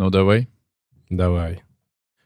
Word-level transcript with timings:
Ну, 0.00 0.08
давай. 0.08 0.48
Давай. 1.10 1.62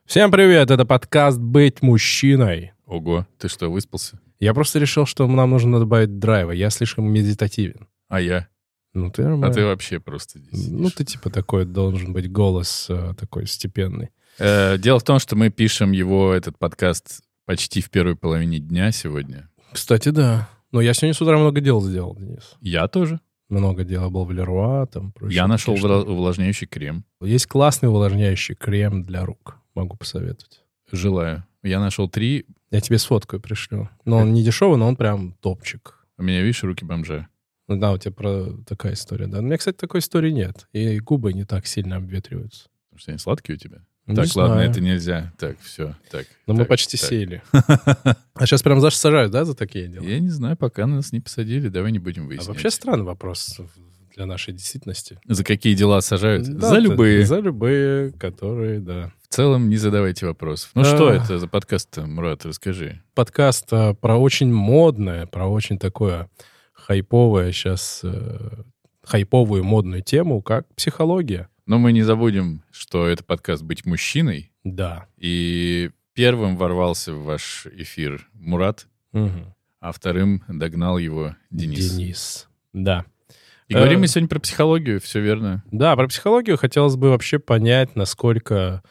Всем 0.07 0.31
привет, 0.31 0.71
это 0.71 0.85
подкаст 0.85 1.41
«Быть 1.41 1.83
мужчиной». 1.83 2.71
Ого, 2.87 3.27
ты 3.37 3.49
что, 3.49 3.69
выспался? 3.69 4.21
Я 4.39 4.54
просто 4.54 4.79
решил, 4.79 5.07
что 5.07 5.27
нам 5.27 5.50
нужно 5.50 5.80
добавить 5.80 6.21
драйва. 6.21 6.52
Я 6.52 6.71
слишком 6.71 7.12
медитативен. 7.12 7.88
А 8.06 8.21
я? 8.21 8.46
Ну, 8.92 9.10
ты 9.10 9.22
А 9.22 9.30
нормально. 9.30 9.52
ты 9.52 9.64
вообще 9.64 9.98
просто 9.98 10.38
здесь 10.38 10.68
Ну, 10.71 10.84
сидишь. 10.84 10.92
ты 10.92 11.04
типа 11.04 11.30
такой, 11.30 11.64
должен 11.64 12.12
быть 12.12 12.30
голос 12.30 12.87
э, 12.90 13.12
такой 13.18 13.48
степенный. 13.48 14.11
Э, 14.38 14.79
Дело 14.79 15.00
в 15.00 15.02
том, 15.02 15.18
что 15.18 15.34
мы 15.34 15.50
пишем 15.50 15.91
его, 15.91 16.32
этот 16.32 16.56
подкаст, 16.56 17.22
почти 17.45 17.80
в 17.80 17.91
первой 17.91 18.14
половине 18.14 18.61
дня 18.61 18.93
сегодня. 18.93 19.50
Кстати, 19.72 20.11
да. 20.11 20.48
Но 20.70 20.80
я 20.80 20.95
сегодня 20.95 21.14
с 21.14 21.20
утра 21.20 21.36
много 21.38 21.61
дел 21.61 21.82
сделал, 21.82 22.14
Денис. 22.14 22.54
Я 22.61 22.86
тоже. 22.86 23.18
Много 23.59 23.84
дел. 23.84 24.11
Был 24.11 24.25
в 24.25 24.32
Леруа, 24.32 24.86
там 24.86 25.12
Я 25.23 25.46
нашел 25.46 25.77
штуки. 25.77 26.09
увлажняющий 26.09 26.66
крем. 26.66 27.04
Есть 27.21 27.46
классный 27.46 27.89
увлажняющий 27.89 28.54
крем 28.54 29.03
для 29.03 29.25
рук. 29.25 29.57
Могу 29.75 29.96
посоветовать. 29.96 30.63
Желаю. 30.90 31.44
Я 31.63 31.80
нашел 31.80 32.08
три. 32.08 32.47
Я 32.70 32.80
тебе 32.80 32.98
сфоткаю, 32.98 33.41
пришлю. 33.41 33.89
Но 34.05 34.19
он 34.19 34.33
не 34.33 34.42
дешевый, 34.42 34.78
но 34.78 34.86
он 34.89 34.97
прям 34.97 35.33
топчик. 35.41 36.06
У 36.19 36.22
меня, 36.22 36.42
видишь, 36.42 36.62
руки 36.62 36.84
бомжа. 36.84 37.28
Ну 37.67 37.77
да, 37.78 37.92
у 37.92 37.98
тебя 37.98 38.12
про 38.12 38.47
такая 38.67 38.92
история, 38.92 39.27
да. 39.27 39.39
У 39.39 39.42
меня, 39.42 39.56
кстати, 39.56 39.77
такой 39.77 40.00
истории 40.00 40.30
нет. 40.30 40.69
И 40.72 40.98
губы 41.00 41.33
не 41.33 41.44
так 41.44 41.66
сильно 41.66 41.97
обветриваются. 41.97 42.69
Потому 42.91 43.00
что 43.00 43.11
они 43.12 43.19
сладкие 43.19 43.56
у 43.56 43.58
тебя. 43.58 43.78
Не 44.06 44.17
так, 44.17 44.36
ладно, 44.36 44.55
знаю. 44.56 44.70
это 44.70 44.81
нельзя. 44.83 45.33
Так, 45.39 45.56
все. 45.61 45.94
Так. 46.11 46.27
Но 46.47 46.53
мы 46.53 46.61
так, 46.61 46.69
почти 46.69 46.98
так. 46.98 47.08
сели. 47.08 47.42
А 47.53 48.47
сейчас 48.47 48.62
прям 48.62 48.80
Саша 48.80 48.98
сажают, 48.98 49.33
да, 49.33 49.44
за 49.44 49.55
такие 49.55 49.89
дела? 49.89 50.05
Я 50.05 50.20
не 50.20 50.28
знаю, 50.28 50.56
пока 50.56 50.86
нас 50.86 51.12
не 51.12 51.20
посадили, 51.20 51.69
давай 51.69 51.91
не 51.92 51.98
будем 51.98 52.25
А 52.25 52.27
выяснять. 52.27 52.48
вообще 52.48 52.70
странный 52.70 53.05
вопрос 53.05 53.58
для 54.14 54.27
нашей 54.27 54.53
действительности. 54.53 55.19
За 55.27 55.42
какие 55.42 55.75
дела 55.75 56.00
сажают? 56.03 56.47
Да, 56.47 56.69
За 56.70 56.78
любые. 56.78 57.25
За 57.25 57.41
любые, 57.41 58.12
которые, 58.12 58.80
да. 58.80 59.11
В 59.22 59.34
целом 59.34 59.70
не 59.70 59.77
задавайте 59.77 60.27
вопросов. 60.27 60.70
Ну 60.75 60.83
А. 60.83 60.84
что 60.84 61.11
это 61.11 61.39
за 61.39 61.48
подкаст, 61.48 61.97
Мурат, 61.97 62.44
расскажи. 62.44 63.02
Подкаст 63.14 63.69
а, 63.72 63.94
про 63.94 64.16
очень 64.16 64.52
модное, 64.52 65.27
про 65.27 65.47
очень 65.47 65.78
такое 65.78 66.28
хайповое 66.75 67.50
сейчас, 67.52 68.02
хайповую 69.02 69.64
модную 69.64 70.02
тему, 70.02 70.42
как 70.42 70.66
психология. 70.75 71.48
Но 71.66 71.78
мы 71.78 71.92
не 71.92 72.02
забудем, 72.02 72.62
что 72.70 73.06
это 73.06 73.24
подкаст 73.24 73.62
«Быть 73.62 73.86
мужчиной». 73.86 74.52
Да. 74.64 75.06
И 75.16 75.90
первым 76.12 76.56
ворвался 76.56 77.14
в 77.14 77.24
ваш 77.24 77.66
эфир 77.74 78.28
Мурат, 78.34 78.86
Мгм. 79.12 79.54
а 79.80 79.92
вторым 79.92 80.42
догнал 80.48 80.98
его 80.98 81.36
Денис. 81.50 81.90
Денис. 81.94 82.48
Да. 82.72 83.04
И 83.68 83.74
говорим 83.74 83.98
Э. 83.98 84.00
мы 84.02 84.06
сегодня 84.08 84.28
про 84.28 84.40
психологию, 84.40 85.00
все 85.00 85.20
верно. 85.20 85.64
Да, 85.72 85.96
про 85.96 86.06
психологию 86.06 86.58
хотелось 86.58 86.96
бы 86.96 87.08
вообще 87.08 87.38
понять, 87.38 87.96
насколько 87.96 88.82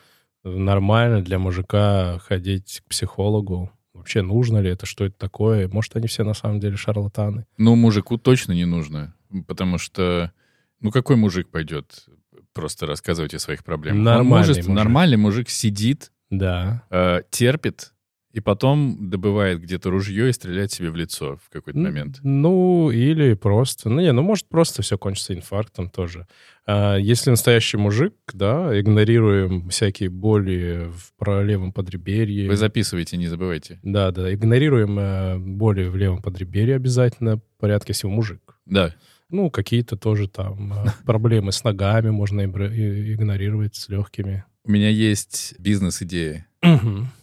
нормально 0.44 1.21
для 1.21 1.38
мужика 1.38 2.17
ходить 2.19 2.81
к 2.83 2.89
психологу. 2.89 3.71
Вообще 3.94 4.23
нужно 4.23 4.57
ли 4.57 4.71
это, 4.71 4.88
что 4.88 5.05
это 5.05 5.16
такое? 5.17 5.67
Может, 5.69 5.95
они 5.95 6.07
все 6.07 6.23
на 6.23 6.33
самом 6.33 6.59
деле 6.59 6.75
шарлатаны? 6.75 7.45
Ну, 7.57 7.75
мужику 7.75 8.17
точно 8.17 8.51
не 8.53 8.66
нужно, 8.66 9.13
потому 9.47 9.77
что, 9.77 10.33
ну, 10.81 10.89
какой 10.91 11.16
мужик 11.16 11.49
пойдет 11.49 12.07
просто 12.53 12.86
рассказывать 12.86 13.34
о 13.34 13.39
своих 13.39 13.64
проблемах? 13.64 13.98
Он 14.00 14.03
Нормальный 14.03 14.30
может- 14.30 14.58
мужик. 14.58 14.72
Нормальный 14.76 15.17
мужик 15.17 15.50
сидит, 15.50 16.12
Да. 16.30 16.84
э, 16.90 17.22
терпит, 17.30 17.90
и 18.31 18.40
потом 18.40 19.12
добывает 19.12 19.62
где-то 19.62 19.92
ружье 19.92 20.28
и 20.30 20.34
стреляет 20.34 20.72
себе 20.72 20.90
в 20.90 20.95
лицо 20.95 21.38
в 21.45 21.50
какой-то 21.52 21.78
момент. 21.78 22.17
Ну, 22.23 22.90
или 22.90 23.36
просто... 23.36 23.90
Ну, 23.90 24.02
не, 24.02 24.12
ну, 24.12 24.23
может, 24.23 24.50
просто 24.50 24.81
все 24.81 24.98
кончится 24.98 25.36
инфарктом 25.36 25.88
тоже. 25.88 26.25
А, 26.66 26.95
если 26.95 27.30
настоящий 27.30 27.78
мужик, 27.78 28.16
да, 28.34 28.80
игнорируем 28.80 29.70
всякие 29.70 30.09
боли 30.09 30.90
в 30.90 31.44
левом 31.44 31.72
подреберье. 31.73 32.50
Вы 32.50 32.56
записывайте, 32.56 33.18
не 33.18 33.28
забывайте. 33.28 33.80
Да, 33.84 34.09
да, 34.09 34.34
игнорируем 34.34 34.97
э, 34.97 35.38
боли 35.38 35.84
в 35.84 35.95
левом 35.95 36.23
подреберье 36.23 36.75
обязательно, 36.78 37.36
в 37.38 37.41
порядке 37.59 37.94
всего 37.94 38.12
мужик. 38.12 38.57
Да. 38.66 38.96
Ну, 39.33 39.49
какие-то 39.49 39.97
тоже 39.97 40.27
там 40.27 40.73
э, 40.73 40.85
проблемы 41.05 41.51
с 41.51 41.63
ногами 41.63 42.11
можно 42.11 42.45
игнорировать 42.45 43.75
с 43.75 43.89
легкими. 43.89 44.45
У 44.63 44.71
меня 44.71 44.89
есть 44.89 45.55
бизнес-идея. 45.57 46.45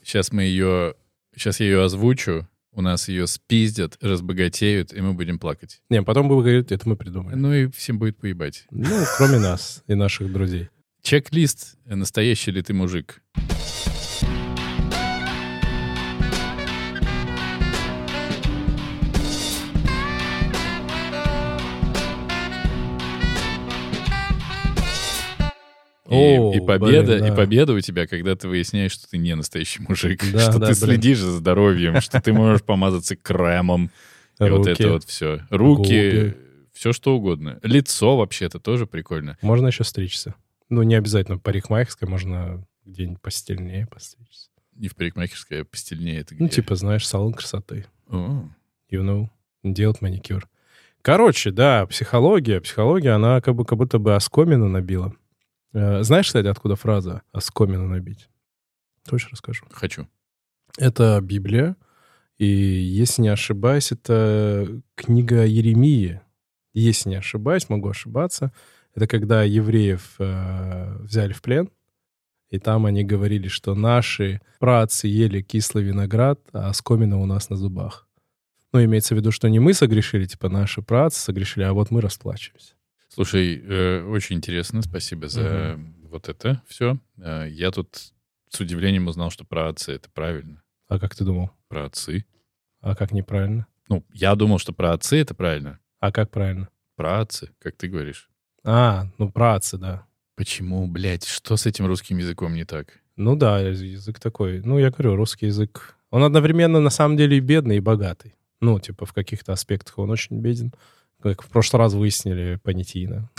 Сейчас 0.03 0.33
мы 0.33 0.43
ее... 0.43 0.95
Сейчас 1.37 1.61
я 1.61 1.67
ее 1.67 1.85
озвучу. 1.85 2.49
У 2.73 2.83
нас 2.83 3.09
ее 3.09 3.29
спиздят, 3.29 3.97
разбогатеют, 4.01 4.93
и 4.93 5.01
мы 5.01 5.13
будем 5.13 5.39
плакать. 5.39 5.81
Не, 5.89 6.03
потом 6.03 6.27
будем 6.27 6.41
говорить, 6.41 6.73
это 6.73 6.89
мы 6.89 6.97
придумали. 6.97 7.37
Ну 7.37 7.55
и 7.55 7.71
всем 7.71 8.01
будет 8.01 8.17
поебать. 8.17 8.65
Ну, 8.73 9.05
кроме 9.17 9.39
нас 9.39 9.85
и 9.87 9.95
наших 9.95 10.33
друзей. 10.33 10.69
Чек-лист, 11.03 11.77
настоящий 11.85 12.51
ли 12.51 12.61
ты 12.61 12.75
мужик. 12.75 13.23
И, 26.11 26.15
О, 26.15 26.53
и 26.53 26.61
победа, 26.61 27.13
блин, 27.15 27.25
и 27.27 27.29
да. 27.31 27.35
победа 27.37 27.73
у 27.73 27.81
тебя, 27.81 28.07
когда 28.07 28.35
ты 28.35 28.49
выясняешь, 28.49 28.93
что 28.93 29.09
ты 29.09 29.17
не 29.17 29.35
настоящий 29.37 29.81
мужик, 29.83 30.21
Да, 30.33 30.41
что 30.51 30.59
да, 30.59 30.67
ты 30.67 30.73
блин. 30.73 30.75
следишь 30.75 31.19
за 31.21 31.33
здоровьем, 31.33 32.01
что 32.01 32.21
ты 32.21 32.33
можешь 32.33 32.63
помазаться 32.65 33.15
кремом, 33.17 33.91
и 34.41 34.45
вот 34.51 34.67
это 34.67 34.91
вот 34.93 35.05
все. 35.05 35.41
Руки, 35.51 36.35
все 36.73 36.93
что 36.93 37.15
угодно. 37.17 37.59
Лицо 37.63 38.17
вообще 38.17 38.47
это 38.47 38.59
тоже 38.59 38.87
прикольно. 38.87 39.39
Можно 39.43 39.69
еще 39.69 39.85
стричься. 39.85 40.35
Ну, 40.69 40.83
не 40.83 40.95
обязательно 40.97 41.39
парикмахерской, 41.39 42.09
можно 42.09 42.65
где-нибудь 42.85 43.21
постельнее 43.21 43.87
постричься. 43.87 44.49
Не 44.77 44.89
в 44.89 44.97
парикмахерской, 44.97 45.63
а 45.63 45.65
постельнее 45.65 46.21
это 46.21 46.35
где? 46.35 46.43
Ну, 46.43 46.49
типа, 46.49 46.75
знаешь, 46.75 47.07
салон 47.07 47.35
красоты. 47.35 47.87
О, 48.09 48.49
You 48.91 49.03
know, 49.05 49.29
делать 49.63 50.01
маникюр. 50.01 50.49
Короче, 51.03 51.51
да, 51.51 51.87
психология. 51.87 52.61
Психология, 52.61 53.11
она 53.11 53.41
как, 53.41 53.55
бы, 53.55 53.65
как 53.65 53.79
будто 53.79 53.99
бы 53.99 54.15
оскомину 54.17 54.69
набила. 54.69 55.15
Э, 55.73 56.03
Знаешь, 56.03 56.27
кстати, 56.27 56.47
откуда 56.47 56.77
фраза 56.77 57.23
«оскомину 57.33 57.87
набить»? 57.87 58.29
Точно 59.09 59.31
расскажу. 59.33 59.67
хочу. 59.71 60.09
Это 60.79 61.21
Библия, 61.21 61.77
и, 62.39 62.47
если 62.47 63.23
не 63.23 63.29
ошибаюсь, 63.29 63.93
это 63.93 64.81
книга 64.95 65.45
Еремии. 65.45 66.21
Если 66.73 67.11
не 67.11 67.17
ошибаюсь, 67.17 67.69
могу 67.69 67.89
ошибаться. 67.89 68.53
Это 68.95 69.07
когда 69.07 69.43
евреев 69.43 70.15
э, 70.19 70.97
взяли 71.03 71.33
в 71.33 71.43
плен, 71.43 71.71
и 72.49 72.59
там 72.59 72.87
они 72.87 73.05
говорили, 73.05 73.49
что 73.49 73.75
наши 73.75 74.41
працы 74.59 75.07
ели 75.07 75.43
кислый 75.43 75.85
виноград, 75.85 76.41
а 76.53 76.69
оскомина 76.69 77.19
у 77.19 77.27
нас 77.27 77.51
на 77.51 77.57
зубах. 77.57 78.09
Ну, 78.73 78.83
имеется 78.85 79.15
в 79.15 79.19
виду, 79.19 79.33
что 79.33 79.49
не 79.49 79.59
мы 79.59 79.75
согрешили, 79.75 80.25
типа 80.25 80.49
наши 80.49 80.83
працы 80.83 81.21
согрешили, 81.21 81.65
а 81.65 81.73
вот 81.73 81.91
мы 81.91 82.01
расплачиваемся. 82.01 82.75
Слушай, 83.13 83.63
э, 83.63 84.03
очень 84.05 84.37
интересно, 84.37 84.83
спасибо 84.83 85.29
за 85.29 85.79
вот 86.05 86.29
это 86.29 86.63
все. 86.67 86.99
я 87.17 87.71
тут 87.71 88.13
с 88.49 88.61
удивлением 88.61 89.07
узнал, 89.07 89.31
что 89.31 89.45
про 89.45 89.69
отцы 89.69 89.93
это 89.93 90.11
правильно. 90.11 90.63
А 90.89 90.99
как 90.99 91.15
ты 91.15 91.25
думал? 91.25 91.51
Про 91.69 91.85
отцы. 91.87 92.25
А 92.81 92.97
как 92.97 93.13
неправильно? 93.13 93.67
Ну, 93.89 94.05
я 94.13 94.35
думал, 94.35 94.59
что 94.59 94.73
про 94.73 94.93
отцы 94.93 95.19
это 95.19 95.35
правильно. 95.35 95.79
А 96.01 96.13
как 96.13 96.31
правильно? 96.31 96.69
Про 96.97 97.21
отцы, 97.21 97.51
как 97.59 97.77
ты 97.77 97.89
говоришь. 97.89 98.29
А, 98.65 99.07
ну 99.19 99.31
працы, 99.31 99.79
да. 99.79 100.07
Почему, 100.37 100.87
блядь, 100.87 101.27
что 101.27 101.57
с 101.57 101.67
этим 101.67 101.87
русским 101.87 102.19
языком 102.19 102.55
не 102.55 102.65
так? 102.65 103.01
Ну 103.17 103.37
да, 103.37 103.61
язык 103.61 104.19
такой. 104.19 104.61
Ну, 104.61 104.79
я 104.79 104.91
говорю, 104.91 105.17
русский 105.17 105.47
язык. 105.47 105.97
Он 106.11 106.25
одновременно 106.25 106.81
на 106.81 106.91
самом 106.91 107.17
деле 107.17 107.37
и 107.37 107.41
бедный, 107.41 107.77
и 107.77 107.81
богатый. 107.81 108.35
Ну, 108.61 108.81
типа, 108.81 109.07
в 109.07 109.13
каких-то 109.13 109.53
аспектах 109.53 109.99
он 109.99 110.11
очень 110.11 110.41
беден. 110.41 110.73
Как 111.23 111.43
в 111.43 111.49
прошлый 111.49 111.79
раз 111.81 111.95
выяснили 111.95 112.59
понятийно. 112.63 113.31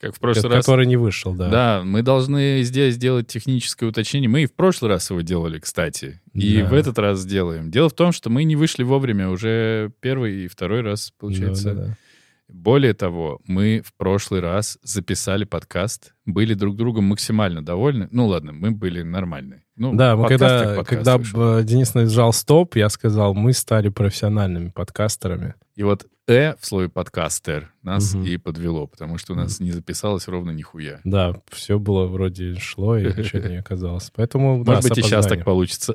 Как 0.00 0.16
в 0.16 0.18
прошлый 0.18 0.50
раз. 0.52 0.64
Который 0.66 0.86
не 0.86 0.96
вышел, 0.96 1.32
да. 1.32 1.48
Да, 1.48 1.82
мы 1.84 2.02
должны 2.02 2.62
здесь 2.64 2.94
сделать 2.94 3.28
техническое 3.28 3.86
уточнение. 3.86 4.28
Мы 4.28 4.42
и 4.42 4.46
в 4.46 4.52
прошлый 4.52 4.90
раз 4.90 5.08
его 5.10 5.20
делали, 5.20 5.60
кстати. 5.60 6.20
И 6.34 6.58
Да. 6.60 6.66
в 6.66 6.74
этот 6.74 6.98
раз 6.98 7.20
сделаем. 7.20 7.70
Дело 7.70 7.88
в 7.88 7.92
том, 7.94 8.10
что 8.10 8.28
мы 8.28 8.42
не 8.42 8.56
вышли 8.56 8.82
вовремя 8.82 9.28
уже 9.28 9.92
первый 10.00 10.44
и 10.44 10.48
второй 10.48 10.80
раз, 10.80 11.12
получается. 11.18 11.72
Да, 11.72 11.74
да, 11.74 11.86
да. 11.86 11.96
Более 12.52 12.94
того, 12.94 13.40
мы 13.46 13.82
в 13.84 13.92
прошлый 13.96 14.40
раз 14.40 14.78
записали 14.82 15.44
подкаст, 15.44 16.14
были 16.26 16.54
друг 16.54 16.76
другом 16.76 17.04
максимально 17.04 17.64
довольны. 17.64 18.08
Ну 18.10 18.26
ладно, 18.26 18.52
мы 18.52 18.70
были 18.70 19.02
нормальны. 19.02 19.62
Ну, 19.76 19.94
Да, 19.94 20.16
мы 20.16 20.28
когда, 20.28 20.84
когда 20.84 21.16
вышел. 21.18 21.38
б, 21.58 21.64
Денис 21.64 21.94
нажал 21.94 22.32
стоп, 22.32 22.76
я 22.76 22.88
сказал, 22.88 23.34
мы 23.34 23.52
стали 23.52 23.88
профессиональными 23.88 24.68
подкастерами. 24.68 25.54
И 25.74 25.82
вот 25.82 26.06
«э» 26.28 26.54
в 26.60 26.66
слове 26.66 26.90
«подкастер» 26.90 27.72
нас 27.82 28.12
Мгм. 28.14 28.24
и 28.26 28.36
подвело, 28.36 28.86
потому 28.86 29.16
что 29.16 29.32
у 29.32 29.36
нас 29.36 29.58
не 29.60 29.72
записалось 29.72 30.28
ровно 30.28 30.50
нихуя. 30.50 31.00
Да, 31.04 31.40
все 31.50 31.78
было 31.78 32.06
вроде 32.06 32.54
шло, 32.56 32.98
и 32.98 33.04
ничего 33.06 33.48
не 33.48 33.56
оказалось. 33.56 34.12
Поэтому, 34.14 34.62
да, 34.62 34.72
Может 34.72 34.84
с 34.84 34.88
быть, 34.90 34.98
и 34.98 35.02
сейчас 35.02 35.26
так 35.26 35.44
получится. 35.44 35.94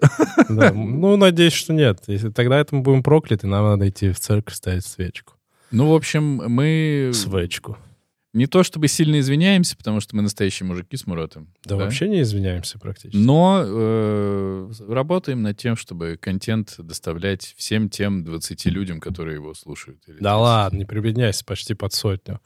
Да, 0.50 0.71
Ну, 0.75 1.15
надеюсь, 1.15 1.54
что 1.54 1.71
нет. 1.74 2.00
Если 2.07 2.30
тогда 2.30 2.59
это 2.59 2.75
мы 2.75 2.81
будем 2.81 3.04
прокляты, 3.04 3.45
нам 3.45 3.63
надо 3.65 3.88
идти 3.88 4.12
в 4.12 4.19
церковь 4.19 4.56
ставить 4.56 4.86
свечку. 4.86 5.36
Ну, 5.72 5.92
в 5.92 5.96
общем, 5.96 6.24
мы... 6.48 7.12
Свечку. 7.14 7.78
Не 8.34 8.46
то 8.46 8.62
чтобы 8.62 8.88
сильно 8.88 9.19
извиняемся, 9.19 9.75
потому 9.75 10.00
что 10.00 10.16
мы 10.16 10.22
настоящие 10.22 10.68
мужики 10.68 10.96
с 10.96 11.08
Муратом. 11.08 11.52
Да, 11.64 11.75
вообще 11.75 12.08
не 12.08 12.22
извиняемся 12.22 12.78
практически. 12.78 13.18
Но 13.18 13.64
э, 13.66 14.72
работаем 14.88 15.42
над 15.42 15.58
тем, 15.58 15.75
чтобы 15.75 16.18
контент 16.22 16.75
доставлять 16.78 17.56
всем 17.58 17.90
тем 17.90 18.24
20 18.24 18.66
людям, 18.68 19.00
которые 19.00 19.36
его 19.36 19.56
слушают. 19.56 20.00
Да 20.06 20.14
30. 20.14 20.24
ладно, 20.24 20.78
не 20.78 20.86
прибедняйся, 20.86 21.44
почти 21.46 21.74
под 21.74 21.94
сотню. 21.94 22.40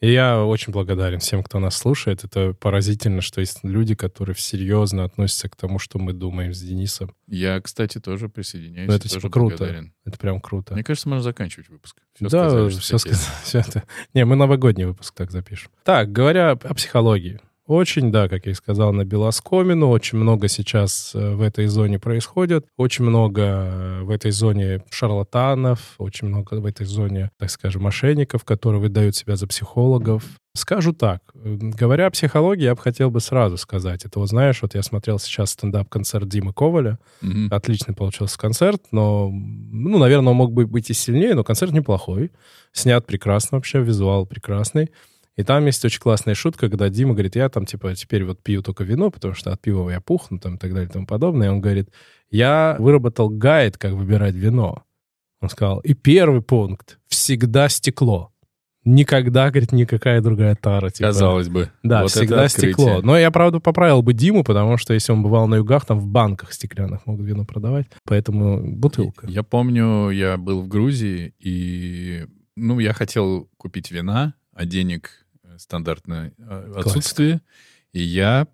И 0.00 0.12
я 0.12 0.44
очень 0.44 0.72
благодарен 0.72 1.20
всем, 1.20 1.42
кто 1.42 1.58
нас 1.58 1.76
слушает. 1.76 2.22
Это 2.24 2.52
поразительно, 2.52 3.22
что 3.22 3.40
есть 3.40 3.60
люди, 3.62 3.94
которые 3.94 4.36
серьезно 4.36 5.04
относятся 5.04 5.48
к 5.48 5.56
тому, 5.56 5.78
что 5.78 5.98
мы 5.98 6.12
думаем 6.12 6.52
с 6.52 6.60
Денисом. 6.60 7.14
Я, 7.26 7.60
кстати, 7.60 7.98
тоже 7.98 8.28
присоединяюсь. 8.28 8.88
Ну, 8.88 8.94
это 8.94 9.08
типа 9.08 9.30
круто. 9.30 9.56
благодарен. 9.56 9.94
Это 10.04 10.18
прям 10.18 10.40
круто. 10.40 10.74
Мне 10.74 10.84
кажется, 10.84 11.08
можно 11.08 11.22
заканчивать 11.22 11.68
выпуск. 11.70 11.96
Всё 12.14 12.28
да, 12.28 12.48
сказали, 12.48 12.68
все 12.68 12.98
сказали. 12.98 13.66
Это. 13.68 13.82
Не, 14.12 14.24
мы 14.26 14.36
новогодний 14.36 14.84
выпуск 14.84 15.14
так 15.14 15.30
запишем. 15.30 15.70
Так, 15.82 16.12
говоря 16.12 16.50
о 16.52 16.74
психологии. 16.74 17.40
Очень, 17.66 18.12
да, 18.12 18.28
как 18.28 18.46
я 18.46 18.52
и 18.52 18.54
сказал, 18.54 18.92
на 18.92 19.04
белоскомину. 19.04 19.88
Очень 19.88 20.18
много 20.18 20.46
сейчас 20.46 21.12
э, 21.14 21.34
в 21.34 21.42
этой 21.42 21.66
зоне 21.66 21.98
происходит. 21.98 22.66
Очень 22.76 23.04
много 23.04 23.42
э, 23.42 24.02
в 24.02 24.10
этой 24.10 24.30
зоне 24.30 24.84
шарлатанов. 24.90 25.94
Очень 25.98 26.28
много 26.28 26.54
в 26.54 26.66
этой 26.66 26.86
зоне, 26.86 27.30
так 27.38 27.50
скажем, 27.50 27.82
мошенников, 27.82 28.44
которые 28.44 28.80
выдают 28.80 29.16
себя 29.16 29.34
за 29.34 29.48
психологов. 29.48 30.22
Скажу 30.54 30.92
так. 30.92 31.22
Говоря 31.34 32.06
о 32.06 32.10
психологии, 32.10 32.64
я 32.64 32.74
бы 32.74 32.80
хотел 32.80 33.10
бы 33.10 33.20
сразу 33.20 33.56
сказать. 33.56 34.04
Это 34.04 34.20
вот 34.20 34.28
знаешь, 34.28 34.62
вот 34.62 34.74
я 34.74 34.82
смотрел 34.82 35.18
сейчас 35.18 35.50
стендап-концерт 35.50 36.28
Димы 36.28 36.52
Коваля. 36.52 36.98
Отличный 37.50 37.94
получился 37.94 38.38
концерт, 38.38 38.80
но, 38.92 39.28
ну, 39.30 39.98
наверное, 39.98 40.30
он 40.30 40.36
мог 40.36 40.52
бы 40.52 40.66
быть 40.66 40.88
и 40.88 40.94
сильнее, 40.94 41.34
но 41.34 41.44
концерт 41.44 41.72
неплохой. 41.72 42.30
Снят 42.72 43.04
прекрасно 43.04 43.58
вообще, 43.58 43.80
визуал 43.80 44.24
прекрасный. 44.24 44.90
И 45.36 45.42
там 45.42 45.66
есть 45.66 45.84
очень 45.84 46.00
классная 46.00 46.34
шутка, 46.34 46.70
когда 46.70 46.88
Дима 46.88 47.12
говорит, 47.12 47.36
я 47.36 47.48
там, 47.50 47.66
типа, 47.66 47.94
теперь 47.94 48.24
вот 48.24 48.42
пью 48.42 48.62
только 48.62 48.84
вино, 48.84 49.10
потому 49.10 49.34
что 49.34 49.52
от 49.52 49.60
пива 49.60 49.90
я 49.90 50.00
пухну, 50.00 50.38
там, 50.38 50.54
и 50.54 50.58
так 50.58 50.72
далее, 50.72 50.88
и 50.88 50.92
тому 50.92 51.06
подобное. 51.06 51.48
И 51.48 51.50
он 51.50 51.60
говорит, 51.60 51.90
я 52.30 52.76
выработал 52.78 53.28
гайд, 53.28 53.76
как 53.76 53.92
выбирать 53.92 54.34
вино. 54.34 54.84
Он 55.42 55.50
сказал, 55.50 55.80
и 55.80 55.92
первый 55.92 56.40
пункт— 56.40 56.98
всегда 57.08 57.68
стекло. 57.68 58.32
Никогда, 58.84 59.50
говорит, 59.50 59.72
никакая 59.72 60.22
другая 60.22 60.54
тара. 60.54 60.90
Типа. 60.90 61.08
Казалось 61.08 61.48
бы. 61.48 61.70
Да, 61.82 62.02
Вот 62.02 62.12
всегда 62.12 62.48
стекло. 62.48 63.02
Но 63.02 63.18
я, 63.18 63.32
правда, 63.32 63.58
поправил 63.58 64.00
бы 64.00 64.14
Диму, 64.14 64.44
потому 64.44 64.76
что 64.78 64.94
если 64.94 65.10
он 65.12 65.24
бывал 65.24 65.48
на 65.48 65.56
югах, 65.56 65.84
там 65.84 65.98
в 65.98 66.06
банках 66.06 66.52
стеклянных 66.52 67.04
могут 67.04 67.26
вино 67.26 67.44
продавать. 67.44 67.86
Поэтому 68.04 68.64
бутылка. 68.64 69.26
Я 69.26 69.42
помню, 69.42 70.10
я 70.10 70.36
был 70.36 70.62
в 70.62 70.68
Грузии, 70.68 71.34
и, 71.40 72.26
ну, 72.54 72.78
я 72.78 72.92
хотел 72.92 73.50
купить 73.56 73.90
вина, 73.90 74.34
а 74.52 74.64
денег 74.64 75.25
э, 75.56 75.58
стандартно 75.58 76.32
э, 76.36 76.70
Классика. 76.72 76.80
отсутствие. 76.80 77.40
И 77.92 78.00
я 78.00 78.46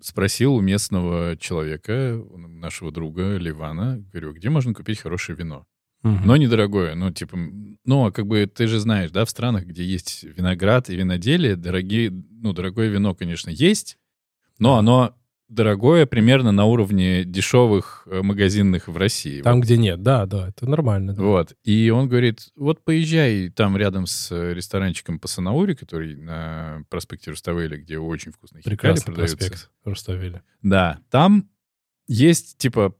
спросил 0.00 0.54
у 0.54 0.60
местного 0.60 1.36
человека, 1.36 2.22
нашего 2.34 2.90
друга 2.90 3.36
Ливана, 3.36 3.98
говорю, 4.12 4.32
где 4.32 4.50
можно 4.50 4.74
купить 4.74 5.00
хорошее 5.00 5.36
вино? 5.36 5.66
Мгм. 6.02 6.26
Но 6.26 6.36
недорогое, 6.36 6.94
ну, 6.94 7.10
типа, 7.10 7.36
ну, 7.84 8.06
а 8.06 8.12
как 8.12 8.26
бы 8.26 8.46
ты 8.46 8.68
же 8.68 8.78
знаешь, 8.78 9.10
да, 9.10 9.24
в 9.24 9.30
странах, 9.30 9.64
где 9.64 9.84
есть 9.84 10.22
виноград 10.22 10.90
и 10.90 10.96
виноделие, 10.96 11.56
дорогие, 11.56 12.10
ну, 12.10 12.52
дорогое 12.52 12.88
вино, 12.88 13.14
конечно, 13.14 13.50
есть, 13.50 13.98
но 14.58 14.76
оно 14.76 15.16
дорогое 15.48 16.06
примерно 16.06 16.52
на 16.52 16.64
уровне 16.66 17.24
дешевых 17.24 18.06
э, 18.10 18.22
магазинных 18.22 18.88
в 18.88 18.96
России. 18.96 19.42
Там, 19.42 19.60
где 19.60 19.76
нет, 19.78 20.02
да, 20.02 20.26
да, 20.26 20.48
это 20.48 20.68
нормально. 20.68 21.14
да. 21.14 21.22
Вот. 21.22 21.54
И 21.64 21.90
он 21.90 22.08
говорит, 22.08 22.48
вот 22.56 22.84
поезжай 22.84 23.48
там 23.48 23.76
рядом 23.76 24.06
с 24.06 24.30
э, 24.30 24.52
ресторанчиком 24.54 25.18
по 25.18 25.28
Санауре, 25.28 25.74
который 25.74 26.16
на 26.16 26.82
проспекте 26.90 27.30
Руставели, 27.30 27.78
где 27.78 27.98
очень 27.98 28.32
вкусные 28.32 28.62
Прекрасный 28.62 29.06
продаются. 29.06 29.36
проспект 29.36 29.70
Руставели. 29.84 30.42
Да, 30.62 30.98
там 31.10 31.48
есть, 32.06 32.58
типа, 32.58 32.94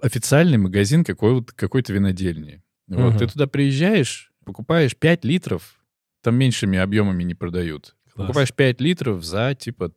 официальный 0.00 0.58
магазин 0.58 1.04
какой, 1.04 1.44
какой-то 1.44 1.92
винодельни. 1.92 2.62
Вот, 2.88 3.10
Мгм. 3.14 3.18
ты 3.18 3.26
туда 3.28 3.46
приезжаешь, 3.46 4.32
покупаешь 4.44 4.96
5 4.96 5.24
литров, 5.24 5.80
там 6.22 6.36
меньшими 6.36 6.78
объемами 6.78 7.22
не 7.24 7.34
продают. 7.34 7.96
Класс. 8.12 8.26
Покупаешь 8.28 8.52
5 8.52 8.80
литров 8.80 9.24
за, 9.24 9.54
типа, 9.54 9.92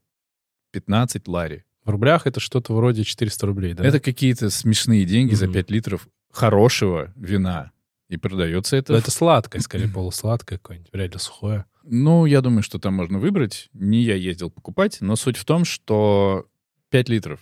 15 0.71 1.27
лари. 1.27 1.64
В 1.85 1.89
рублях 1.91 2.25
это 2.25 2.39
что-то 2.39 2.73
вроде 2.73 3.03
400 3.03 3.45
рублей, 3.47 3.73
да? 3.73 3.85
Это 3.85 3.99
какие-то 3.99 4.49
смешные 4.49 5.05
деньги 5.05 5.35
за 5.35 5.45
Мгм. 5.45 5.53
5 5.53 5.69
литров 5.71 6.07
хорошего 6.31 7.13
вина. 7.15 7.71
И 8.09 8.17
продается 8.17 8.75
это 8.75 8.93
Но 8.93 8.99
это 8.99 9.11
сладкое, 9.11 9.61
скорее, 9.61 9.87
полусладкое 9.93 10.57
какое-нибудь, 10.59 10.91
вряд 10.91 11.13
ли 11.13 11.19
сухое. 11.19 11.65
Ну, 11.83 12.25
я 12.25 12.41
думаю, 12.41 12.63
что 12.63 12.79
там 12.79 12.95
можно 12.95 13.19
выбрать. 13.19 13.69
Не 13.73 14.01
я 14.01 14.15
ездил 14.15 14.49
покупать, 14.49 14.97
но 15.01 15.15
суть 15.15 15.37
в 15.37 15.45
том, 15.45 15.63
что 15.65 16.47
5 16.89 17.09
литров 17.09 17.39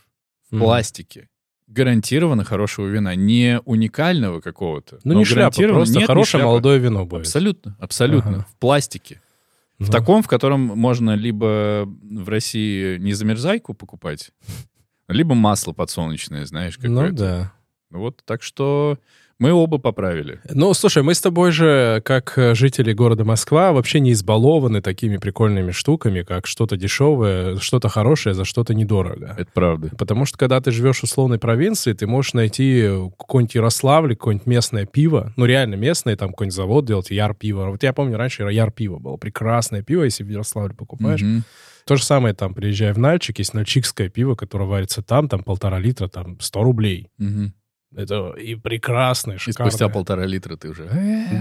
в 0.50 0.56
Мгм. 0.56 0.64
пластике 0.64 1.30
гарантированно 1.68 2.44
хорошего 2.44 2.88
вина. 2.88 3.16
Не 3.16 3.60
уникального 3.66 4.42
какого-то. 4.42 5.00
Ну, 5.04 5.14
но 5.14 5.20
не 5.20 5.26
шляпа, 5.26 5.56
просто 5.56 5.94
Нет, 5.94 6.02
не 6.02 6.06
хорошее 6.06 6.44
молодое 6.44 6.80
вино 6.80 7.06
будет. 7.06 7.22
Абсолютно, 7.22 7.76
абсолютно. 7.80 8.32
Ага. 8.32 8.48
В 8.52 8.56
пластике. 8.60 9.22
Ну, 9.80 9.86
В 9.88 9.90
таком, 9.90 10.22
в 10.24 10.28
котором 10.28 10.62
можно 10.62 11.16
либо 11.16 11.86
в 11.86 12.30
России 12.30 12.98
не 12.98 13.14
замерзайку 13.14 13.74
покупать, 13.74 14.32
либо 15.08 15.36
масло 15.36 15.74
подсолнечное, 15.74 16.46
знаешь, 16.46 16.78
Ну, 16.82 16.90
какое-то. 16.96 17.16
да. 17.18 17.54
Вот, 17.90 18.22
так 18.26 18.42
что 18.42 18.98
мы 19.44 19.52
оба 19.52 19.78
поправили. 19.78 20.40
Ну, 20.50 20.74
слушай, 20.74 21.04
мы 21.04 21.14
с 21.14 21.20
тобой 21.20 21.52
же, 21.52 22.02
как 22.06 22.38
э, 22.38 22.56
жители 22.56 22.94
города 22.94 23.26
Москва, 23.26 23.74
вообще 23.74 24.00
не 24.00 24.14
избалованы 24.14 24.82
такими 24.82 25.18
прикольными 25.18 25.72
штуками, 25.72 26.22
как 26.22 26.48
что-то 26.48 26.78
дешевое, 26.78 27.58
что-то 27.58 27.90
хорошее 27.90 28.36
за 28.36 28.46
что-то 28.46 28.74
недорого. 28.74 29.36
Это 29.38 29.52
правда. 29.54 29.92
Потому 29.98 30.24
что, 30.24 30.38
когда 30.38 30.62
ты 30.62 30.72
живешь 30.72 31.00
в 31.00 31.04
условной 31.04 31.40
провинции, 31.40 31.92
ты 31.92 32.08
можешь 32.08 32.34
найти 32.34 32.90
какой-нибудь 33.20 33.56
Ярославль, 33.56 34.16
какое-нибудь 34.16 34.48
местное 34.48 34.86
пиво, 34.86 35.34
ну, 35.36 35.44
реально 35.44 35.76
местное, 35.76 36.16
там 36.16 36.30
какой-нибудь 36.30 36.56
завод 36.56 36.86
делать, 36.86 37.12
Яр 37.12 37.36
пиво. 37.36 37.66
Вот 37.66 37.84
я 37.84 37.92
помню, 37.92 38.16
раньше 38.16 38.44
Яр 38.44 38.72
пиво 38.72 39.00
было, 39.00 39.18
прекрасное 39.18 39.84
пиво, 39.84 40.04
если 40.04 40.24
в 40.24 40.30
Ярославле 40.30 40.74
покупаешь. 40.74 41.22
Мгм. 41.22 41.44
То 41.86 41.98
же 41.98 42.04
самое, 42.06 42.34
там, 42.34 42.54
приезжая 42.54 42.94
в 42.94 42.98
Нальчик, 42.98 43.40
есть 43.40 43.54
нальчикское 43.54 44.08
пиво, 44.08 44.36
которое 44.36 44.70
варится 44.70 45.02
там, 45.02 45.28
там 45.28 45.44
полтора 45.44 45.80
литра, 45.80 46.08
там 46.08 46.40
100 46.40 46.64
рублей. 46.64 47.10
Мгм. 47.18 47.54
Это 47.96 48.32
и 48.32 48.56
прекрасное, 48.56 49.36
И 49.36 49.40
шикарное. 49.40 49.72
спустя 49.72 49.90
полтора 49.90 50.26
литра 50.26 50.56
ты 50.56 50.70
уже... 50.70 50.90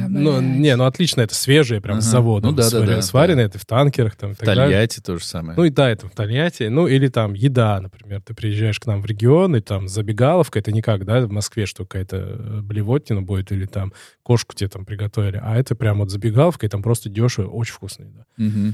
Ну, 0.08 0.40
не, 0.40 0.76
ну 0.76 0.84
отлично, 0.84 1.22
это 1.22 1.34
свежее, 1.34 1.81
прям 1.81 2.00
с 2.00 2.04
завода. 2.04 2.49
Ну 2.49 2.52
да, 2.52 2.69
да, 2.70 2.81
да, 2.81 3.02
Сваренное, 3.02 3.46
это 3.46 3.58
в 3.58 3.64
танкерах 3.64 4.16
там 4.16 4.32
и 4.32 4.34
В. 4.34 4.38
Тольятти 4.38 5.00
то 5.00 5.16
же 5.16 5.25
самое. 5.25 5.56
Ну 5.56 5.64
и 5.64 5.70
да, 5.70 5.90
это 5.90 6.08
в 6.08 6.10
Тольятти. 6.10 6.64
Ну 6.64 6.87
или 6.87 7.08
там 7.08 7.34
еда, 7.34 7.81
например. 7.81 8.20
Ты 8.22 8.34
приезжаешь 8.34 8.78
к 8.78 8.87
нам 8.87 9.02
в 9.02 9.06
регион, 9.06 9.56
и 9.56 9.61
там 9.61 9.88
забегаловка, 9.88 10.59
это 10.59 10.73
не 10.73 10.82
как, 10.82 11.04
да, 11.04 11.21
в 11.26 11.30
Москве, 11.30 11.66
что 11.66 11.85
какая-то 11.85 12.16
э, 12.16 12.61
блевотина 12.62 13.23
будет, 13.23 13.52
или 13.52 13.66
там 13.66 13.92
кошку 14.23 14.54
тебе 14.54 14.68
там 14.68 14.85
приготовили. 14.85 15.40
А 15.42 15.56
это 15.56 15.75
прям 15.75 15.99
вот 15.99 16.11
забегаловка, 16.11 16.66
и 16.66 16.68
там 16.68 16.82
просто 16.82 17.09
дешево, 17.09 17.49
очень 17.49 17.75
вкусно 17.75 18.04
еда. 18.04 18.26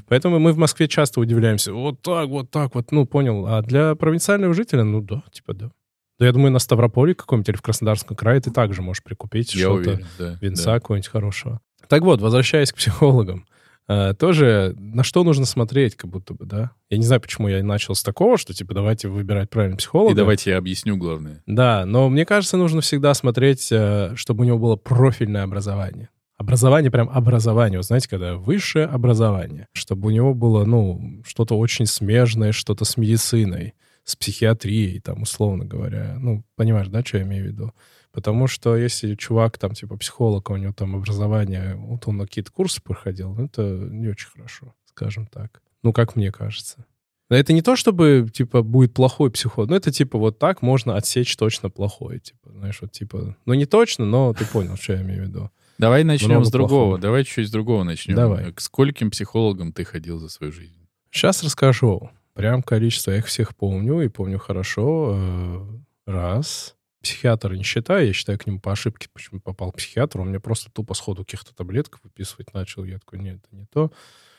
Поэтому 0.08 0.38
мы 0.38 0.52
в 0.52 0.58
Москве 0.58 0.88
часто 0.88 1.20
удивляемся. 1.20 1.72
Вот 1.72 2.02
так, 2.02 2.28
вот 2.28 2.50
так, 2.50 2.74
вот, 2.74 2.92
ну, 2.92 3.06
понял. 3.06 3.46
А 3.46 3.62
для 3.62 3.94
провинциального 3.94 4.54
жителя, 4.54 4.84
ну 4.84 5.00
да, 5.00 5.22
типа 5.32 5.54
да. 5.54 5.70
Да 6.18 6.26
я 6.26 6.32
думаю, 6.32 6.50
на 6.50 6.58
Ставрополе 6.58 7.14
каком-нибудь 7.14 7.48
или 7.50 7.56
в 7.56 7.62
Краснодарском 7.62 8.16
крае 8.16 8.40
ты 8.40 8.50
также 8.50 8.82
можешь 8.82 9.02
прикупить 9.02 9.52
что-то 9.52 10.00
да. 10.18 10.38
винца 10.40 10.66
да. 10.66 10.74
какого-нибудь 10.74 11.08
хорошего. 11.08 11.60
Так 11.88 12.02
вот, 12.02 12.20
возвращаясь 12.20 12.72
к 12.72 12.76
психологам, 12.76 13.46
э, 13.86 14.14
тоже 14.18 14.74
на 14.78 15.04
что 15.04 15.22
нужно 15.22 15.46
смотреть, 15.46 15.94
как 15.94 16.10
будто 16.10 16.34
бы, 16.34 16.44
да? 16.44 16.72
Я 16.90 16.98
не 16.98 17.04
знаю, 17.04 17.20
почему 17.20 17.48
я 17.48 17.62
начал 17.62 17.94
с 17.94 18.02
такого, 18.02 18.36
что, 18.36 18.52
типа, 18.52 18.74
давайте 18.74 19.08
выбирать 19.08 19.48
правильного 19.48 19.78
психолога. 19.78 20.12
И 20.12 20.16
давайте 20.16 20.50
я 20.50 20.58
объясню 20.58 20.96
главное. 20.96 21.42
Да, 21.46 21.86
но 21.86 22.08
мне 22.08 22.26
кажется, 22.26 22.56
нужно 22.56 22.80
всегда 22.80 23.14
смотреть, 23.14 23.68
э, 23.70 24.12
чтобы 24.16 24.42
у 24.42 24.46
него 24.46 24.58
было 24.58 24.76
профильное 24.76 25.44
образование. 25.44 26.08
Образование, 26.36 26.90
прям 26.90 27.10
образование. 27.10 27.78
Вот 27.78 27.86
знаете, 27.86 28.08
когда 28.08 28.34
высшее 28.34 28.86
образование. 28.86 29.66
Чтобы 29.72 30.08
у 30.08 30.10
него 30.10 30.34
было, 30.34 30.64
ну, 30.64 31.22
что-то 31.26 31.58
очень 31.58 31.86
смежное, 31.86 32.52
что-то 32.52 32.84
с 32.84 32.96
медициной, 32.96 33.74
с 34.08 34.16
психиатрией, 34.16 35.00
там, 35.00 35.22
условно 35.22 35.66
говоря. 35.66 36.16
Ну, 36.18 36.42
понимаешь, 36.56 36.88
да, 36.88 37.04
что 37.04 37.18
я 37.18 37.24
имею 37.24 37.44
в 37.44 37.46
виду? 37.48 37.74
Потому 38.10 38.46
что 38.46 38.74
если 38.74 39.14
чувак, 39.16 39.58
там, 39.58 39.74
типа, 39.74 39.98
психолог, 39.98 40.48
а 40.48 40.54
у 40.54 40.56
него 40.56 40.72
там 40.72 40.96
образование, 40.96 41.74
вот 41.76 42.08
он 42.08 42.16
на 42.16 42.24
какие-то 42.24 42.50
курсы 42.50 42.82
проходил, 42.82 43.34
ну, 43.34 43.44
это 43.44 43.62
не 43.62 44.08
очень 44.08 44.30
хорошо, 44.30 44.74
скажем 44.86 45.26
так. 45.26 45.60
Ну, 45.82 45.92
как 45.92 46.16
мне 46.16 46.32
кажется. 46.32 46.86
Но 47.28 47.36
это 47.36 47.52
не 47.52 47.60
то, 47.60 47.76
чтобы, 47.76 48.26
типа, 48.32 48.62
будет 48.62 48.94
плохой 48.94 49.30
психолог. 49.30 49.68
Ну, 49.68 49.76
это, 49.76 49.92
типа, 49.92 50.16
вот 50.16 50.38
так 50.38 50.62
можно 50.62 50.96
отсечь 50.96 51.36
точно 51.36 51.68
плохой. 51.68 52.20
Типа, 52.20 52.50
знаешь, 52.50 52.78
вот, 52.80 52.92
типа... 52.92 53.36
Ну, 53.44 53.52
не 53.52 53.66
точно, 53.66 54.06
но 54.06 54.32
ты 54.32 54.46
понял, 54.46 54.76
что 54.76 54.94
я 54.94 55.02
имею 55.02 55.24
в 55.24 55.28
виду. 55.28 55.50
Давай 55.76 56.02
начнем 56.02 56.30
Много 56.30 56.46
с 56.46 56.50
другого. 56.50 56.68
плохого. 56.68 56.98
Давай 56.98 57.24
чуть-чуть 57.24 57.48
с 57.48 57.50
другого 57.50 57.84
начнем. 57.84 58.16
Давай. 58.16 58.54
К 58.54 58.60
скольким 58.62 59.10
психологам 59.10 59.74
ты 59.74 59.84
ходил 59.84 60.18
за 60.18 60.30
свою 60.30 60.50
жизнь? 60.50 60.88
Сейчас 61.10 61.42
расскажу. 61.44 62.10
Прям 62.38 62.62
количество. 62.62 63.10
Я 63.10 63.16
их 63.16 63.26
всех 63.26 63.56
помню 63.56 64.00
и 64.00 64.06
помню 64.06 64.38
хорошо. 64.38 65.12
Э, 65.16 65.78
Раз. 66.06 66.76
Психиатра 67.02 67.52
не 67.54 67.64
считаю. 67.64 68.06
Я 68.06 68.12
считаю 68.12 68.38
к 68.38 68.46
нему 68.46 68.60
по 68.60 68.70
ошибке, 68.70 69.08
почему 69.12 69.40
попал 69.40 69.72
к 69.72 69.78
психиатру. 69.78 70.22
Он 70.22 70.28
мне 70.28 70.38
просто 70.38 70.70
тупо 70.70 70.94
сходу 70.94 71.24
каких-то 71.24 71.52
таблеток 71.52 71.98
выписывать 72.04 72.54
начал. 72.54 72.84
Я 72.84 73.00
такой, 73.00 73.18
нет, 73.18 73.40
это 73.44 73.56
не 73.56 73.66
то. 73.66 73.90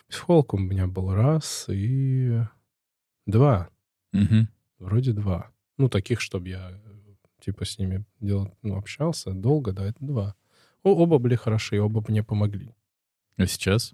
Психолог 0.08 0.54
у 0.54 0.58
меня 0.58 0.88
был 0.88 1.14
раз 1.14 1.66
и 1.68 2.40
два. 3.26 3.68
Мгм. 4.14 4.48
Вроде 4.78 5.12
два. 5.12 5.52
Ну, 5.78 5.90
таких, 5.90 6.22
чтобы 6.22 6.48
я 6.48 6.72
э, 6.72 7.14
типа 7.42 7.66
с 7.66 7.80
ними 7.80 8.06
делал, 8.22 8.58
ну, 8.62 8.78
общался 8.78 9.32
долго, 9.32 9.74
да, 9.74 9.86
это 9.86 9.98
два. 10.00 10.36
О- 10.84 10.96
оба 10.96 11.18
были 11.18 11.36
хороши, 11.36 11.82
оба 11.82 12.02
мне 12.08 12.24
помогли. 12.24 12.74
А 13.36 13.46
сейчас 13.46 13.94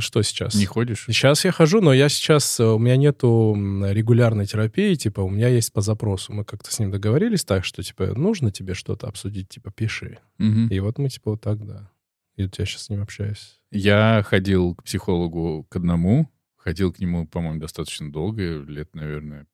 Что 0.00 0.22
сейчас? 0.22 0.54
не 0.54 0.66
ходишь? 0.66 1.04
Сейчас 1.06 1.44
я 1.44 1.52
хожу, 1.52 1.80
но 1.80 1.92
я 1.92 2.08
сейчас, 2.08 2.60
э, 2.60 2.64
у 2.64 2.78
меня 2.78 2.96
нету 2.96 3.54
регулярной 3.56 4.46
терапии, 4.46 4.94
типа, 4.94 5.20
у 5.20 5.30
меня 5.30 5.48
есть 5.48 5.72
по 5.72 5.80
запросу. 5.80 6.32
Мы 6.32 6.44
как-то 6.44 6.72
с 6.72 6.78
ним 6.78 6.90
договорились 6.90 7.44
так, 7.44 7.64
что, 7.64 7.82
типа, 7.82 8.06
нужно 8.18 8.50
тебе 8.50 8.74
что-то 8.74 9.08
обсудить, 9.08 9.48
типа, 9.48 9.70
пиши. 9.72 10.18
Мгм. 10.38 10.68
И 10.68 10.78
вот 10.80 10.98
мы, 10.98 11.08
типа, 11.08 11.32
вот 11.32 11.40
так, 11.40 11.64
да. 11.66 11.90
И 12.36 12.44
вот 12.44 12.58
я 12.58 12.64
сейчас 12.64 12.84
с 12.84 12.90
ним 12.90 13.02
общаюсь. 13.02 13.60
Я 13.70 14.22
ходил 14.26 14.74
к 14.74 14.84
психологу 14.84 15.66
к 15.68 15.76
одному. 15.76 16.30
Ходил 16.56 16.92
к 16.92 17.00
нему, 17.00 17.26
по-моему, 17.26 17.58
достаточно 17.58 18.12
долго, 18.12 18.60
лет, 18.62 18.94
наверное, 18.94 19.46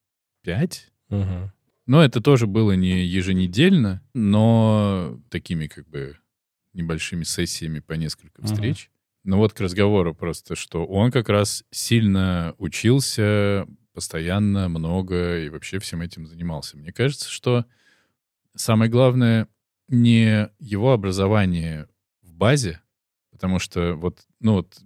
пять. 0.43 0.91
Мгм. 1.09 1.51
Но 1.87 2.03
это 2.03 2.21
тоже 2.21 2.45
было 2.45 2.73
не 2.73 3.03
еженедельно, 3.03 4.03
но 4.13 5.19
такими 5.29 5.65
как 5.65 5.89
бы 5.89 6.17
небольшими 6.73 7.23
сессиями 7.23 7.79
по 7.79 7.93
несколько 7.93 8.43
встреч. 8.43 8.91
Но 9.23 9.37
вот 9.37 9.53
к 9.53 9.59
разговору 9.59 10.15
просто, 10.15 10.55
что 10.55 10.85
он 10.85 11.11
как 11.11 11.29
раз 11.29 11.63
сильно 11.71 12.55
учился, 12.57 13.67
постоянно 13.93 14.69
много 14.69 15.39
и 15.39 15.49
вообще 15.49 15.79
всем 15.79 16.01
этим 16.01 16.25
занимался. 16.25 16.77
Мне 16.77 16.93
кажется, 16.93 17.29
что 17.29 17.65
самое 18.55 18.89
главное 18.89 19.47
не 19.89 20.49
его 20.59 20.93
образование 20.93 21.87
в 22.21 22.33
базе, 22.33 22.81
потому 23.31 23.59
что 23.59 23.95
вот, 23.95 24.19
ну 24.39 24.53
вот 24.53 24.79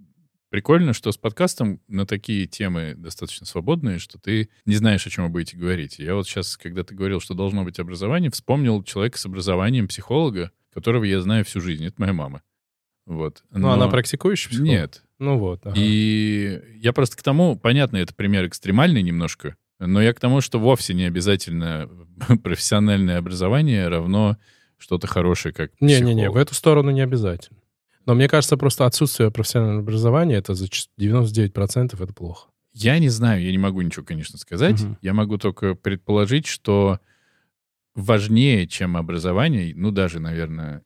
прикольно, 0.50 0.92
что 0.92 1.12
с 1.12 1.16
подкастом 1.16 1.80
на 1.88 2.06
такие 2.06 2.46
темы 2.46 2.94
достаточно 2.96 3.46
свободные, 3.46 3.98
что 3.98 4.18
ты 4.18 4.48
не 4.64 4.76
знаешь, 4.76 5.06
о 5.06 5.10
чем 5.10 5.24
вы 5.24 5.30
будете 5.30 5.56
говорить. 5.56 5.98
Я 5.98 6.14
вот 6.14 6.26
сейчас, 6.26 6.56
когда 6.56 6.82
ты 6.84 6.94
говорил, 6.94 7.20
что 7.20 7.34
должно 7.34 7.64
быть 7.64 7.78
образование, 7.78 8.30
вспомнил 8.30 8.82
человека 8.82 9.18
с 9.18 9.26
образованием 9.26 9.88
психолога, 9.88 10.52
которого 10.72 11.04
я 11.04 11.20
знаю 11.20 11.44
всю 11.44 11.60
жизнь. 11.60 11.84
Это 11.84 12.00
моя 12.00 12.12
мама. 12.12 12.42
Вот. 13.06 13.42
Ну, 13.50 13.68
она 13.70 13.88
практикующая 13.88 14.50
психолог? 14.50 14.68
Нет. 14.70 15.02
Ну 15.18 15.38
вот, 15.38 15.60
ага. 15.64 15.74
И 15.76 16.60
я 16.76 16.92
просто 16.92 17.16
к 17.16 17.22
тому, 17.22 17.56
понятно, 17.56 17.98
это 17.98 18.14
пример 18.14 18.46
экстремальный 18.46 19.02
немножко, 19.02 19.56
но 19.78 20.00
я 20.02 20.12
к 20.12 20.20
тому, 20.20 20.40
что 20.40 20.58
вовсе 20.58 20.94
не 20.94 21.04
обязательно 21.04 21.88
профессиональное 22.42 23.18
образование 23.18 23.88
равно 23.88 24.36
что-то 24.78 25.06
хорошее, 25.06 25.54
как 25.54 25.70
Не-не-не, 25.80 26.30
в 26.30 26.36
эту 26.36 26.54
сторону 26.54 26.90
не 26.90 27.00
обязательно. 27.02 27.58
Но 28.06 28.14
мне 28.14 28.28
кажется, 28.28 28.56
просто 28.56 28.84
отсутствие 28.86 29.30
профессионального 29.30 29.80
образования, 29.80 30.34
это 30.36 30.54
за 30.54 30.68
ч- 30.68 30.88
99% 30.98 32.02
это 32.02 32.12
плохо. 32.12 32.48
Я 32.74 32.98
не 32.98 33.08
знаю, 33.08 33.42
я 33.42 33.50
не 33.50 33.56
могу 33.58 33.80
ничего, 33.82 34.04
конечно, 34.04 34.36
сказать. 34.38 34.82
Мгм. 34.82 34.98
Я 35.00 35.14
могу 35.14 35.38
только 35.38 35.74
предположить, 35.74 36.46
что 36.46 36.98
важнее, 37.94 38.66
чем 38.66 38.96
образование, 38.96 39.72
ну, 39.76 39.90
даже, 39.90 40.18
наверное, 40.20 40.82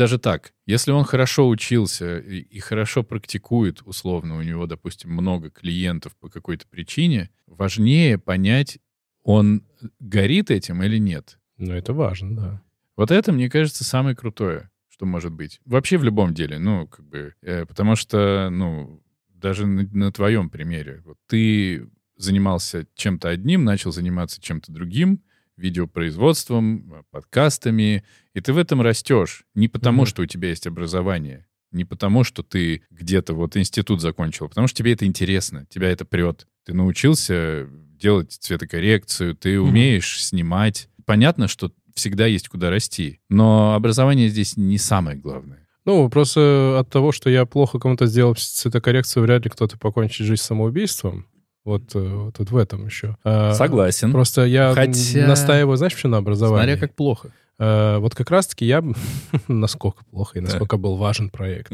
даже 0.00 0.18
так, 0.18 0.54
если 0.64 0.92
он 0.92 1.04
хорошо 1.04 1.46
учился 1.46 2.20
и, 2.20 2.38
и 2.38 2.58
хорошо 2.58 3.02
практикует, 3.02 3.82
условно, 3.84 4.38
у 4.38 4.42
него, 4.42 4.66
допустим, 4.66 5.10
много 5.12 5.50
клиентов 5.50 6.16
по 6.16 6.30
какой-то 6.30 6.66
причине, 6.66 7.28
важнее 7.46 8.16
понять, 8.16 8.78
он 9.24 9.62
горит 9.98 10.50
этим 10.50 10.82
или 10.82 10.96
нет. 10.96 11.38
Ну, 11.58 11.74
это 11.74 11.92
важно, 11.92 12.34
да. 12.34 12.62
Вот 12.96 13.10
это, 13.10 13.30
мне 13.32 13.50
кажется, 13.50 13.84
самое 13.84 14.16
крутое, 14.16 14.70
что 14.88 15.04
может 15.04 15.32
быть. 15.32 15.60
Вообще 15.66 15.98
в 15.98 16.04
любом 16.04 16.32
деле, 16.32 16.58
ну, 16.58 16.86
как 16.86 17.04
бы, 17.04 17.34
э, 17.42 17.66
потому 17.66 17.94
что, 17.94 18.48
ну, 18.48 19.02
даже 19.28 19.66
на, 19.66 19.82
на 19.92 20.10
твоем 20.12 20.48
примере, 20.48 21.02
вот 21.04 21.18
ты 21.26 21.86
занимался 22.16 22.86
чем-то 22.94 23.28
одним, 23.28 23.64
начал 23.64 23.92
заниматься 23.92 24.40
чем-то 24.40 24.72
другим, 24.72 25.22
видеопроизводством, 25.60 26.92
э, 26.92 27.02
подкастами, 27.10 28.04
и 28.34 28.40
ты 28.40 28.52
в 28.52 28.58
этом 28.58 28.80
растешь. 28.82 29.44
Не 29.54 29.68
потому, 29.68 30.02
Мгм. 30.02 30.06
что 30.06 30.22
у 30.22 30.26
тебя 30.26 30.48
есть 30.48 30.66
образование, 30.66 31.46
не 31.72 31.84
потому, 31.84 32.24
что 32.24 32.42
ты 32.42 32.82
где-то 32.90 33.34
вот 33.34 33.56
институт 33.56 34.00
закончил, 34.00 34.46
а 34.46 34.48
потому 34.48 34.66
что 34.66 34.78
тебе 34.78 34.92
это 34.92 35.04
интересно, 35.06 35.66
тебя 35.68 35.90
это 35.90 36.04
прет. 36.04 36.46
Ты 36.64 36.74
научился 36.74 37.68
делать 37.70 38.32
цветокоррекцию, 38.32 39.36
ты 39.36 39.60
умеешь 39.60 40.24
снимать. 40.24 40.88
Понятно, 41.04 41.48
что 41.48 41.72
всегда 41.94 42.26
есть 42.26 42.48
куда 42.48 42.70
расти, 42.70 43.20
но 43.28 43.74
образование 43.74 44.28
здесь 44.28 44.56
не 44.56 44.78
самое 44.78 45.16
главное. 45.16 45.66
Ну, 45.86 46.08
просто 46.10 46.78
от 46.78 46.90
того, 46.90 47.10
что 47.10 47.30
я 47.30 47.46
плохо 47.46 47.78
кому-то 47.78 48.06
сделал 48.06 48.34
цветокоррекцию, 48.36 49.22
вряд 49.22 49.44
ли 49.44 49.50
кто-то 49.50 49.78
покончит 49.78 50.26
жизнь 50.26 50.42
самоубийством. 50.42 51.26
Вот, 51.64 51.94
э, 51.94 51.98
вот, 51.98 52.38
вот 52.38 52.50
в 52.50 52.56
этом 52.56 52.86
еще. 52.86 53.16
А, 53.22 53.52
Согласен. 53.54 54.12
Просто 54.12 54.44
я 54.44 54.72
Хотя- 54.74 55.26
настаиваю, 55.26 55.76
знаешь, 55.76 55.94
что 55.94 56.08
на 56.08 56.18
образовании? 56.18 56.72
Смотря 56.72 56.86
как 56.88 56.94
плохо. 56.96 57.32
Э, 57.58 57.98
вот 57.98 58.14
как 58.14 58.30
раз-таки 58.30 58.64
я... 58.64 58.82
насколько 59.48 60.02
плохо 60.06 60.38
и 60.38 60.40
насколько 60.40 60.78
был 60.78 60.96
важен 60.96 61.28
проект. 61.28 61.72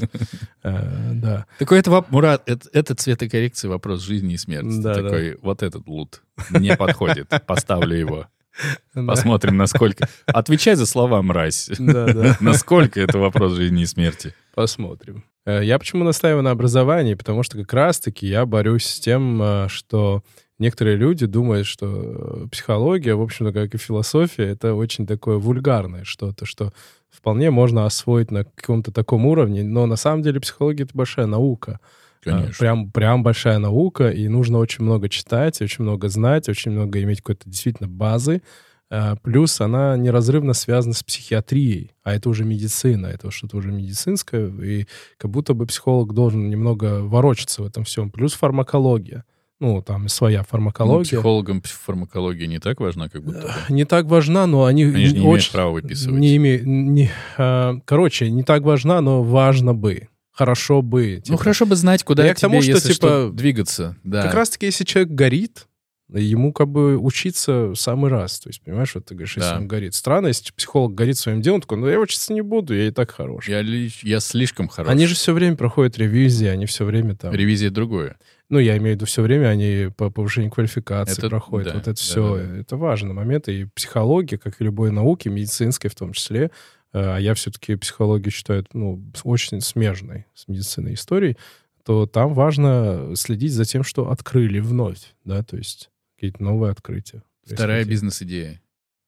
Э, 0.64 1.12
Да. 1.14 1.46
Такой 1.58 1.78
это, 1.78 2.04
Мурат, 2.08 2.42
это, 2.46 2.94
цветокоррекция 2.96 3.68
вопрос 3.68 4.02
жизни 4.02 4.34
и 4.34 4.38
смерти. 4.38 4.82
Такой, 4.82 5.38
вот 5.40 5.62
этот 5.62 5.86
лут 5.86 6.22
не 6.50 6.76
подходит, 6.76 7.32
поставлю 7.46 7.96
его. 7.96 8.26
Посмотрим, 8.94 9.56
насколько... 9.56 10.08
Отвечай 10.26 10.74
за 10.74 10.86
слова, 10.86 11.22
мразь. 11.22 11.70
Да, 11.78 12.06
да. 12.12 12.36
Насколько 12.40 13.00
это 13.00 13.18
вопрос 13.18 13.52
жизни 13.52 13.82
и 13.82 13.86
смерти. 13.86 14.34
Посмотрим. 14.54 15.24
Э, 15.46 15.64
Я 15.64 15.78
почему 15.78 16.04
настаиваю 16.04 16.42
на 16.42 16.50
образовании? 16.50 17.14
Потому 17.14 17.42
что 17.42 17.58
как 17.58 17.72
раз-таки 17.72 18.26
я 18.26 18.44
борюсь 18.46 18.86
с 18.86 19.00
тем, 19.00 19.40
э, 19.42 19.66
что 19.68 20.22
некоторые 20.58 20.96
люди 20.96 21.26
думают, 21.26 21.66
что 21.66 21.86
э, 21.86 22.48
психология, 22.50 23.14
в 23.14 23.22
общем-то, 23.22 23.52
как 23.52 23.74
и 23.74 23.78
философия, 23.78 24.44
это 24.44 24.74
очень 24.74 25.06
такое 25.06 25.36
вульгарное 25.38 26.04
что-то, 26.04 26.44
что 26.44 26.72
вполне 27.10 27.50
можно 27.50 27.86
освоить 27.86 28.30
на 28.30 28.44
каком-то 28.44 28.92
таком 28.92 29.26
уровне, 29.26 29.62
но 29.62 29.86
на 29.86 29.96
самом 29.96 30.22
деле 30.22 30.40
психология— 30.40 30.82
это 30.84 30.92
большая 30.94 31.26
наука. 31.26 31.80
Конечно. 32.22 32.54
Прям, 32.58 32.90
прям 32.90 33.22
большая 33.22 33.58
наука, 33.58 34.10
и 34.10 34.26
нужно 34.26 34.58
очень 34.58 34.82
много 34.84 35.08
читать, 35.08 35.62
очень 35.62 35.84
много 35.84 36.08
знать, 36.08 36.48
очень 36.48 36.72
много 36.72 37.00
иметь 37.02 37.18
какой-то 37.20 37.48
действительно 37.48 37.88
базы. 37.88 38.42
А, 38.90 39.16
Плюс 39.16 39.60
она 39.60 39.96
неразрывно 39.96 40.52
связана 40.54 40.94
с 40.94 41.02
психиатрией, 41.02 41.92
а 42.04 42.14
это 42.14 42.28
уже 42.28 42.44
медицина, 42.44 43.06
это 43.06 43.30
что-то 43.30 43.56
уже 43.56 43.72
медицинское, 43.72 44.48
и 44.48 44.86
как 45.18 45.30
будто 45.30 45.54
бы 45.54 45.66
психолог 45.66 46.12
должен 46.14 46.48
немного 46.48 47.02
ворочаться 47.02 47.62
в 47.62 47.66
этом 47.66 47.84
всем. 47.84 48.10
Плюс 48.10 48.34
фармакология. 48.34 49.24
Ну, 49.58 49.80
там 49.80 50.06
своя 50.08 50.40
Ну, 50.40 50.44
фармакология. 50.44 51.04
психологам 51.04 51.62
фармакология 51.64 52.46
не 52.46 52.58
так 52.58 52.78
важна, 52.78 53.08
как 53.08 53.24
будто 53.24 53.40
бы. 53.40 53.74
Не 53.74 53.84
так 53.86 54.04
важна, 54.06 54.46
но 54.46 54.66
они, 54.66 54.84
Они 54.84 55.06
же 55.06 55.14
не 55.14 55.20
имеют 55.20 55.34
очень... 55.34 55.52
права 55.52 55.70
выписывать. 55.72 56.20
Не 56.20 56.36
име- 56.36 56.60
не- 56.62 57.10
а, 57.38 57.76
короче, 57.86 58.30
не 58.30 58.42
так 58.42 58.62
важна, 58.64 59.00
но 59.00 59.22
важно 59.22 59.74
бы. 59.74 60.08
Хорошо 60.30 60.82
бы. 60.82 61.14
Ну, 61.16 61.22
типа. 61.22 61.38
хорошо 61.38 61.64
бы 61.64 61.74
знать, 61.74 62.04
куда 62.04 62.26
Я 62.26 62.34
к 62.34 62.36
тебе, 62.36 62.48
тому, 62.50 62.60
что, 62.60 62.70
если 62.72 62.92
типа, 62.92 63.30
двигаться. 63.32 63.96
Да. 64.04 64.22
Как 64.22 64.34
раз-таки, 64.34 64.66
если 64.66 64.84
человек 64.84 65.10
горит, 65.12 65.66
ему 66.08 66.52
как 66.52 66.68
бы 66.68 66.96
учиться 66.98 67.68
в 67.68 67.76
самый 67.76 68.10
раз. 68.10 68.38
То 68.40 68.48
есть, 68.48 68.62
понимаешь, 68.62 68.94
вот 68.94 69.06
ты 69.06 69.14
говоришь, 69.14 69.36
если 69.36 69.50
Да. 69.50 69.56
он 69.56 69.66
горит. 69.68 69.94
Странно, 69.94 70.28
если 70.28 70.52
психолог 70.52 70.94
горит 70.94 71.18
своим 71.18 71.42
делом, 71.42 71.60
такой, 71.60 71.78
ну 71.78 71.88
я 71.88 71.98
учиться 71.98 72.32
не 72.32 72.42
буду, 72.42 72.74
я 72.74 72.88
и 72.88 72.90
так 72.90 73.10
хорош. 73.10 73.48
Я, 73.48 73.60
я 73.60 74.20
слишком 74.20 74.68
хорош. 74.68 74.90
Они 74.90 75.06
же 75.06 75.14
все 75.14 75.32
время 75.32 75.56
проходят 75.56 75.98
ревизии, 75.98 76.46
они 76.46 76.66
все 76.66 76.84
время 76.84 77.16
там... 77.16 77.34
Ревизия 77.34 77.70
другое. 77.70 78.16
Ну, 78.48 78.60
я 78.60 78.76
имею 78.76 78.92
в 78.92 78.96
виду, 78.96 79.06
все 79.06 79.22
время 79.22 79.48
они 79.48 79.88
по 79.96 80.08
повышению 80.10 80.52
квалификации 80.52 81.18
Это- 81.18 81.28
проходят. 81.28 81.68
да, 81.68 81.74
вот 81.74 81.84
да, 81.84 81.90
это 81.90 82.00
все, 82.00 82.36
да, 82.36 82.44
да. 82.44 82.56
это 82.58 82.76
важный 82.76 83.12
момент. 83.12 83.48
И 83.48 83.64
психология, 83.74 84.38
как 84.38 84.60
и 84.60 84.64
любой 84.64 84.92
науки, 84.92 85.28
медицинской 85.28 85.90
в 85.90 85.96
том 85.96 86.12
числе, 86.12 86.52
э, 86.92 87.00
а 87.00 87.18
я 87.18 87.34
все-таки 87.34 87.74
психологию 87.74 88.30
считаю, 88.30 88.64
ну, 88.72 89.02
очень 89.24 89.60
смежной 89.60 90.26
с 90.34 90.46
медициной 90.46 90.94
историей, 90.94 91.36
то 91.84 92.06
там 92.06 92.34
важно 92.34 93.12
следить 93.16 93.52
за 93.52 93.64
тем, 93.64 93.82
что 93.82 94.10
открыли 94.12 94.60
вновь, 94.60 95.14
да, 95.24 95.42
то 95.42 95.56
есть 95.56 95.90
какие-то 96.16 96.42
новые 96.42 96.72
открытия. 96.72 97.22
Вторая 97.44 97.84
бизнес-идея. 97.84 98.60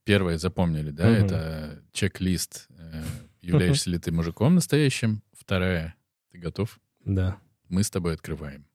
Первая 0.05 0.38
запомнили, 0.38 0.91
да? 0.91 1.09
Мгм. 1.09 1.25
Это 1.27 1.83
чек-лист. 1.93 2.69
э, 2.79 3.03
Являешься 3.43 3.91
ли 3.91 3.99
ты 3.99 4.12
мужиком 4.12 4.55
настоящим? 4.55 5.23
Вторая. 5.33 5.95
Ты 6.33 6.38
готов? 6.38 6.79
Да. 7.05 7.38
Мы 7.69 7.83
с 7.83 7.91
тобой 7.91 8.15
открываем. 8.15 8.67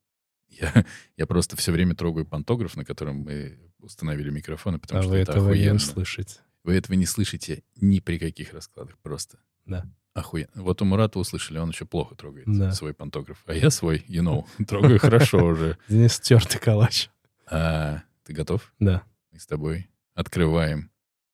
Я, 0.50 0.86
я 1.18 1.25
просто 1.25 1.56
все 1.58 1.72
время 1.72 1.96
трогаю 1.96 2.25
пантограф, 2.25 2.75
на 2.75 2.86
котором 2.86 3.18
мы 3.18 3.58
установили 3.80 4.30
микрофоны, 4.30 4.78
потому 4.80 5.00
а 5.00 5.04
что 5.04 5.12
вы 5.12 5.18
это 5.18 5.32
этого 5.32 5.48
не 5.54 5.60
охуенно. 5.62 5.75
услышите. 5.78 6.40
Вы 6.63 6.75
этого 6.75 6.96
не 6.96 7.06
слышите 7.08 7.63
ни 7.78 8.00
при 8.00 8.20
каких 8.20 8.54
раскладах. 8.54 8.98
Просто. 9.00 9.40
Да. 9.66 9.86
Охуенно. 10.13 10.52
Вот 10.56 10.82
у 10.82 10.86
Мурата 10.86 11.18
услышали, 11.18 11.58
он 11.58 11.70
еще 11.70 11.86
плохо 11.86 12.13
трогает 12.16 12.46
Да. 12.48 12.72
свой 12.72 12.94
пантограф. 12.94 13.42
А 13.48 13.54
я 13.56 13.72
свой, 13.72 14.06
you 14.08 14.22
know, 14.22 14.46
трогаю 14.68 15.00
хорошо 15.00 15.44
уже. 15.46 15.78
Денис 15.90 16.20
тертый 16.20 16.60
калач. 16.60 17.10
А, 17.48 18.04
ты 18.25 18.34
готов? 18.34 18.74
Да. 18.80 19.03
Мы 19.32 19.39
с 19.39 19.46
тобой 19.46 19.89
открываем 20.15 20.92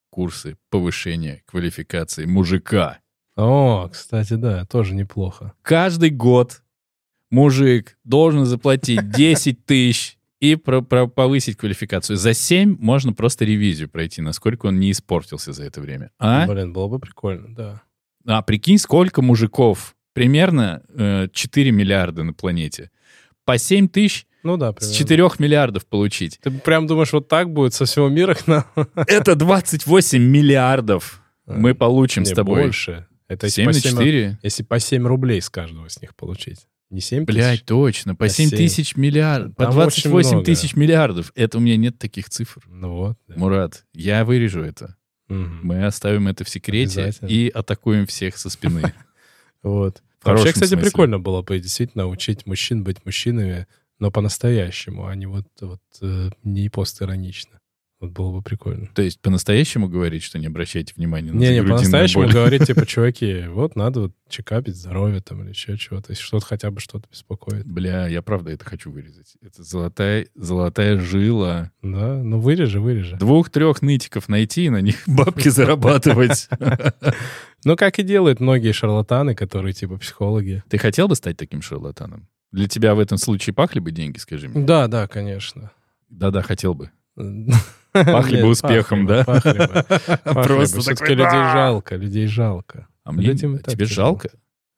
курсы 0.10 0.58
повышения 0.70 1.44
квалификации 1.46 2.26
мужика. 2.26 3.00
О, 3.36 3.88
кстати, 3.90 4.34
да, 4.34 4.66
тоже 4.66 4.96
неплохо. 4.96 5.54
Каждый 5.62 6.10
год 6.10 6.62
мужик 7.30 7.98
должен 8.04 8.46
заплатить 8.46 9.12
10 9.12 9.66
тысяч 9.66 10.18
и 10.40 10.56
про, 10.56 10.82
про 10.82 11.08
повысить 11.08 11.58
квалификацию. 11.58 12.18
За 12.18 12.34
7 12.34 12.78
можно 12.80 13.14
просто 13.14 13.46
ревизию 13.46 13.90
пройти, 13.90 14.22
насколько 14.22 14.68
он 14.68 14.80
не 14.80 14.92
испортился 14.92 15.54
за 15.54 15.66
это 15.66 15.82
время. 15.82 16.12
А, 16.18 16.48
Блин, 16.48 16.74
было 16.74 16.88
бы 16.88 17.00
прикольно, 17.00 17.54
да. 17.54 17.82
а 18.26 18.42
прикинь, 18.42 18.78
сколько 18.78 19.22
мужиков? 19.22 19.96
Примерно 20.14 20.82
э, 20.90 21.28
4 21.32 21.72
миллиарда 21.72 22.24
на 22.24 22.34
планете. 22.34 22.90
По 23.46 23.58
7 23.58 23.88
тысяч 23.90 24.28
Ну 24.44 24.58
да, 24.58 24.72
с 24.72 24.76
примерно. 24.76 24.96
4 24.96 25.30
миллиардов 25.40 25.86
получить. 25.86 26.40
Ты 26.42 26.52
прям 26.52 26.88
думаешь, 26.88 27.12
вот 27.14 27.28
так 27.28 27.52
будет 27.52 27.74
со 27.74 27.86
всего 27.86 28.08
мира 28.10 28.34
к 28.36 28.48
нам? 28.48 28.66
Это 28.96 29.36
28 29.36 30.22
миллиардов 30.22 31.22
мы 31.46 31.74
получим 31.76 32.24
Не, 32.24 32.30
с 32.30 32.34
тобой. 32.34 32.64
больше. 32.64 33.08
Это 33.28 33.48
если 33.48 33.62
7 33.64 33.66
по 33.66 33.74
на 33.74 33.80
7, 33.80 33.92
4? 33.92 34.40
если 34.44 34.64
по 34.64 34.80
7 34.80 35.08
рублей 35.08 35.42
с 35.42 35.50
каждого 35.50 35.88
с 35.90 36.02
них 36.02 36.16
получить. 36.16 36.68
Не 36.90 37.02
7 37.02 37.26
Блядь, 37.26 37.60
тысяч? 37.60 37.66
точно. 37.66 38.16
По 38.16 38.26
На 38.26 38.30
7 38.30 38.50
семь. 38.50 38.58
тысяч 38.58 38.96
миллиардов. 38.96 39.56
По 39.56 39.66
Там 39.66 39.78
очень 39.78 40.04
28 40.10 40.30
много. 40.32 40.46
тысяч 40.46 40.76
миллиардов. 40.76 41.32
Это 41.36 41.58
у 41.58 41.62
меня 41.62 41.78
нет 41.78 42.00
таких 42.00 42.30
цифр. 42.30 42.64
Ну 42.68 42.96
вот. 42.96 43.18
да. 43.28 43.36
Мурат, 43.38 43.86
я 43.94 44.26
вырежу 44.26 44.62
это. 44.62 44.96
Мы 45.28 45.86
оставим 45.86 46.28
это 46.28 46.44
в 46.44 46.50
секрете 46.50 47.14
и 47.28 47.50
атакуем 47.54 48.08
всех 48.08 48.38
со 48.38 48.50
спины. 48.50 48.94
Вот. 49.62 50.02
Вообще, 50.24 50.54
кстати, 50.54 50.76
прикольно 50.76 51.20
было 51.20 51.42
бы 51.42 51.60
действительно 51.60 52.08
учить 52.08 52.46
мужчин 52.46 52.84
быть 52.84 53.06
мужчинами, 53.06 53.68
но 54.00 54.12
по-настоящему, 54.12 55.08
а 55.08 55.16
не 55.16 55.26
вот, 55.26 55.46
вот 55.62 55.82
э, 56.02 56.30
не 56.44 56.70
постиронично. 56.70 57.60
Вот 58.00 58.12
было 58.12 58.32
бы 58.32 58.42
прикольно. 58.42 58.88
То 58.96 59.02
есть 59.02 59.20
по-настоящему 59.20 59.90
говорить, 59.90 60.24
что 60.24 60.40
не 60.40 60.48
обращайте 60.48 60.94
внимания 60.96 61.34
на 61.34 61.36
Не-не, 61.36 61.58
загрудинную 61.58 61.78
по-настоящему 61.80 62.30
говорить, 62.30 62.66
типа, 62.66 62.86
чуваки, 62.88 63.44
вот 63.50 63.76
надо 63.76 64.02
вот 64.02 64.14
чекапить 64.30 64.78
здоровье 64.78 65.20
там 65.20 65.44
или 65.44 65.50
еще 65.50 65.78
чего-то, 65.78 66.12
если 66.12 66.24
что-то 66.24 66.46
хотя 66.46 66.72
бы 66.72 66.80
что-то 66.80 67.10
беспокоит. 67.12 67.66
Бля, 67.66 68.08
я 68.08 68.22
правда 68.22 68.52
это 68.52 68.64
хочу 68.64 68.90
вырезать. 68.90 69.36
Это 69.42 69.64
золотая, 69.64 70.28
золотая 70.34 70.98
жила. 70.98 71.72
Да, 71.82 72.24
ну 72.24 72.40
вырежи, 72.40 72.80
вырежи. 72.80 73.18
Двух-трех 73.18 73.82
нытиков 73.82 74.30
найти 74.30 74.66
и 74.66 74.70
на 74.70 74.80
них 74.80 74.96
бабки 75.08 75.50
зарабатывать. 75.50 76.48
Ну, 77.66 77.76
как 77.76 78.00
и 78.00 78.04
делают 78.04 78.40
многие 78.40 78.72
шарлатаны, 78.72 79.36
которые 79.36 79.74
типа 79.74 79.98
психологи. 79.98 80.64
Ты 80.70 80.78
хотел 80.78 81.10
бы 81.10 81.16
стать 81.16 81.36
таким 81.36 81.62
шарлатаном? 81.62 82.30
Для 82.52 82.68
тебя 82.68 82.96
в 82.96 83.00
этом 83.00 83.18
случае 83.18 83.54
пахли 83.54 83.80
бы 83.80 83.92
деньги, 83.92 84.18
скажи 84.18 84.48
мне? 84.50 84.66
Да, 84.66 84.88
да, 84.88 85.08
конечно. 85.08 85.72
Да-да, 86.10 86.42
хотел 86.42 86.74
бы. 86.74 86.90
Пахли 87.92 88.42
бы 88.42 88.48
успехом, 88.50 89.06
да? 89.06 89.24
Просто 90.24 90.82
Все-таки 90.82 91.14
людей 91.14 91.44
жалко, 91.54 91.96
людей 91.96 92.28
жалко. 92.28 92.88
А 93.04 93.12
мне 93.12 93.36
тебе 93.36 93.86
жалко? 93.86 94.30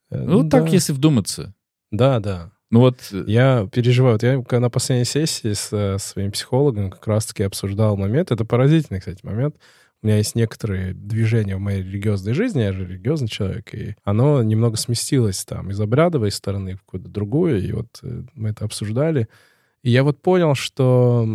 Э, 0.09 0.23
Ну, 0.23 0.47
так, 0.47 0.71
если 0.71 0.93
вдуматься. 0.93 1.53
Да, 1.91 2.19
да. 2.19 2.51
Ну 2.69 2.79
вот, 2.79 3.09
э, 3.11 3.23
Я 3.27 3.67
переживаю. 3.71 4.15
Вот 4.15 4.23
я 4.23 4.59
на 4.59 4.69
последней 4.69 5.05
сессии 5.05 5.51
с 5.53 5.69
э, 5.73 5.97
своим 5.99 6.31
психологом 6.31 6.89
как 6.89 7.05
раз-таки 7.05 7.43
обсуждал 7.43 7.97
момент. 7.97 8.31
Это 8.31 8.45
поразительный, 8.45 8.99
кстати, 8.99 9.25
момент. 9.25 9.55
У 10.01 10.07
меня 10.07 10.17
есть 10.17 10.35
некоторые 10.35 10.93
движения 10.93 11.55
в 11.55 11.59
моей 11.59 11.83
религиозной 11.83 12.33
жизни, 12.33 12.61
я 12.61 12.73
же 12.73 12.85
религиозный 12.85 13.27
человек, 13.27 13.73
и 13.75 13.95
оно 14.03 14.41
немного 14.41 14.75
сместилось 14.75 15.45
там 15.45 15.69
из 15.69 15.79
обрядовой 15.79 16.31
стороны 16.31 16.75
в 16.75 16.81
какую-то 16.81 17.07
другую, 17.07 17.63
и 17.63 17.71
вот 17.71 17.99
э, 18.01 18.23
мы 18.33 18.49
это 18.49 18.65
обсуждали. 18.65 19.27
И 19.83 19.91
я 19.91 20.03
вот 20.03 20.21
понял, 20.21 20.55
что 20.55 21.27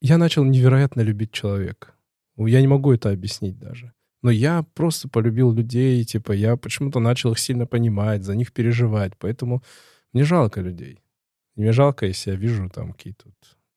я 0.00 0.16
начал 0.16 0.44
невероятно 0.44 1.02
любить 1.02 1.32
человека. 1.32 1.92
Я 2.36 2.60
не 2.60 2.66
могу 2.66 2.92
это 2.92 3.10
объяснить 3.10 3.58
даже. 3.58 3.92
Но 4.22 4.30
я 4.30 4.64
просто 4.74 5.08
полюбил 5.08 5.52
людей, 5.52 6.02
типа, 6.04 6.32
я 6.32 6.56
почему-то 6.56 6.98
начал 6.98 7.32
их 7.32 7.38
сильно 7.38 7.66
понимать, 7.66 8.24
за 8.24 8.34
них 8.34 8.52
переживать. 8.54 9.12
Поэтому 9.18 9.62
мне 10.14 10.24
жалко 10.24 10.62
людей. 10.62 11.02
Мне 11.56 11.72
жалко, 11.72 12.06
если 12.06 12.30
я 12.30 12.36
вижу 12.36 12.70
там 12.70 12.92
какие-то 12.92 13.26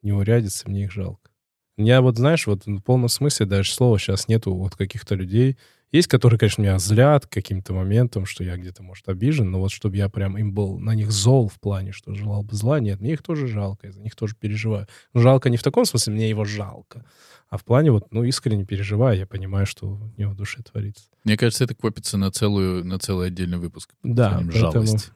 неурядицы, 0.02 0.70
мне 0.70 0.86
их 0.86 0.92
жалко. 0.94 1.30
Я 1.78 2.02
вот, 2.02 2.18
знаешь, 2.18 2.48
вот 2.48 2.66
в 2.66 2.82
полном 2.82 3.08
смысле 3.08 3.46
даже 3.46 3.72
слова 3.72 4.00
сейчас 4.00 4.28
нету 4.28 4.54
вот 4.54 4.76
каких-то 4.76 5.16
людей. 5.16 5.58
Есть, 5.92 6.08
которые, 6.08 6.38
конечно, 6.38 6.62
меня 6.62 6.80
злят 6.80 7.28
каким-то 7.28 7.74
моментом, 7.74 8.26
что 8.26 8.44
я 8.44 8.58
где-то, 8.58 8.84
может, 8.84 9.08
обижен, 9.08 9.50
но 9.50 9.60
вот 9.60 9.72
чтобы 9.72 9.96
я 9.96 10.10
прям 10.10 10.38
им 10.38 10.52
был 10.52 10.80
на 10.80 10.94
них 10.94 11.12
зол 11.12 11.48
в 11.48 11.60
плане, 11.62 11.94
что 11.94 12.14
желал 12.14 12.44
бы 12.44 12.56
зла, 12.56 12.82
нет, 12.82 13.00
мне 13.00 13.14
их 13.14 13.24
тоже 13.24 13.48
жалко, 13.48 13.88
я 13.88 13.94
за 13.94 14.02
них 14.02 14.14
тоже 14.16 14.36
переживаю. 14.36 14.88
Но 15.14 15.22
жалко 15.22 15.50
не 15.50 15.56
в 15.56 15.64
таком 15.64 15.86
смысле, 15.86 16.14
мне 16.14 16.30
его 16.30 16.44
жалко, 16.44 17.06
а 17.50 17.58
в 17.58 17.64
плане 17.64 17.92
вот, 17.92 18.12
ну, 18.12 18.24
искренне 18.24 18.66
переживаю, 18.66 19.18
я 19.18 19.26
понимаю, 19.26 19.66
что 19.66 19.88
у 19.88 20.12
него 20.18 20.32
в 20.32 20.36
душе 20.36 20.62
творится. 20.62 21.06
мне 21.24 21.38
кажется, 21.38 21.64
это 21.64 21.74
копится 21.74 22.18
на 22.18 22.32
целую, 22.32 22.84
на 22.84 23.00
целый 23.00 23.28
отдельный 23.28 23.58
выпуск. 23.58 23.92
Да, 24.04 24.44
жалость. 24.50 25.12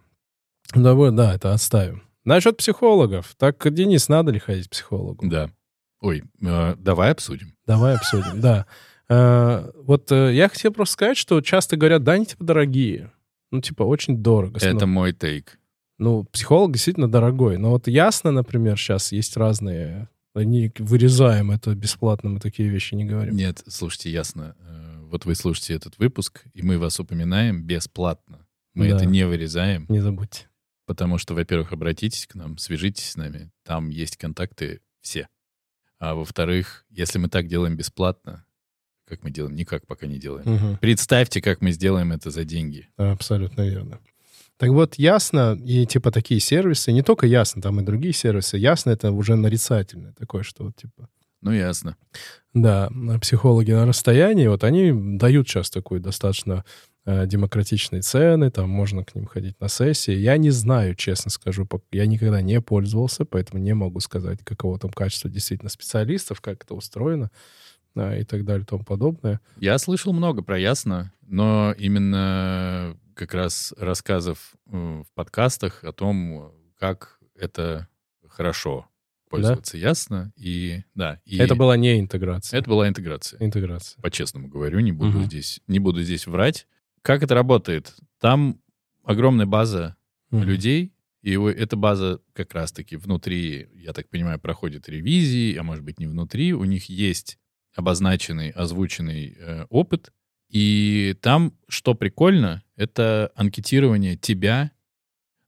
Да, 0.73 0.93
вот, 0.93 1.15
да, 1.15 1.35
это 1.35 1.51
оставим. 1.51 2.03
Насчет 2.23 2.55
психологов. 2.55 3.35
Так, 3.37 3.73
Денис, 3.73 4.07
надо 4.07 4.31
ли 4.31 4.39
ходить 4.39 4.67
к 4.67 4.71
психологу? 4.71 5.27
Да. 5.27 5.49
Ой, 6.01 6.23
э, 6.41 6.75
давай 6.77 7.11
обсудим. 7.11 7.55
Давай 7.65 7.95
обсудим, 7.95 8.41
да. 8.41 8.65
Э, 9.09 9.69
Вот 9.75 10.11
э, 10.11 10.33
я 10.33 10.49
хотел 10.49 10.73
просто 10.73 10.93
сказать, 10.93 11.17
что 11.17 11.39
часто 11.41 11.77
говорят, 11.77 12.03
да, 12.03 12.13
они 12.13 12.25
типа 12.25 12.43
дорогие. 12.43 13.11
Ну, 13.51 13.61
типа, 13.61 13.83
очень 13.83 14.17
дорого. 14.17 14.59
Это 14.61 14.85
мой 14.87 15.11
тейк. 15.13 15.59
Ну, 15.97 16.23
психолог 16.23 16.71
действительно 16.73 17.11
дорогой. 17.11 17.57
Но 17.57 17.71
вот 17.71 17.87
ясно, 17.87 18.31
например, 18.31 18.77
сейчас 18.77 19.11
есть 19.11 19.37
разные... 19.37 20.07
Они 20.33 20.71
вырезаем 20.79 21.51
это 21.51 21.75
бесплатно, 21.75 22.29
мы 22.29 22.39
такие 22.39 22.69
вещи 22.69 22.95
не 22.95 23.03
говорим. 23.03 23.35
Нет, 23.35 23.61
слушайте, 23.67 24.09
ясно. 24.09 24.55
Э, 24.59 24.99
Вот 25.11 25.25
вы 25.25 25.35
слушаете 25.35 25.73
этот 25.73 25.97
выпуск, 25.99 26.45
и 26.53 26.61
мы 26.61 26.77
вас 26.79 26.97
упоминаем 27.01 27.61
бесплатно. 27.63 28.47
Мы 28.73 28.87
Да. 28.87 28.95
это 28.95 29.05
не 29.05 29.27
вырезаем, 29.27 29.85
Не 29.89 29.99
забудьте. 29.99 30.47
потому 30.85 31.17
что, 31.17 31.33
во-первых, 31.35 31.73
обратитесь 31.73 32.25
к 32.27 32.35
нам, 32.35 32.57
свяжитесь 32.57 33.11
с 33.11 33.17
нами. 33.17 33.51
Там 33.65 33.89
есть 33.89 34.15
контакты 34.15 34.79
все. 35.01 35.27
А 36.01 36.15
во-вторых, 36.15 36.83
если 36.89 37.19
мы 37.19 37.29
так 37.29 37.45
делаем 37.45 37.77
бесплатно, 37.77 38.43
как 39.07 39.21
мы 39.21 39.29
делаем, 39.29 39.55
никак 39.55 39.85
пока 39.85 40.07
не 40.07 40.17
делаем. 40.17 40.51
Мгм. 40.51 40.77
Представьте, 40.77 41.41
как 41.41 41.61
мы 41.61 41.71
сделаем 41.71 42.11
это 42.11 42.31
за 42.31 42.43
деньги. 42.43 42.89
Абсолютно 42.97 43.69
верно. 43.69 43.99
Так 44.57 44.71
вот, 44.71 44.95
ясно, 44.95 45.55
и 45.63 45.85
типа 45.85 46.09
такие 46.09 46.39
сервисы, 46.39 46.91
не 46.91 47.03
только 47.03 47.27
ясно, 47.27 47.61
там 47.61 47.79
и 47.79 47.83
другие 47.83 48.13
сервисы, 48.13 48.57
ясно 48.57 48.89
это 48.89 49.11
уже 49.11 49.35
нарицательное 49.35 50.13
такое, 50.13 50.41
что 50.41 50.63
вот 50.63 50.75
типа 50.75 51.07
Ну, 51.41 51.51
ясно. 51.51 51.95
Да, 52.55 52.89
психологи 53.21 53.71
на 53.71 53.85
расстоянии, 53.85 54.47
вот 54.47 54.63
они 54.63 54.91
дают 55.19 55.47
сейчас 55.47 55.69
такой 55.69 55.99
достаточно 55.99 56.65
демократичные 57.05 58.01
цены, 58.01 58.51
там 58.51 58.69
можно 58.69 59.03
к 59.03 59.15
ним 59.15 59.25
ходить 59.25 59.59
на 59.59 59.67
сессии. 59.69 60.13
Я 60.13 60.37
не 60.37 60.51
знаю, 60.51 60.95
честно 60.95 61.31
скажу, 61.31 61.67
я 61.91 62.05
никогда 62.05 62.41
не 62.41 62.61
пользовался, 62.61 63.25
поэтому 63.25 63.61
не 63.61 63.73
могу 63.73 63.99
сказать, 63.99 64.39
каково 64.43 64.77
там 64.77 64.91
качество 64.91 65.29
действительно 65.29 65.69
специалистов, 65.69 66.41
как 66.41 66.63
это 66.63 66.75
устроено 66.75 67.31
а, 67.95 68.15
и 68.15 68.23
так 68.23 68.45
далее 68.45 68.63
и 68.63 68.67
тому 68.67 68.83
подобное. 68.83 69.41
Я 69.57 69.77
слышал 69.79 70.13
много 70.13 70.43
про 70.43 70.59
Ясно, 70.59 71.11
но 71.21 71.73
именно 71.77 72.95
как 73.15 73.33
раз 73.33 73.73
рассказов 73.77 74.53
э, 74.71 75.03
в 75.07 75.13
подкастах 75.13 75.83
о 75.83 75.91
том, 75.91 76.53
как 76.77 77.19
это 77.35 77.87
хорошо 78.27 78.87
пользоваться 79.29 79.77
Ясно. 79.77 80.31
И 80.35 80.83
да, 80.93 81.19
и 81.25 81.37
Это 81.37 81.55
была 81.55 81.77
не 81.77 81.99
интеграция. 81.99 82.59
это 82.59 82.69
была 82.69 82.87
интеграция. 82.87 83.39
Интеграция. 83.39 84.01
По-честному 84.01 84.49
говорю, 84.49 84.79
не 84.81 84.91
буду 84.91 85.19
Мгм. 85.19 85.25
здесь, 85.25 85.61
не 85.67 85.79
буду 85.79 86.03
здесь 86.03 86.27
врать. 86.27 86.67
Как 87.01 87.23
это 87.23 87.33
работает? 87.35 87.95
Там 88.19 88.59
огромная 89.03 89.45
база 89.45 89.95
Мгм. 90.29 90.43
людей, 90.43 90.93
и 91.21 91.33
эта 91.33 91.75
база 91.75 92.19
как 92.33 92.53
раз-таки 92.53 92.95
внутри, 92.95 93.67
я 93.75 93.93
так 93.93 94.09
понимаю, 94.09 94.39
проходит 94.39 94.89
ревизии, 94.89 95.55
а 95.55 95.63
может 95.63 95.83
быть 95.83 95.99
не 95.99 96.07
внутри. 96.07 96.53
У 96.53 96.63
них 96.63 96.85
есть 96.89 97.37
обозначенный, 97.75 98.49
озвученный 98.49 99.35
э, 99.37 99.65
опыт. 99.69 100.11
И 100.49 101.15
там, 101.21 101.53
что 101.67 101.93
прикольно, 101.93 102.63
это 102.75 103.31
анкетирование 103.35 104.17
тебя 104.17 104.71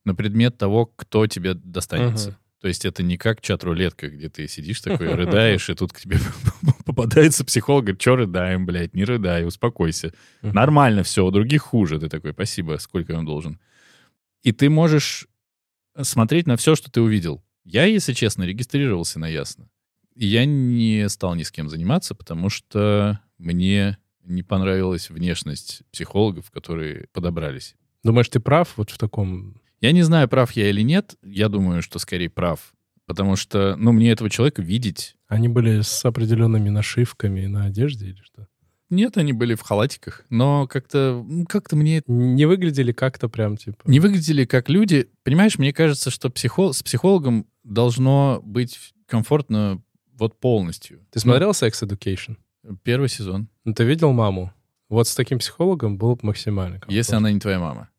на 0.05 0.15
предмет 0.15 0.57
того, 0.57 0.85
кто 0.85 1.27
тебе 1.27 1.53
достанется. 1.55 2.29
Мгм. 2.29 2.37
То 2.63 2.69
есть 2.69 2.85
это 2.85 3.03
не 3.03 3.17
как 3.17 3.41
чат-рулетка, 3.41 4.09
где 4.09 4.29
ты 4.29 4.47
сидишь 4.47 4.79
такой, 4.79 5.13
рыдаешь, 5.15 5.69
и 5.69 5.75
тут 5.75 5.91
к 5.91 5.99
тебе 5.99 6.17
попадается 6.85 7.43
психолог, 7.43 7.83
говорит, 7.83 8.01
что 8.01 8.15
рыдаем, 8.15 8.65
блядь, 8.65 8.93
не 8.93 9.03
рыдай, 9.03 9.45
успокойся. 9.45 10.13
Нормально 10.41 11.03
все, 11.03 11.25
у 11.25 11.29
других 11.31 11.61
хуже. 11.61 11.99
Ты 11.99 12.07
такой, 12.07 12.31
спасибо, 12.31 12.77
сколько 12.79 13.11
я 13.11 13.17
вам 13.17 13.25
должен. 13.25 13.59
И 14.43 14.53
ты 14.53 14.69
можешь 14.69 15.27
смотреть 16.01 16.47
на 16.47 16.55
все, 16.55 16.75
что 16.75 16.89
ты 16.89 17.01
увидел. 17.01 17.43
Я, 17.65 17.83
если 17.83 18.13
честно, 18.13 18.43
регистрировался 18.43 19.19
на 19.19 19.27
Ясно. 19.27 19.67
И 20.15 20.25
я 20.25 20.45
не 20.45 21.09
стал 21.09 21.35
ни 21.35 21.43
с 21.43 21.51
кем 21.51 21.67
заниматься, 21.67 22.15
потому 22.15 22.47
что 22.47 23.19
мне 23.37 23.97
не 24.23 24.41
понравилась 24.41 25.09
внешность 25.09 25.81
психологов, 25.91 26.49
которые 26.49 27.07
подобрались. 27.11 27.75
Думаешь, 28.05 28.29
ты 28.29 28.39
прав 28.39 28.71
вот 28.77 28.89
в 28.89 28.97
таком... 28.97 29.61
Я 29.83 29.91
не 29.91 30.01
знаю, 30.01 30.29
прав 30.29 30.53
я 30.53 30.69
или 30.69 30.81
нет. 30.81 31.15
Я 31.23 31.49
думаю, 31.49 31.81
что 31.81 31.99
скорее 31.99 32.29
прав. 32.29 32.73
Потому 33.05 33.35
что, 33.35 33.75
ну, 33.75 33.91
мне 33.91 34.11
этого 34.11 34.29
человека 34.29 34.61
видеть... 34.61 35.17
Они 35.27 35.49
были 35.49 35.81
с 35.81 36.05
определенными 36.05 36.69
нашивками 36.69 37.47
на 37.47 37.65
одежде 37.65 38.07
или 38.07 38.21
что? 38.23 38.47
нет, 38.89 39.17
они 39.17 39.33
были 39.33 39.55
в 39.55 39.61
халатиках, 39.61 40.23
но 40.29 40.67
как-то 40.67 41.25
ну, 41.27 41.45
как-то 41.45 41.75
мне 41.75 42.03
Не 42.05 42.45
выглядели 42.45 42.91
как-то 42.91 43.27
прям, 43.27 43.57
типа... 43.57 43.81
не 43.85 43.99
выглядели 43.99 44.45
как 44.45 44.69
люди. 44.69 45.09
Понимаешь, 45.23 45.57
мне 45.57 45.73
кажется, 45.73 46.11
что 46.11 46.29
психо- 46.29 46.73
с 46.73 46.83
психологом 46.83 47.47
должно 47.63 48.39
быть 48.43 48.93
комфортно 49.07 49.81
вот 50.13 50.39
полностью. 50.39 50.99
Ты 51.09 51.19
смотрел 51.19 51.51
Sex 51.51 51.71
Education? 51.81 52.37
Ну, 52.61 52.77
первый 52.83 53.09
сезон. 53.09 53.49
Ну, 53.65 53.73
ты 53.73 53.83
видел 53.83 54.11
маму? 54.13 54.53
Вот 54.89 55.07
с 55.07 55.15
таким 55.15 55.39
психологом 55.39 55.97
было 55.97 56.13
бы 56.13 56.19
максимально 56.21 56.75
комфортно. 56.75 56.95
Если 56.95 57.15
она 57.15 57.31
не 57.31 57.39
твоя 57.39 57.59
мама. 57.59 57.89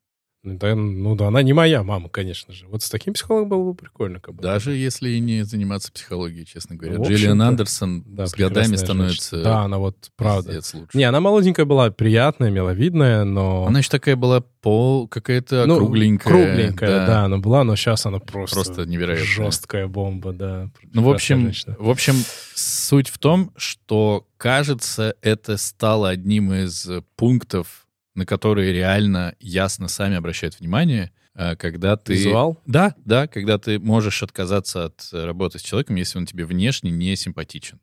Ну 0.45 0.59
да, 0.59 0.75
ну 0.75 1.17
да, 1.17 1.29
она 1.29 1.43
не 1.43 1.55
моя 1.55 1.83
мама, 1.83 2.11
конечно 2.11 2.53
же. 2.53 2.67
Вот 2.69 2.83
с 2.83 2.91
таким 2.91 3.15
психологом 3.15 3.49
было 3.49 3.73
бы 3.73 3.75
прикольно. 3.75 4.21
Как 4.21 4.35
бы. 4.35 4.43
Даже 4.43 4.73
если 4.73 5.09
и 5.09 5.19
не 5.19 5.43
заниматься 5.43 5.91
психологией, 5.91 6.45
честно 6.45 6.77
говоря. 6.77 6.99
В 6.99 7.09
Джиллиан 7.09 7.41
Андерсон 7.41 8.05
Да, 8.07 8.27
с 8.27 8.35
годами 8.35 8.77
становится. 8.77 9.43
Да, 9.43 9.63
она 9.63 9.79
вот 9.79 10.11
правда. 10.17 10.61
лучше. 10.75 10.91
Не, 10.93 11.05
она 11.05 11.21
молоденькая 11.21 11.65
была, 11.65 11.91
приятная, 11.91 12.51
миловидная, 12.51 13.25
но... 13.25 13.67
Она 13.67 13.79
еще 13.79 13.89
такая 13.89 14.17
была 14.17 14.43
пол, 14.61 15.09
какая-то 15.09 15.65
ну, 15.67 15.77
кругленькая. 15.79 16.31
Кругленькая, 16.31 17.07
да. 17.07 17.25
она 17.25 17.39
была, 17.39 17.65
но 17.65 17.75
сейчас 17.75 18.05
она 18.05 18.19
просто... 18.19 18.57
Просто 18.57 18.85
невероятная. 18.85 19.27
Жесткая 19.27 19.87
бомба, 19.87 20.35
да. 20.35 20.71
Ну, 20.93 21.05
в 21.05 21.11
общем, 21.11 21.45
женщина. 21.45 21.75
в 21.79 21.89
общем, 21.89 22.17
суть 22.55 23.09
в 23.09 23.17
том, 23.17 23.51
что, 23.57 24.27
кажется, 24.37 25.15
это 25.23 25.57
стало 25.57 26.11
одним 26.11 26.53
из 26.53 26.87
пунктов, 27.17 27.84
на 28.14 28.27
которые 28.27 28.72
реально 28.72 29.35
ясно 29.40 29.88
сами 29.88 30.16
обращают 30.16 30.59
внимание, 30.61 31.12
э, 31.35 31.57
когда 31.57 31.96
ты... 31.96 32.14
Визуал? 32.14 32.61
Да, 32.66 32.94
да, 33.05 33.27
когда 33.27 33.59
ты 33.59 33.79
можешь 33.79 34.22
отказаться 34.22 34.87
от 34.87 35.09
э, 35.12 35.24
работы 35.24 35.59
с 35.59 35.62
человеком, 35.62 35.96
если 35.96 36.18
он 36.18 36.27
тебе 36.27 36.44
внешне 36.44 36.90
не 36.90 37.16
симпатичен. 37.16 37.81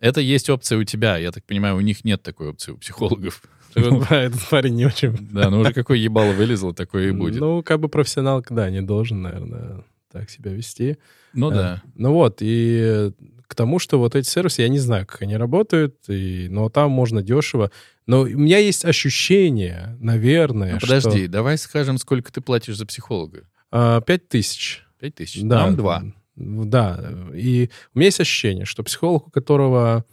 Это 0.00 0.20
есть 0.20 0.50
опция 0.50 0.76
у 0.78 0.82
тебя. 0.82 1.16
Я 1.18 1.30
так 1.30 1.44
понимаю, 1.44 1.76
у 1.76 1.80
них 1.80 2.04
нет 2.04 2.20
такой 2.22 2.48
опции 2.48 2.72
у 2.72 2.78
психологов. 2.78 3.42
Да, 3.74 3.80
Этот 4.10 4.48
парень 4.48 4.74
не 4.74 4.86
очень... 4.86 5.16
Да, 5.30 5.50
ну 5.50 5.60
уже 5.60 5.72
какой 5.72 6.00
ебало 6.00 6.32
вылезло, 6.32 6.74
такое 6.74 7.08
и 7.08 7.12
будет. 7.12 7.40
Ну, 7.40 7.62
как 7.62 7.80
бы 7.80 7.88
профессионал, 7.88 8.44
да, 8.50 8.68
не 8.70 8.82
должен, 8.82 9.22
наверное, 9.22 9.84
так 10.10 10.30
себя 10.30 10.52
вести. 10.52 10.98
Ну 11.32 11.50
Э, 11.50 11.54
да. 11.54 11.82
Ну 11.94 12.12
вот, 12.12 12.38
и 12.40 13.12
к 13.46 13.54
тому, 13.54 13.78
что 13.78 13.98
вот 13.98 14.14
эти 14.14 14.26
сервисы, 14.26 14.62
я 14.62 14.68
не 14.68 14.78
знаю, 14.78 15.06
как 15.06 15.22
они 15.22 15.36
работают, 15.36 15.96
и, 16.08 16.48
но 16.50 16.68
там 16.70 16.90
можно 16.90 17.22
дешево. 17.22 17.70
Но 18.06 18.22
у 18.22 18.26
меня 18.26 18.58
есть 18.58 18.84
ощущение, 18.84 19.96
наверное, 20.00 20.74
Ну, 20.74 20.78
что... 20.78 20.86
подожди, 20.88 21.26
давай 21.28 21.56
скажем, 21.58 21.98
сколько 21.98 22.32
ты 22.32 22.40
платишь 22.40 22.76
за 22.76 22.86
психолога. 22.86 23.48
а, 23.70 24.00
Пять 24.00 24.28
тысяч. 24.28 24.82
Пять 24.98 25.14
тысяч. 25.14 25.42
Да. 25.42 25.66
Нам 25.66 25.76
два. 25.76 26.02
Да, 26.34 27.14
и 27.34 27.70
у 27.94 27.98
меня 27.98 28.06
есть 28.06 28.20
ощущение, 28.20 28.64
что 28.64 28.82
психолог, 28.82 29.28
у 29.28 29.30
которого 29.30 30.04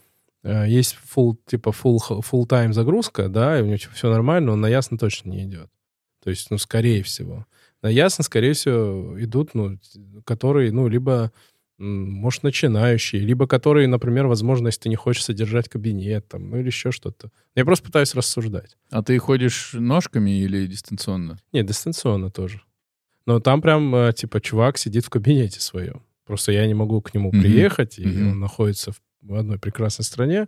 э, 0.43 0.65
есть 0.67 0.97
full, 1.15 1.37
типа 1.45 1.69
full, 1.69 1.97
full 2.09 2.45
time 2.47 2.73
загрузка, 2.73 3.29
да, 3.29 3.57
и 3.57 3.61
у 3.61 3.65
него 3.65 3.77
все 3.93 4.11
нормально, 4.11 4.51
он 4.51 4.61
на 4.61 4.67
ясно 4.67 4.97
точно 4.97 5.29
не 5.29 5.45
идет. 5.45 5.69
То 6.23 6.29
есть, 6.29 6.51
ну, 6.51 6.57
скорее 6.57 7.03
всего. 7.03 7.45
На 7.81 7.87
ясно, 7.87 8.25
скорее 8.25 8.51
всего, 8.53 9.15
идут, 9.23 9.55
ну, 9.55 9.79
которые, 10.25 10.71
ну, 10.73 10.89
либо, 10.89 11.31
может, 11.79 12.43
начинающие, 12.43 13.21
либо 13.21 13.47
которые, 13.47 13.87
например, 13.87 14.27
возможно, 14.27 14.67
если 14.67 14.81
ты 14.81 14.89
не 14.89 14.95
хочешь 14.97 15.23
содержать 15.23 15.69
кабинет, 15.69 16.27
там, 16.27 16.49
ну, 16.49 16.57
или 16.57 16.67
еще 16.67 16.91
что-то. 16.91 17.31
Я 17.55 17.63
просто 17.65 17.85
пытаюсь 17.85 18.13
рассуждать. 18.13 18.77
А 18.91 19.01
ты 19.01 19.17
ходишь 19.17 19.71
ножками 19.73 20.31
или 20.41 20.67
дистанционно? 20.67 21.39
Нет, 21.53 21.65
дистанционно 21.65 22.29
тоже. 22.29 22.61
Но 23.25 23.39
там 23.39 23.61
прям, 23.61 23.95
э, 23.95 24.13
типа, 24.13 24.41
чувак 24.41 24.77
сидит 24.77 25.05
в 25.05 25.09
кабинете 25.09 25.61
своем. 25.61 26.03
Просто 26.25 26.51
я 26.51 26.67
не 26.67 26.73
могу 26.73 27.01
к 27.01 27.13
нему 27.13 27.31
Мгм. 27.31 27.41
приехать, 27.41 27.97
и 27.97 28.05
Мгм. 28.05 28.27
он 28.31 28.39
находится 28.39 28.91
в 29.21 29.33
одной 29.35 29.57
прекрасной 29.57 30.03
стране. 30.05 30.47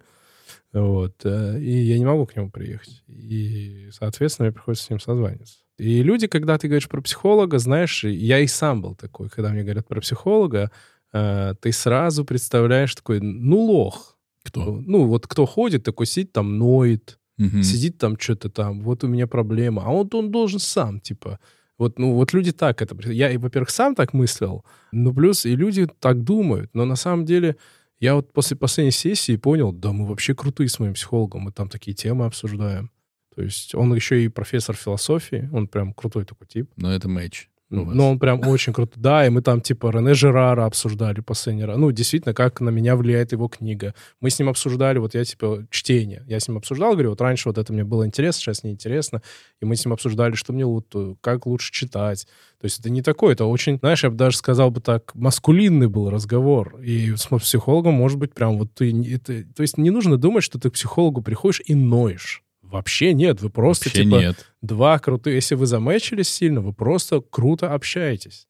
Вот. 0.74 1.16
э, 1.26 1.60
И 1.60 1.72
я 1.72 1.98
не 1.98 2.06
могу 2.06 2.26
к 2.26 2.36
нему 2.36 2.50
приехать. 2.52 3.04
И, 3.08 3.90
соответственно, 3.92 4.48
мне 4.48 4.54
приходится 4.54 4.86
с 4.86 4.90
ним 4.90 5.00
созваниваться. 5.00 5.60
И 5.78 6.04
люди, 6.04 6.28
когда 6.28 6.58
ты 6.58 6.68
говоришь 6.68 6.88
про 6.90 7.02
психолога, 7.02 7.58
знаешь, 7.58 8.04
я 8.04 8.40
и 8.40 8.48
сам 8.48 8.82
был 8.82 8.96
такой, 8.96 9.30
когда 9.30 9.50
мне 9.50 9.64
говорят 9.64 9.88
про 9.88 10.00
психолога, 10.02 10.72
ты 11.12 11.72
сразу 11.72 12.26
представляешь 12.26 12.96
такой, 12.96 13.20
ну, 13.20 13.58
лох. 13.58 14.18
Кто? 14.44 14.82
Ну, 14.86 15.06
вот 15.06 15.28
кто 15.28 15.46
ходит, 15.46 15.84
такой 15.84 16.06
сидит 16.06 16.32
там, 16.34 16.58
ноет, 16.58 17.20
Мгм. 17.38 17.64
сидит 17.64 17.98
там 17.98 18.20
что-то 18.20 18.50
там, 18.50 18.82
вот 18.82 19.04
у 19.04 19.08
меня 19.08 19.28
проблема, 19.28 19.84
а 19.86 19.90
вот 19.90 20.14
он 20.16 20.32
должен 20.32 20.60
сам, 20.60 21.00
типа, 21.00 21.40
вот, 21.78 21.98
ну, 22.00 22.14
вот 22.14 22.34
люди 22.34 22.52
так 22.52 22.82
это... 22.82 22.96
Я, 23.12 23.38
во-первых, 23.40 23.70
сам 23.72 23.96
так 23.96 24.14
мыслил, 24.14 24.64
ну, 24.92 25.14
плюс 25.14 25.46
и 25.46 25.56
люди 25.56 25.88
так 26.00 26.24
думают, 26.24 26.70
но 26.74 26.86
на 26.86 26.96
самом 26.96 27.26
деле 27.26 27.56
я 28.00 28.16
вот 28.16 28.34
после 28.34 28.58
последней 28.58 28.92
сессии 28.92 29.38
понял, 29.38 29.72
да, 29.72 29.92
мы 29.92 30.08
вообще 30.08 30.34
крутые 30.36 30.70
с 30.70 30.80
моим 30.80 30.94
психологом, 30.94 31.42
мы 31.42 31.52
там 31.52 31.70
такие 31.70 31.94
темы 31.96 32.26
обсуждаем. 32.26 32.92
То 33.36 33.44
есть 33.44 33.76
он 33.76 33.94
еще 33.96 34.24
и 34.24 34.28
профессор 34.28 34.76
философии, 34.76 35.50
он 35.54 35.68
прям 35.68 35.94
крутой 35.94 36.26
такой 36.26 36.48
тип. 36.48 36.70
Но 36.78 36.92
это 36.94 37.08
матч. 37.08 37.50
У 37.80 37.86
вас. 37.86 37.96
Но 37.96 38.12
он 38.12 38.20
прям 38.20 38.46
очень 38.48 38.74
крутой. 38.74 39.02
Да, 39.02 39.26
и 39.26 39.30
мы 39.30 39.42
там 39.42 39.62
типа 39.62 39.92
Рене 39.92 40.14
Жерара 40.14 40.66
обсуждали 40.66 41.22
последний 41.22 41.64
раз. 41.64 41.78
Ну, 41.78 41.92
действительно, 41.92 42.34
как 42.34 42.62
на 42.62 42.70
меня 42.70 42.96
влияет 42.96 43.32
его 43.32 43.48
книга. 43.48 43.94
Мы 44.20 44.30
с 44.30 44.40
ним 44.40 44.50
обсуждали, 44.50 45.00
вот 45.00 45.14
я 45.14 45.24
типа 45.24 45.66
чтение. 45.70 46.24
Я 46.28 46.40
с 46.40 46.48
ним 46.48 46.58
обсуждал, 46.58 46.94
говорю, 46.94 47.12
вот 47.12 47.22
раньше 47.22 47.50
вот 47.50 47.58
это 47.58 47.72
мне 47.72 47.84
было 47.84 48.06
интересно, 48.06 48.42
сейчас 48.42 48.64
неинтересно. 48.64 49.22
И 49.62 49.66
мы 49.66 49.76
с 49.76 49.86
ним 49.86 49.94
обсуждали, 49.94 50.34
что 50.34 50.54
мне 50.54 50.66
э, 50.66 51.16
как 51.22 51.46
лучше 51.46 51.72
читать. 51.72 52.28
То 52.60 52.66
есть 52.66 52.80
это 52.80 52.90
не 52.90 53.02
такое, 53.02 53.34
это 53.34 53.46
очень, 53.46 53.80
знаешь, 53.80 54.04
я 54.04 54.10
бы 54.10 54.16
даже 54.16 54.38
сказал 54.38 54.70
бы 54.70 54.82
так, 54.82 55.16
маскулинный 55.16 55.88
был 55.88 56.10
разговор. 56.10 56.80
И 56.82 57.16
с 57.16 57.26
психологом, 57.26 57.96
может 57.96 58.20
быть, 58.20 58.34
прям 58.34 58.58
вот 58.58 58.74
ты... 58.74 58.92
Это, 59.16 59.44
то 59.56 59.62
есть 59.62 59.78
не 59.78 59.90
нужно 59.90 60.18
думать, 60.18 60.44
что 60.44 60.60
ты 60.60 60.70
к 60.70 60.74
психологу 60.74 61.22
приходишь 61.22 61.62
и 61.66 61.74
ноешь. 61.74 62.44
Вообще 62.72 63.14
нет, 63.14 63.42
вы 63.42 63.50
просто 63.50 63.90
Вообще 63.90 64.04
типа 64.04 64.16
нет. 64.16 64.48
два 64.62 64.98
крутые. 65.00 65.36
Если 65.36 65.56
вы 65.56 65.66
замечились 65.66 66.30
сильно, 66.30 66.62
вы 66.62 66.74
просто 66.74 67.22
круто 67.22 67.74
общаетесь. 67.74 68.48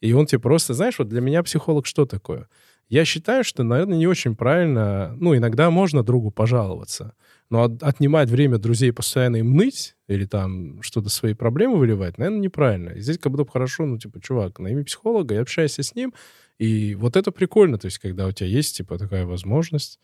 И 0.00 0.12
он 0.12 0.26
тебе 0.26 0.40
просто, 0.40 0.74
знаешь, 0.74 0.98
вот 0.98 1.08
для 1.08 1.20
меня 1.20 1.42
психолог 1.42 1.86
что 1.86 2.04
такое? 2.06 2.48
Я 2.88 3.04
считаю, 3.06 3.42
что, 3.44 3.62
наверное, 3.62 3.96
не 3.96 4.06
очень 4.06 4.36
правильно, 4.36 5.16
ну, 5.18 5.34
иногда 5.34 5.70
можно 5.70 6.02
другу 6.02 6.30
пожаловаться, 6.30 7.14
но 7.48 7.62
от- 7.62 7.82
отнимать 7.82 8.28
время 8.28 8.58
друзей 8.58 8.92
постоянно 8.92 9.36
им 9.36 9.56
ныть 9.56 9.94
или 10.08 10.26
там 10.26 10.82
что-то 10.82 11.08
свои 11.08 11.32
проблемы 11.32 11.78
выливать, 11.78 12.18
наверное, 12.18 12.40
неправильно. 12.40 12.90
И 12.90 13.00
здесь 13.00 13.16
как 13.16 13.32
будто 13.32 13.44
бы 13.44 13.50
хорошо, 13.50 13.86
ну, 13.86 13.96
типа, 13.96 14.20
чувак, 14.20 14.58
найми 14.58 14.82
психолога 14.82 15.34
и 15.34 15.38
общайся 15.38 15.82
с 15.82 15.94
ним, 15.94 16.12
и 16.58 16.94
вот 16.94 17.16
это 17.16 17.30
прикольно, 17.30 17.78
то 17.78 17.86
есть 17.86 17.98
когда 17.98 18.26
у 18.26 18.32
тебя 18.32 18.48
есть, 18.48 18.76
типа, 18.76 18.98
такая 18.98 19.24
возможность 19.24 19.98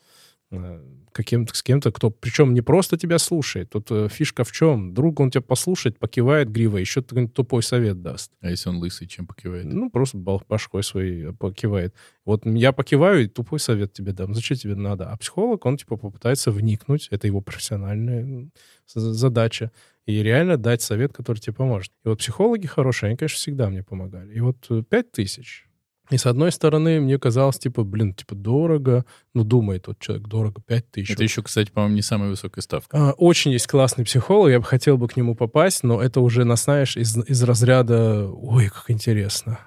э, 0.50 0.80
каким-то, 1.12 1.54
с 1.54 1.62
кем-то, 1.62 1.90
кто, 1.90 2.11
причем 2.11 2.54
не 2.54 2.61
просто 2.61 2.96
тебя 2.96 3.18
слушает. 3.18 3.70
Тут 3.70 3.90
э, 3.90 4.08
фишка 4.08 4.44
в 4.44 4.52
чем? 4.52 4.94
Друг, 4.94 5.20
он 5.20 5.30
тебя 5.30 5.42
послушает, 5.42 5.98
покивает 5.98 6.50
гривой, 6.50 6.80
еще 6.80 7.02
какой-нибудь 7.02 7.34
тупой 7.34 7.62
совет 7.62 8.02
даст. 8.02 8.32
А 8.40 8.50
если 8.50 8.68
он 8.68 8.76
лысый, 8.76 9.08
чем 9.08 9.26
покивает? 9.26 9.66
Ну, 9.66 9.90
просто 9.90 10.18
башкой 10.18 10.82
своей 10.82 11.32
покивает. 11.32 11.94
Вот 12.24 12.46
я 12.46 12.72
покиваю, 12.72 13.24
и 13.24 13.28
тупой 13.28 13.58
совет 13.58 13.92
тебе 13.92 14.12
дам. 14.12 14.34
Зачем 14.34 14.56
тебе 14.56 14.74
надо? 14.74 15.11
А 15.11 15.16
психолог, 15.16 15.64
он, 15.66 15.76
типа, 15.76 15.96
попытается 15.96 16.50
вникнуть. 16.50 17.08
Это 17.11 17.26
его 17.26 17.40
профессиональная 17.40 18.48
задача. 18.87 19.72
И 20.06 20.22
реально 20.22 20.56
дать 20.56 20.80
совет, 20.82 21.12
который 21.12 21.38
тебе 21.38 21.52
поможет. 21.52 21.92
И 22.04 22.08
вот 22.08 22.18
психологи 22.18 22.66
хорошие, 22.66 23.08
они, 23.08 23.16
конечно, 23.16 23.37
всегда 23.37 23.68
мне 23.68 23.82
помогали. 23.82 24.34
И 24.34 24.40
вот 24.40 24.66
э, 24.70 24.82
пять 24.88 25.12
тысяч. 25.12 25.67
И 26.11 26.16
с 26.16 26.27
одной 26.27 26.53
стороны, 26.53 27.01
мне 27.01 27.18
казалось, 27.18 27.59
типа, 27.59 27.85
блин, 27.85 28.14
типа, 28.14 28.35
дорого. 28.35 29.05
Ну, 29.35 29.44
думает 29.44 29.87
вот 29.88 29.99
человек, 29.99 30.27
дорого, 30.27 30.62
пять 30.66 30.90
тысяч. 30.90 31.11
Это 31.11 31.23
еще, 31.23 31.42
кстати, 31.42 31.71
по-моему, 31.71 31.97
не 31.97 32.03
самая 32.03 32.31
высокая 32.31 32.62
ставка. 32.62 33.11
А, 33.11 33.12
Очень 33.12 33.53
есть 33.53 33.66
классный 33.66 34.05
психолог, 34.05 34.51
я 34.51 34.61
бы 34.61 34.64
хотел 34.64 34.97
бы 34.97 35.09
к 35.09 35.16
нему 35.16 35.35
попасть, 35.35 35.83
но 35.85 36.01
это 36.03 36.21
уже, 36.21 36.44
знаешь, 36.57 36.97
из, 36.97 37.16
из 37.16 37.42
разряда 37.42 38.29
«Ой, 38.31 38.68
как 38.68 38.85
интересно». 38.90 39.59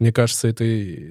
Мне 0.00 0.14
кажется, 0.14 0.48
это, 0.48 0.64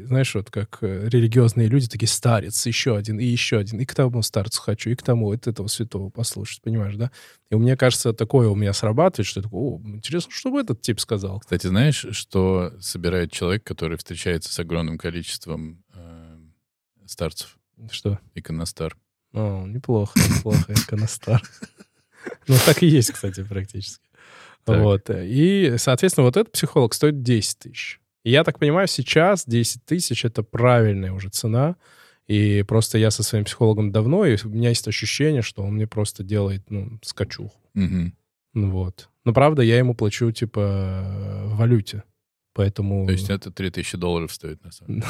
знаешь, 0.07 0.33
вот 0.33 0.49
как 0.49 0.79
э, 0.81 1.07
религиозные 1.09 1.67
люди 1.67 1.87
такие 1.87 2.07
«Старец, 2.07 2.65
еще 2.65 2.97
один, 2.97 3.19
и 3.19 3.23
еще 3.23 3.59
один, 3.59 3.79
и 3.79 3.85
к 3.85 3.93
тому 3.93 4.23
старцу 4.23 4.59
хочу, 4.59 4.89
и 4.89 4.95
к 4.95 5.03
тому 5.03 5.27
вот 5.27 5.45
этого 5.45 5.67
святого 5.67 6.09
послушать», 6.09 6.63
понимаешь, 6.63 6.95
да? 6.95 7.11
И 7.51 7.55
мне 7.55 7.77
кажется, 7.77 8.13
такое 8.13 8.49
у 8.49 8.55
меня 8.55 8.73
срабатывает, 8.73 9.27
что 9.27 9.41
я 9.41 9.43
такой 9.43 9.59
«О, 9.59 9.81
интересно, 9.85 10.31
что 10.33 10.49
бы 10.49 10.59
этот 10.59 10.81
тип 10.81 10.99
сказал?» 10.99 11.39
Кстати, 11.39 11.67
знаешь, 11.67 12.03
что 12.11 12.73
собирает 12.81 13.31
человек, 13.31 13.63
который 13.63 13.95
встречается 13.95 14.51
с 14.51 14.57
огромным 14.57 14.97
количеством 14.97 15.83
э, 15.93 16.39
старцев? 17.05 17.59
Что? 17.91 18.17
Иконостар. 18.33 18.97
О, 19.33 19.67
неплохо, 19.67 20.17
неплохо, 20.17 20.73
иконостар. 20.73 21.43
Ну, 22.47 22.55
так 22.65 22.81
и 22.81 22.87
есть, 22.87 23.11
кстати, 23.11 23.43
практически. 23.43 24.03
Вот. 24.65 25.09
И, 25.11 25.75
соответственно, 25.77 26.25
вот 26.25 26.37
этот 26.37 26.51
психолог 26.53 26.95
стоит 26.95 27.21
10 27.21 27.59
тысяч. 27.59 27.99
И 28.23 28.31
я 28.31 28.43
так 28.43 28.59
понимаю, 28.59 28.87
сейчас 28.87 29.45
10 29.45 29.85
тысяч— 29.85 30.25
это 30.25 30.43
правильная 30.43 31.11
уже 31.13 31.29
цена. 31.29 31.75
И 32.27 32.63
просто 32.67 32.97
я 32.97 33.11
со 33.11 33.23
своим 33.23 33.45
психологом 33.45 33.91
давно, 33.91 34.25
и 34.25 34.37
у 34.43 34.49
меня 34.49 34.69
есть 34.69 34.87
ощущение, 34.87 35.41
что 35.41 35.63
он 35.63 35.75
мне 35.75 35.87
просто 35.87 36.23
делает, 36.23 36.69
ну, 36.69 36.99
скачуху. 37.01 37.59
Ну 38.53 38.69
Вот. 38.71 39.09
Но, 39.25 39.33
правда, 39.33 39.61
я 39.61 39.77
ему 39.77 39.95
плачу, 39.95 40.31
типа, 40.31 41.45
в 41.45 41.57
валюте. 41.57 42.03
Поэтому... 42.53 43.05
То 43.05 43.13
есть 43.13 43.29
это 43.29 43.51
3000 43.51 43.97
долларов 43.97 44.33
стоит, 44.33 44.63
на 44.63 44.71
самом 44.71 45.01
деле. 45.01 45.05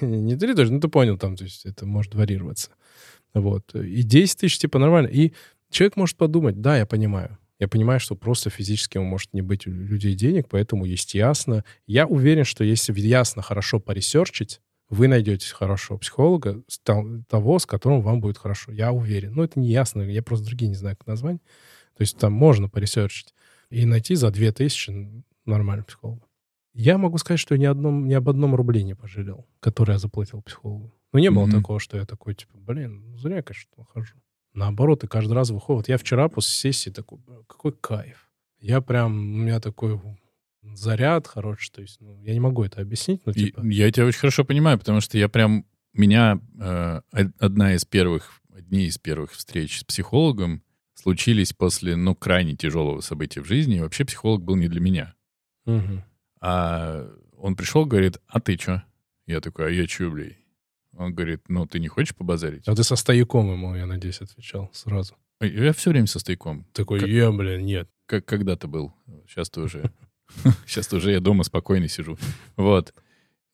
Не 0.22 0.36
три 0.36 0.54
тоже, 0.54 0.72
ну 0.72 0.80
ты 0.80 0.88
понял, 0.88 1.18
там, 1.18 1.36
то 1.36 1.44
есть 1.44 1.66
это 1.66 1.86
может 1.86 2.14
варьироваться. 2.14 2.70
Вот. 3.34 3.74
И 3.74 4.02
10 4.02 4.38
тысяч, 4.38 4.58
типа, 4.58 4.78
нормально. 4.78 5.08
И 5.08 5.32
Человек 5.70 5.96
может 5.96 6.16
подумать, 6.16 6.60
да, 6.60 6.76
я 6.76 6.84
понимаю. 6.84 7.38
Я 7.60 7.68
понимаю, 7.68 8.00
что 8.00 8.16
просто 8.16 8.48
физически 8.48 8.96
может 8.98 9.34
не 9.34 9.42
быть 9.42 9.66
у 9.66 9.70
людей 9.70 10.14
денег, 10.14 10.48
поэтому 10.48 10.86
есть 10.86 11.14
ясно. 11.14 11.62
Я 11.86 12.06
уверен, 12.06 12.44
что 12.44 12.64
если 12.64 12.98
ясно 12.98 13.42
хорошо 13.42 13.78
поресерчить, 13.78 14.60
вы 14.88 15.06
найдете 15.06 15.46
хорошего 15.54 15.98
психолога, 15.98 16.62
того, 17.28 17.58
с 17.58 17.66
которым 17.66 18.00
вам 18.00 18.20
будет 18.20 18.38
хорошо. 18.38 18.72
Я 18.72 18.92
уверен. 18.92 19.34
Ну, 19.34 19.44
это 19.44 19.60
не 19.60 19.68
ясно, 19.68 20.02
я 20.02 20.22
просто 20.22 20.46
другие 20.46 20.68
не 20.68 20.74
знаю, 20.74 20.96
как 20.96 21.06
назвать. 21.06 21.36
То 21.96 22.00
есть 22.00 22.16
там 22.16 22.32
можно 22.32 22.68
поресерчить 22.68 23.34
и 23.68 23.84
найти 23.84 24.14
за 24.14 24.30
2000 24.30 25.22
нормального 25.44 25.84
психолога. 25.84 26.22
Я 26.72 26.96
могу 26.96 27.18
сказать, 27.18 27.40
что 27.40 27.58
ни, 27.58 27.66
одном, 27.66 28.08
ни 28.08 28.14
об 28.14 28.28
одном 28.28 28.54
рубле 28.54 28.82
не 28.82 28.94
пожалел, 28.94 29.46
который 29.60 29.92
я 29.92 29.98
заплатил 29.98 30.40
психологу. 30.40 30.94
Ну, 31.12 31.18
не 31.18 31.30
было 31.30 31.46
mm-hmm. 31.46 31.52
такого, 31.52 31.78
что 31.78 31.98
я 31.98 32.06
такой, 32.06 32.34
типа, 32.34 32.56
блин, 32.56 33.16
зря, 33.18 33.42
конечно, 33.42 33.68
хожу. 33.92 34.14
Наоборот, 34.52 35.04
и 35.04 35.06
каждый 35.06 35.32
раз 35.32 35.50
выходит. 35.50 35.88
Я 35.88 35.98
вчера 35.98 36.28
после 36.28 36.52
сессии 36.52 36.90
такой, 36.90 37.20
какой 37.46 37.72
кайф. 37.72 38.30
Я 38.58 38.80
прям, 38.80 39.12
у 39.12 39.36
меня 39.38 39.60
такой 39.60 40.00
заряд 40.62 41.26
хороший, 41.26 41.70
то 41.72 41.80
есть, 41.80 42.00
ну, 42.00 42.20
я 42.22 42.32
не 42.32 42.40
могу 42.40 42.64
это 42.64 42.80
объяснить, 42.80 43.24
но 43.24 43.32
типа... 43.32 43.60
И, 43.60 43.74
я 43.74 43.90
тебя 43.90 44.06
очень 44.06 44.18
хорошо 44.18 44.44
понимаю, 44.44 44.78
потому 44.78 45.00
что 45.00 45.16
я 45.16 45.28
прям, 45.28 45.64
меня 45.92 46.40
э, 46.60 47.00
одна 47.38 47.74
из 47.74 47.84
первых, 47.84 48.40
одни 48.54 48.84
из 48.84 48.98
первых 48.98 49.32
встреч 49.32 49.80
с 49.80 49.84
психологом 49.84 50.62
случились 50.94 51.52
после, 51.52 51.96
ну, 51.96 52.14
крайне 52.14 52.54
тяжелого 52.56 53.00
события 53.00 53.40
в 53.40 53.46
жизни, 53.46 53.76
и 53.76 53.80
вообще 53.80 54.04
психолог 54.04 54.42
был 54.42 54.56
не 54.56 54.68
для 54.68 54.80
меня. 54.80 55.14
Угу. 55.66 56.04
А 56.42 57.10
он 57.36 57.56
пришел, 57.56 57.86
говорит, 57.86 58.18
а 58.26 58.40
ты 58.40 58.56
что? 58.56 58.84
Я 59.26 59.40
такой, 59.40 59.68
а 59.68 59.70
я 59.70 59.86
что, 59.86 60.10
блядь? 60.10 60.39
Он 60.96 61.14
говорит, 61.14 61.42
ну, 61.48 61.66
ты 61.66 61.78
не 61.78 61.88
хочешь 61.88 62.14
побазарить? 62.14 62.66
А 62.66 62.74
ты 62.74 62.82
со 62.82 62.96
стояком 62.96 63.52
ему, 63.52 63.74
я 63.74 63.86
надеюсь, 63.86 64.20
отвечал 64.20 64.70
сразу. 64.72 65.14
Я 65.40 65.72
все 65.72 65.90
время 65.90 66.06
со 66.06 66.18
стояком. 66.18 66.66
Такой, 66.72 67.00
как, 67.00 67.08
я, 67.08 67.30
блин, 67.30 67.64
нет. 67.64 67.88
Как, 68.06 68.24
когда 68.24 68.56
ты 68.56 68.66
был? 68.66 68.92
Сейчас 69.26 69.48
ты 69.50 69.60
уже... 69.60 69.90
Сейчас 70.66 70.92
уже 70.92 71.12
я 71.12 71.20
дома 71.20 71.44
спокойно 71.44 71.88
сижу. 71.88 72.18
Вот. 72.56 72.92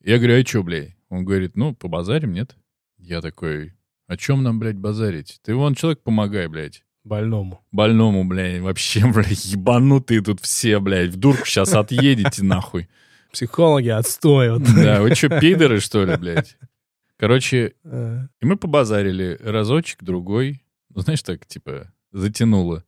Я 0.03 0.19
говорю, 0.19 0.41
а 0.41 0.47
что, 0.47 0.63
блядь? 0.63 0.97
Он 1.09 1.25
говорит, 1.25 1.57
ну, 1.57 1.75
побазарим, 1.75 2.33
нет? 2.33 2.57
Я 2.99 3.21
такой, 3.21 3.75
о 4.07 4.17
чем 4.17 4.43
нам, 4.43 4.59
блядь, 4.59 4.77
базарить? 4.77 5.41
Ты 5.45 5.55
вон 5.55 5.75
человек 5.75 6.03
помогай, 6.03 6.49
блядь. 6.49 6.85
Больному. 7.05 7.65
Больному, 7.71 8.25
блядь, 8.25 8.61
вообще, 8.61 9.07
блядь, 9.13 9.45
ебанутые 9.45 10.23
тут 10.23 10.41
все, 10.41 10.81
блядь, 10.81 11.11
в 11.11 11.17
дурку 11.17 11.47
сейчас 11.47 11.73
отъедете, 11.75 12.43
нахуй. 12.43 12.89
Психологи 13.33 13.89
отстой. 13.89 14.59
Да, 14.59 15.03
вы 15.03 15.15
что, 15.15 15.41
пидоры, 15.41 15.79
что 15.81 16.05
ли, 16.05 16.17
блядь? 16.17 16.57
Короче, 17.17 17.75
а. 17.85 18.29
и 18.41 18.47
мы 18.47 18.57
побазарили 18.57 19.39
разочек, 19.43 20.03
другой. 20.03 20.63
Ну, 20.95 21.01
знаешь, 21.03 21.23
так, 21.23 21.47
типа, 21.47 21.93
затянуло. 22.13 22.85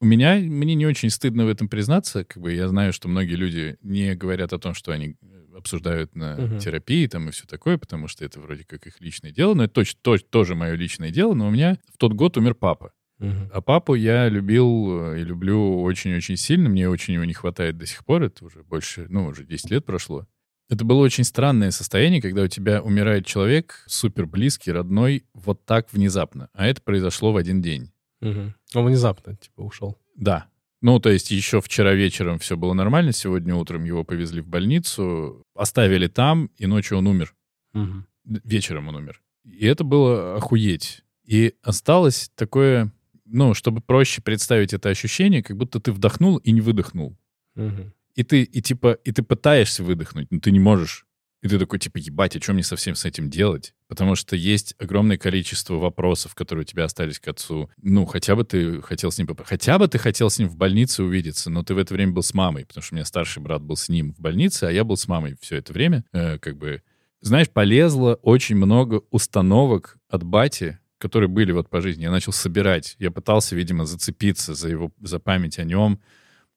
У 0.00 0.06
меня, 0.06 0.36
мне 0.36 0.74
не 0.74 0.86
очень 0.86 1.10
стыдно 1.10 1.46
в 1.46 1.48
этом 1.48 1.68
признаться. 1.68 2.24
Как 2.24 2.42
бы 2.42 2.52
я 2.52 2.68
знаю, 2.68 2.92
что 2.92 3.08
многие 3.08 3.34
люди 3.34 3.78
не 3.82 4.14
говорят 4.14 4.52
о 4.52 4.58
том, 4.58 4.74
что 4.74 4.92
они 4.92 5.16
обсуждают 5.56 6.14
на 6.14 6.36
uh 6.36 6.58
терапии 6.58 7.06
там 7.06 7.28
и 7.28 7.32
все 7.32 7.46
такое, 7.46 7.78
потому 7.78 8.08
что 8.08 8.24
это 8.24 8.40
вроде 8.40 8.64
как 8.64 8.86
их 8.86 9.00
личное 9.00 9.30
дело. 9.30 9.54
Но 9.54 9.64
это 9.64 9.74
точно, 9.74 9.98
точно 10.02 10.28
тоже 10.30 10.54
мое 10.54 10.74
личное 10.74 11.10
дело. 11.10 11.34
Но 11.34 11.46
у 11.46 11.50
меня 11.50 11.78
в 11.92 11.96
тот 11.96 12.12
год 12.12 12.36
умер 12.36 12.54
папа. 12.54 12.92
uh 13.20 13.50
А 13.52 13.60
папу 13.60 13.94
я 13.94 14.28
любил 14.28 15.12
э, 15.12 15.20
и 15.20 15.24
люблю 15.24 15.80
очень-очень 15.82 16.36
сильно. 16.36 16.68
Мне 16.68 16.88
очень 16.88 17.14
его 17.14 17.24
не 17.24 17.34
хватает 17.34 17.78
до 17.78 17.86
сих 17.86 18.04
пор. 18.04 18.24
Это 18.24 18.44
уже 18.44 18.62
больше, 18.62 19.06
ну, 19.08 19.26
уже 19.26 19.44
10 19.44 19.70
лет 19.70 19.86
прошло. 19.86 20.26
Это 20.68 20.84
было 20.84 21.00
очень 21.00 21.24
странное 21.24 21.70
состояние, 21.70 22.22
когда 22.22 22.42
у 22.42 22.48
тебя 22.48 22.82
умирает 22.82 23.26
человек, 23.26 23.84
супер 23.86 24.26
близкий, 24.26 24.72
родной, 24.72 25.24
вот 25.34 25.64
так 25.64 25.92
внезапно. 25.92 26.48
А 26.54 26.66
это 26.66 26.80
произошло 26.80 27.32
в 27.32 27.36
один 27.36 27.60
день. 27.60 27.92
Угу. 28.22 28.54
Он 28.74 28.86
внезапно, 28.86 29.36
типа, 29.36 29.60
ушел. 29.60 29.98
Да. 30.16 30.46
Ну, 30.80 30.98
то 31.00 31.10
есть 31.10 31.30
еще 31.30 31.60
вчера 31.60 31.94
вечером 31.94 32.38
все 32.38 32.56
было 32.56 32.72
нормально, 32.72 33.12
сегодня 33.12 33.54
утром 33.54 33.84
его 33.84 34.04
повезли 34.04 34.40
в 34.40 34.46
больницу, 34.46 35.42
оставили 35.54 36.08
там, 36.08 36.50
и 36.56 36.66
ночью 36.66 36.98
он 36.98 37.06
умер. 37.06 37.34
Угу. 37.74 38.04
Вечером 38.44 38.88
он 38.88 38.96
умер. 38.96 39.22
И 39.44 39.66
это 39.66 39.84
было 39.84 40.36
охуеть. 40.36 41.02
И 41.24 41.54
осталось 41.62 42.30
такое, 42.34 42.92
ну, 43.24 43.54
чтобы 43.54 43.80
проще 43.80 44.22
представить 44.22 44.72
это 44.72 44.88
ощущение, 44.88 45.42
как 45.42 45.56
будто 45.56 45.80
ты 45.80 45.92
вдохнул 45.92 46.38
и 46.38 46.52
не 46.52 46.60
выдохнул. 46.60 47.16
Угу. 47.56 47.92
И 48.14 48.22
ты, 48.22 48.42
и 48.42 48.62
типа, 48.62 48.98
и 49.04 49.12
ты 49.12 49.22
пытаешься 49.22 49.82
выдохнуть, 49.82 50.30
но 50.30 50.40
ты 50.40 50.50
не 50.50 50.60
можешь. 50.60 51.06
И 51.44 51.48
ты 51.48 51.58
такой, 51.58 51.78
типа, 51.78 51.98
ебать, 51.98 52.34
а 52.36 52.40
что 52.40 52.54
мне 52.54 52.62
совсем 52.62 52.94
с 52.94 53.04
этим 53.04 53.28
делать? 53.28 53.74
Потому 53.86 54.14
что 54.14 54.34
есть 54.34 54.74
огромное 54.78 55.18
количество 55.18 55.74
вопросов, 55.74 56.34
которые 56.34 56.62
у 56.62 56.66
тебя 56.66 56.84
остались 56.84 57.20
к 57.20 57.28
отцу. 57.28 57.70
Ну, 57.82 58.06
хотя 58.06 58.34
бы 58.34 58.44
ты 58.44 58.80
хотел 58.80 59.10
с 59.10 59.18
ним... 59.18 59.28
Хотя 59.44 59.78
бы 59.78 59.86
ты 59.86 59.98
хотел 59.98 60.30
с 60.30 60.38
ним 60.38 60.48
в 60.48 60.56
больнице 60.56 61.02
увидеться, 61.02 61.50
но 61.50 61.62
ты 61.62 61.74
в 61.74 61.78
это 61.78 61.92
время 61.92 62.12
был 62.12 62.22
с 62.22 62.32
мамой, 62.32 62.64
потому 62.64 62.82
что 62.82 62.94
у 62.94 62.96
меня 62.96 63.04
старший 63.04 63.42
брат 63.42 63.60
был 63.60 63.76
с 63.76 63.90
ним 63.90 64.14
в 64.14 64.20
больнице, 64.20 64.64
а 64.64 64.72
я 64.72 64.84
был 64.84 64.96
с 64.96 65.06
мамой 65.06 65.36
все 65.42 65.56
это 65.56 65.74
время. 65.74 66.06
Э, 66.14 66.38
как 66.38 66.56
бы, 66.56 66.82
знаешь, 67.20 67.50
полезло 67.50 68.14
очень 68.22 68.56
много 68.56 69.02
установок 69.10 69.98
от 70.08 70.22
бати, 70.22 70.78
которые 70.96 71.28
были 71.28 71.52
вот 71.52 71.68
по 71.68 71.82
жизни. 71.82 72.04
Я 72.04 72.10
начал 72.10 72.32
собирать. 72.32 72.96
Я 72.98 73.10
пытался, 73.10 73.54
видимо, 73.54 73.84
зацепиться 73.84 74.54
за 74.54 74.70
его, 74.70 74.92
за 74.98 75.18
память 75.18 75.58
о 75.58 75.64
нем, 75.64 76.00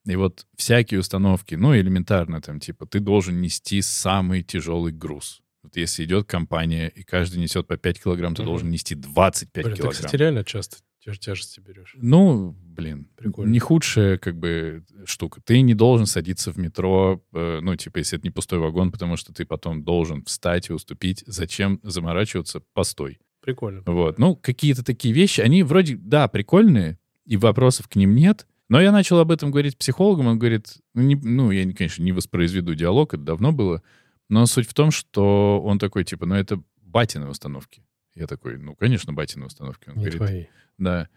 и 0.08 0.16
вот 0.16 0.46
всякие 0.56 1.00
установки, 1.00 1.56
ну, 1.56 1.76
элементарно 1.76 2.42
там, 2.42 2.60
типа, 2.60 2.86
ты 2.86 3.00
должен 3.00 3.42
нести 3.42 3.82
самый 3.82 4.44
тяжелый 4.44 4.92
груз. 4.92 5.42
Вот 5.64 5.76
если 5.76 6.06
идет 6.06 6.28
компания, 6.28 6.88
и 6.88 7.04
каждый 7.04 7.40
несет 7.40 7.68
по 7.68 7.78
5 7.78 8.04
килограмм, 8.04 8.36
ты 8.36 8.42
угу. 8.42 8.52
должен 8.52 8.70
нести 8.70 8.96
25 8.96 9.66
блин, 9.66 9.76
килограмм. 9.76 9.92
Ты, 9.92 9.96
кстати, 9.98 10.16
реально 10.16 10.44
часто 10.44 10.78
тяжести 11.20 11.62
берешь. 11.62 11.96
Ну, 11.98 12.56
блин, 12.60 13.08
Прикольно. 13.16 13.50
не 13.50 13.60
худшая, 13.60 14.18
как 14.18 14.38
бы, 14.38 14.84
штука. 15.06 15.42
Ты 15.42 15.62
не 15.62 15.74
должен 15.74 16.06
садиться 16.06 16.52
в 16.52 16.58
метро, 16.58 17.24
э, 17.34 17.60
ну, 17.62 17.76
типа, 17.76 18.00
если 18.00 18.18
это 18.18 18.28
не 18.28 18.32
пустой 18.32 18.60
вагон, 18.60 18.92
потому 18.92 19.16
что 19.16 19.34
ты 19.34 19.46
потом 19.46 19.84
должен 19.84 20.24
встать 20.24 20.70
и 20.70 20.74
уступить. 20.74 21.24
Зачем 21.26 21.80
заморачиваться? 21.84 22.62
Постой. 22.74 23.20
Прикольно. 23.42 23.84
Вот. 23.86 24.20
Ну, 24.20 24.36
какие-то 24.36 24.84
такие 24.84 25.14
вещи, 25.14 25.40
они 25.40 25.64
вроде, 25.64 25.96
да, 25.96 26.28
прикольные, 26.28 27.00
и 27.26 27.38
вопросов 27.38 27.88
к 27.88 27.96
ним 27.96 28.16
нет, 28.16 28.46
но 28.70 28.82
я 28.82 28.92
начал 28.92 29.20
об 29.20 29.32
этом 29.32 29.52
говорить 29.52 29.78
психологом, 29.78 30.28
он 30.28 30.40
говорит, 30.40 30.78
ну, 30.94 31.02
не, 31.02 31.16
ну, 31.16 31.52
я, 31.52 31.64
конечно, 31.74 32.04
не 32.04 32.12
воспроизведу 32.12 32.76
диалог, 32.76 33.14
это 33.14 33.24
давно 33.24 33.52
было, 33.52 33.82
но 34.30 34.46
суть 34.46 34.68
в 34.68 34.74
том, 34.74 34.92
что 34.92 35.62
он 35.64 35.80
такой, 35.80 36.04
типа, 36.04 36.26
ну, 36.26 36.36
это 36.36 36.62
батины 36.82 37.28
установки. 37.28 37.84
Я 38.14 38.28
такой, 38.28 38.58
ну, 38.58 38.76
конечно, 38.76 39.14
батины 39.14 39.46
установки. 39.46 39.90
Он 39.90 39.96
не 39.96 40.02
говорит, 40.02 40.18
твои. 40.18 40.46
Да. 40.78 41.08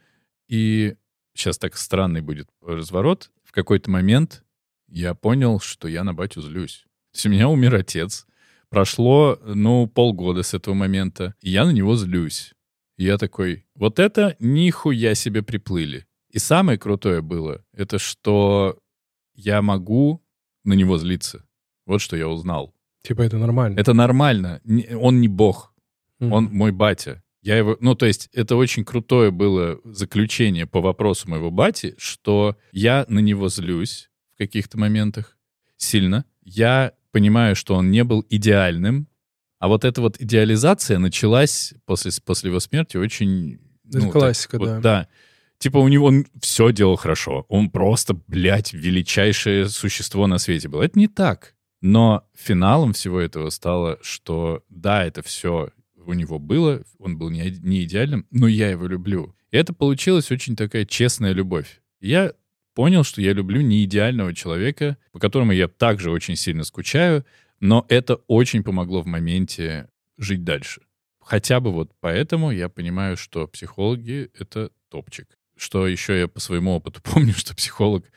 И 0.49 0.97
сейчас 1.35 1.59
так 1.59 1.77
странный 1.77 2.21
будет 2.21 2.49
разворот. 2.61 3.31
В 3.43 3.53
какой-то 3.53 3.91
момент 3.91 4.45
я 4.87 5.15
понял, 5.15 5.61
что 5.61 5.89
я 5.89 6.05
на 6.05 6.13
батю 6.13 6.43
злюсь. 6.43 6.85
То 7.13 7.17
есть 7.17 7.27
у 7.27 7.31
меня 7.31 7.49
умер 7.49 7.75
отец. 7.75 8.27
Прошло, 8.69 9.41
ну, 9.45 9.89
полгода 9.89 10.43
с 10.43 10.55
этого 10.55 10.75
момента, 10.75 11.35
и 11.41 11.51
я 11.51 11.65
на 11.65 11.71
него 11.71 11.97
злюсь. 11.97 12.53
И 12.97 13.05
я 13.05 13.19
такой, 13.19 13.67
вот 13.75 13.99
это 13.99 14.37
нихуя 14.39 15.15
себе 15.15 15.43
приплыли. 15.43 16.07
И 16.31 16.39
самое 16.39 16.79
крутое 16.79 17.23
было, 17.23 17.65
это 17.73 17.99
что 17.99 18.79
я 19.35 19.63
могу 19.63 20.23
на 20.65 20.75
него 20.75 20.99
злиться. 20.99 21.45
Вот 21.87 22.01
что 22.01 22.17
я 22.17 22.29
узнал. 22.29 22.75
Типа 23.03 23.23
это 23.23 23.39
нормально. 23.39 23.79
Это 23.79 23.95
нормально. 23.95 24.61
Он 24.95 25.21
не 25.21 25.29
бог. 25.29 25.75
Mm-hmm. 26.21 26.31
Он 26.33 26.45
мой 26.45 26.73
батя. 26.73 27.23
Я 27.43 27.57
его, 27.57 27.77
ну, 27.81 27.95
то 27.95 28.05
есть 28.05 28.29
это 28.33 28.57
очень 28.57 28.85
крутое 28.85 29.31
было 29.31 29.81
заключение 29.85 30.67
по 30.67 30.81
вопросу 30.83 31.29
моего 31.31 31.51
бати, 31.51 31.95
что 31.97 32.59
я 32.73 33.07
на 33.09 33.21
него 33.21 33.49
злюсь 33.49 34.11
в 34.35 34.39
каких-то 34.39 34.79
моментах 34.79 35.39
сильно. 35.79 36.27
Я 36.43 36.93
понимаю, 37.13 37.57
что 37.57 37.75
он 37.75 37.91
не 37.91 38.05
был 38.05 38.25
идеальным, 38.29 39.09
а 39.59 39.69
вот 39.69 39.85
эта 39.85 40.03
вот 40.03 40.21
идеализация 40.21 40.99
началась 40.99 41.75
после, 41.87 42.11
после 42.25 42.51
его 42.51 42.61
смерти 42.61 42.99
очень... 42.99 43.59
Это 43.89 43.99
ну, 43.99 44.11
классика, 44.11 44.59
так, 44.59 44.67
да. 44.67 44.75
Вот, 44.75 44.83
да. 44.83 45.09
Типа 45.61 45.77
у 45.77 45.89
него 45.89 46.07
он 46.07 46.27
все 46.41 46.73
делал 46.73 46.97
хорошо. 46.97 47.45
Он 47.49 47.69
просто, 47.69 48.15
блядь, 48.27 48.73
величайшее 48.73 49.69
существо 49.69 50.27
на 50.27 50.39
свете 50.39 50.69
был. 50.69 50.81
Это 50.81 50.99
не 50.99 51.07
так. 51.07 51.55
Но 51.83 52.27
финалом 52.35 52.95
всего 52.95 53.21
этого 53.21 53.51
стало, 53.51 53.99
что 54.01 54.65
да, 54.71 55.05
это 55.05 55.23
все 55.23 55.69
у 55.95 56.15
него 56.15 56.39
было, 56.39 56.83
он 56.99 57.19
был 57.19 57.29
не, 57.29 57.51
не 57.61 57.85
идеальным, 57.85 58.27
но 58.31 58.49
я 58.49 58.71
его 58.71 58.87
люблю. 58.87 59.37
И 59.51 59.57
это 59.59 59.75
получилась 59.75 60.31
очень 60.31 60.57
такая 60.57 60.87
честная 60.87 61.33
любовь. 61.33 61.83
Я 62.01 62.33
понял, 62.75 63.05
что 63.05 63.21
я 63.21 63.35
люблю 63.35 63.61
не 63.61 63.85
идеального 63.85 64.35
человека, 64.35 64.97
по 65.13 65.19
которому 65.19 65.53
я 65.53 65.69
также 65.69 66.11
очень 66.11 66.37
сильно 66.37 66.65
скучаю, 66.65 67.27
но 67.61 67.85
это 67.91 68.15
очень 68.29 68.65
помогло 68.65 69.03
в 69.03 69.07
моменте 69.07 69.91
жить 70.17 70.43
дальше. 70.43 70.81
Хотя 71.21 71.61
бы 71.61 71.71
вот 71.71 71.93
поэтому 72.01 72.51
я 72.51 72.71
понимаю, 72.71 73.19
что 73.19 73.47
психологи— 73.47 74.31
это 74.39 74.71
топчик 74.89 75.37
что 75.61 75.87
еще 75.87 76.19
я 76.19 76.29
по 76.29 76.41
своему 76.41 76.73
опыту 76.73 77.01
помню, 77.05 77.35
что 77.35 77.55
психолог, 77.55 78.11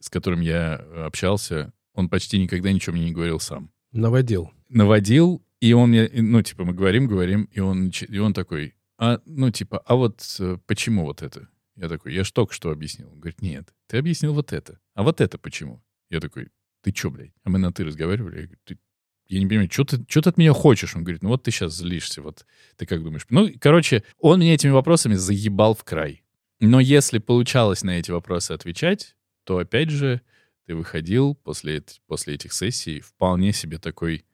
с 0.00 0.08
которым 0.08 0.40
я 0.40 0.76
общался, 1.04 1.72
он 1.94 2.08
почти 2.08 2.38
никогда 2.38 2.72
ничего 2.72 2.94
мне 2.94 3.06
не 3.06 3.12
говорил 3.12 3.40
сам. 3.40 3.70
Наводил. 3.90 4.52
Наводил, 4.68 5.44
и 5.60 5.72
он 5.74 5.90
мне, 5.90 6.08
ну, 6.12 6.40
типа, 6.42 6.64
мы 6.64 6.72
говорим, 6.72 7.06
говорим, 7.06 7.44
и 7.52 7.60
он, 7.60 7.90
и 7.90 8.18
он 8.18 8.32
такой, 8.32 8.74
а, 8.98 9.20
ну, 9.26 9.50
типа, 9.50 9.78
а 9.84 9.96
вот 9.96 10.24
э, 10.38 10.58
почему 10.66 11.04
вот 11.04 11.22
это? 11.22 11.48
Я 11.76 11.88
такой, 11.88 12.14
я 12.14 12.24
ж 12.24 12.30
только 12.30 12.54
что 12.54 12.70
объяснил. 12.70 13.10
Он 13.10 13.18
говорит, 13.18 13.42
нет, 13.42 13.74
ты 13.88 13.98
объяснил 13.98 14.32
вот 14.32 14.52
это. 14.52 14.78
А 14.94 15.02
вот 15.02 15.20
это 15.20 15.38
почему? 15.38 15.82
Я 16.10 16.20
такой, 16.20 16.48
ты 16.82 16.92
чё, 16.92 17.10
блядь? 17.10 17.32
А 17.44 17.50
мы 17.50 17.58
на 17.58 17.72
«ты» 17.72 17.84
разговаривали. 17.84 18.36
Я 18.36 18.42
говорю, 18.42 18.58
ты, 18.64 18.78
я 19.26 19.40
не 19.40 19.46
понимаю, 19.46 19.70
что 19.70 19.84
ты, 19.84 20.04
что 20.08 20.22
ты 20.22 20.28
от 20.30 20.36
меня 20.36 20.52
хочешь? 20.52 20.94
Он 20.94 21.04
говорит, 21.04 21.22
ну 21.22 21.30
вот 21.30 21.42
ты 21.42 21.50
сейчас 21.50 21.76
злишься, 21.76 22.22
вот 22.22 22.46
ты 22.76 22.86
как 22.86 23.02
думаешь? 23.02 23.26
Ну, 23.30 23.50
короче, 23.58 24.04
он 24.18 24.40
меня 24.40 24.54
этими 24.54 24.70
вопросами 24.70 25.14
заебал 25.14 25.74
в 25.74 25.84
край. 25.84 26.21
Но 26.64 26.78
если 26.78 27.18
получалось 27.18 27.82
на 27.82 27.98
эти 27.98 28.12
вопросы 28.12 28.52
отвечать, 28.52 29.16
то, 29.42 29.58
опять 29.58 29.90
же, 29.90 30.20
ты 30.64 30.76
выходил 30.76 31.34
после, 31.34 31.82
после 32.06 32.34
этих 32.34 32.52
сессий 32.52 33.00
вполне 33.00 33.52
себе 33.52 33.78
такой, 33.78 34.24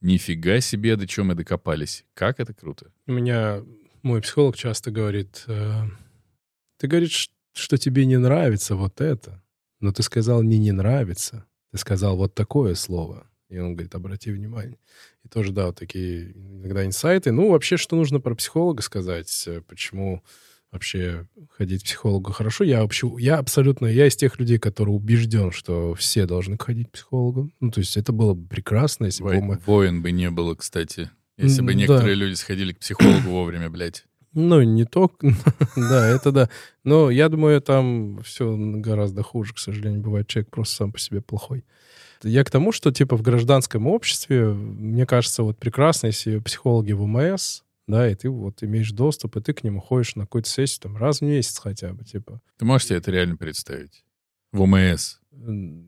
нифига 0.00 0.60
себе, 0.60 0.96
до 0.96 1.06
чего 1.06 1.26
мы 1.26 1.36
докопались. 1.36 2.04
Как 2.14 2.40
это 2.40 2.52
круто. 2.52 2.92
У 3.06 3.12
меня 3.12 3.62
мой 4.02 4.20
психолог 4.20 4.56
часто 4.56 4.90
говорит, 4.90 5.44
э, 5.46 5.82
ты 6.78 6.88
говоришь, 6.88 7.30
что 7.52 7.78
тебе 7.78 8.04
не 8.04 8.18
нравится 8.18 8.74
вот 8.74 9.00
это, 9.00 9.40
но 9.78 9.92
ты 9.92 10.02
сказал 10.02 10.42
не 10.42 10.58
не 10.58 10.72
нравится. 10.72 11.46
Ты 11.70 11.78
сказал 11.78 12.16
вот 12.16 12.34
такое 12.34 12.74
слово. 12.74 13.30
И 13.48 13.58
он 13.58 13.74
говорит, 13.74 13.94
обрати 13.94 14.32
внимание. 14.32 14.80
И 15.22 15.28
тоже, 15.28 15.52
да, 15.52 15.66
вот 15.66 15.78
такие 15.78 16.32
иногда 16.32 16.84
инсайты. 16.84 17.30
Ну, 17.30 17.52
вообще, 17.52 17.76
что 17.76 17.94
нужно 17.94 18.18
про 18.18 18.34
психолога 18.34 18.82
сказать? 18.82 19.44
Э, 19.46 19.60
почему 19.60 20.24
вообще 20.76 21.26
ходить 21.56 21.82
к 21.82 21.84
психологу 21.84 22.32
хорошо? 22.32 22.64
Я 22.64 22.82
вообще, 22.82 23.10
я 23.18 23.38
абсолютно, 23.38 23.86
я 23.86 24.06
из 24.06 24.16
тех 24.16 24.38
людей, 24.38 24.58
которые 24.58 24.94
убежден, 24.94 25.50
что 25.50 25.94
все 25.94 26.26
должны 26.26 26.56
ходить 26.58 26.88
к 26.88 26.92
психологу. 26.92 27.50
Ну, 27.60 27.70
то 27.70 27.80
есть 27.80 27.96
это 27.96 28.12
было 28.12 28.34
бы 28.34 28.46
прекрасно, 28.46 29.06
если 29.06 29.22
Вой, 29.22 29.38
бы 29.38 29.42
мы... 29.42 29.60
Воин 29.66 30.02
бы 30.02 30.12
не 30.12 30.30
было, 30.30 30.54
кстати. 30.54 31.10
Если 31.36 31.62
бы 31.62 31.74
некоторые 31.74 32.16
да. 32.16 32.24
люди 32.24 32.34
сходили 32.34 32.72
к 32.72 32.78
психологу 32.78 33.28
вовремя, 33.28 33.68
блядь. 33.68 34.04
Ну, 34.32 34.62
не 34.62 34.84
только. 34.84 35.34
да, 35.76 36.06
это 36.06 36.30
да. 36.30 36.50
Но 36.84 37.10
я 37.10 37.28
думаю, 37.28 37.60
там 37.62 38.22
все 38.22 38.54
гораздо 38.56 39.22
хуже, 39.22 39.54
к 39.54 39.58
сожалению, 39.58 40.02
бывает. 40.02 40.28
Человек 40.28 40.50
просто 40.50 40.76
сам 40.76 40.92
по 40.92 40.98
себе 40.98 41.22
плохой. 41.22 41.64
Я 42.22 42.44
к 42.44 42.50
тому, 42.50 42.72
что, 42.72 42.92
типа, 42.92 43.16
в 43.16 43.22
гражданском 43.22 43.86
обществе, 43.86 44.46
мне 44.46 45.06
кажется, 45.06 45.42
вот 45.42 45.58
прекрасно, 45.58 46.08
если 46.08 46.38
психологи 46.38 46.92
в 46.92 47.02
УМС, 47.02 47.62
да, 47.86 48.10
и 48.10 48.14
ты 48.14 48.28
вот 48.28 48.62
имеешь 48.62 48.90
доступ, 48.90 49.36
и 49.36 49.40
ты 49.40 49.52
к 49.52 49.64
нему 49.64 49.80
ходишь 49.80 50.16
на 50.16 50.22
какую-то 50.22 50.48
сессию 50.48 50.82
там 50.82 50.96
раз 50.96 51.20
в 51.20 51.22
месяц 51.22 51.58
хотя 51.58 51.92
бы, 51.92 52.04
типа. 52.04 52.40
Ты 52.58 52.64
можешь 52.64 52.88
себе 52.88 52.98
это 52.98 53.10
реально 53.10 53.36
представить? 53.36 54.04
В 54.52 54.62
УМС? 54.62 55.18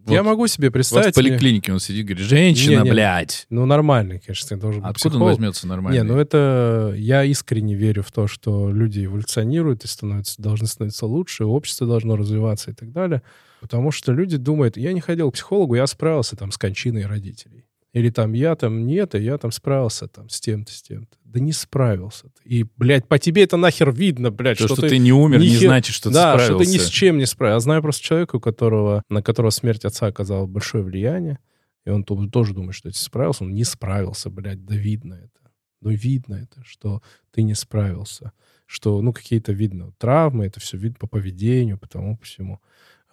Я 0.06 0.22
вот, 0.22 0.26
могу 0.26 0.46
себе 0.46 0.70
представить. 0.70 1.06
Вот 1.06 1.12
в 1.12 1.26
поликлинике 1.26 1.72
он 1.72 1.80
сидит, 1.80 2.06
говорит, 2.06 2.26
женщина, 2.26 2.82
не, 2.82 2.84
не, 2.84 2.90
блядь. 2.90 3.46
Ну, 3.48 3.64
нормальный, 3.64 4.20
конечно, 4.20 4.58
должен 4.58 4.82
быть 4.82 4.90
Откуда 4.90 5.10
психолог. 5.10 5.22
он 5.22 5.28
возьмется 5.28 5.66
нормальный? 5.66 5.98
Не, 5.98 6.04
ну 6.04 6.18
это... 6.18 6.94
Я 6.96 7.24
искренне 7.24 7.74
верю 7.74 8.02
в 8.02 8.12
то, 8.12 8.26
что 8.26 8.70
люди 8.70 9.06
эволюционируют 9.06 9.84
и 9.84 9.86
становятся, 9.86 10.40
должны 10.40 10.66
становиться 10.66 11.06
лучше, 11.06 11.44
общество 11.44 11.86
должно 11.86 12.16
развиваться 12.16 12.70
и 12.70 12.74
так 12.74 12.92
далее. 12.92 13.22
Потому 13.60 13.90
что 13.90 14.12
люди 14.12 14.36
думают, 14.36 14.76
я 14.76 14.92
не 14.92 15.00
ходил 15.00 15.30
к 15.30 15.34
психологу, 15.34 15.74
я 15.74 15.86
справился 15.86 16.36
там 16.36 16.52
с 16.52 16.58
кончиной 16.58 17.06
родителей. 17.06 17.64
Или 17.94 18.10
там 18.10 18.34
я 18.34 18.54
там 18.54 18.86
нет, 18.86 19.14
и 19.14 19.18
я 19.18 19.38
там 19.38 19.50
справился 19.50 20.08
там 20.08 20.28
с 20.28 20.40
тем-то, 20.40 20.72
с 20.72 20.82
тем-то. 20.82 21.16
Да 21.24 21.40
не 21.40 21.52
справился. 21.52 22.30
И, 22.44 22.66
блядь, 22.76 23.08
по 23.08 23.18
тебе 23.18 23.44
это 23.44 23.56
нахер 23.56 23.92
видно, 23.92 24.30
блядь. 24.30 24.58
То, 24.58 24.64
что, 24.66 24.74
что 24.74 24.82
ты, 24.82 24.90
ты 24.90 24.98
не 24.98 25.12
умер, 25.12 25.40
не 25.40 25.48
хер... 25.48 25.68
значит, 25.68 25.94
что 25.94 26.10
да, 26.10 26.32
ты 26.32 26.38
справился. 26.40 26.52
Да, 26.52 26.64
что 26.64 26.70
ты 26.70 26.70
ни 26.70 26.78
с 26.78 26.88
чем 26.88 27.18
не 27.18 27.26
справился. 27.26 27.56
Я 27.56 27.60
знаю 27.60 27.82
просто 27.82 28.02
человека, 28.02 28.36
у 28.36 28.40
которого, 28.40 29.02
на 29.08 29.22
которого 29.22 29.50
смерть 29.50 29.84
отца 29.86 30.06
оказала 30.06 30.46
большое 30.46 30.84
влияние, 30.84 31.38
и 31.86 31.90
он 31.90 32.04
тоже 32.04 32.52
думает, 32.52 32.74
что 32.74 32.90
ты 32.90 32.98
справился. 32.98 33.44
Он 33.44 33.54
не 33.54 33.64
справился, 33.64 34.28
блядь, 34.28 34.64
да 34.64 34.76
видно 34.76 35.14
это. 35.14 35.50
Ну, 35.80 35.90
видно 35.90 36.34
это, 36.34 36.62
что 36.64 37.02
ты 37.30 37.42
не 37.42 37.54
справился. 37.54 38.32
Что, 38.66 39.00
ну, 39.00 39.14
какие-то, 39.14 39.52
видно, 39.52 39.92
травмы, 39.96 40.44
это 40.44 40.60
все 40.60 40.76
видно 40.76 40.98
по 40.98 41.06
поведению, 41.06 41.78
по 41.78 41.88
тому, 41.88 42.18
по 42.18 42.24
всему. 42.24 42.60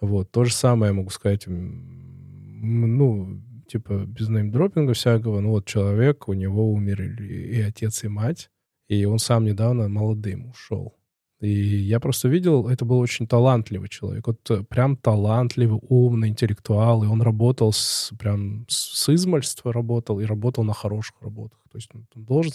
Вот. 0.00 0.30
То 0.30 0.44
же 0.44 0.52
самое 0.52 0.90
я 0.90 0.94
могу 0.94 1.08
сказать, 1.08 1.44
ну, 1.46 3.40
типа, 3.66 4.04
без 4.06 4.28
неймдропинга 4.28 4.94
всякого, 4.94 5.40
ну, 5.40 5.50
вот 5.50 5.66
человек, 5.66 6.28
у 6.28 6.32
него 6.32 6.72
умерли 6.72 7.24
и 7.26 7.60
отец, 7.60 8.04
и 8.04 8.08
мать, 8.08 8.50
и 8.88 9.04
он 9.04 9.18
сам 9.18 9.44
недавно 9.44 9.88
молодым 9.88 10.50
ушел. 10.50 10.96
И 11.40 11.50
я 11.50 12.00
просто 12.00 12.28
видел, 12.28 12.66
это 12.68 12.86
был 12.86 12.98
очень 12.98 13.26
талантливый 13.26 13.90
человек. 13.90 14.26
Вот 14.26 14.50
э, 14.50 14.62
прям 14.62 14.96
талантливый, 14.96 15.78
умный, 15.82 16.28
интеллектуал. 16.28 17.04
И 17.04 17.06
он 17.06 17.20
работал 17.20 17.72
с, 17.72 18.10
прям 18.18 18.64
с 18.68 19.06
измальства 19.10 19.70
работал 19.70 20.18
и 20.18 20.24
работал 20.24 20.64
на 20.64 20.72
хороших 20.72 21.20
работах. 21.20 21.58
То 21.70 21.76
есть 21.76 21.90
он, 21.94 22.06
должен... 22.14 22.52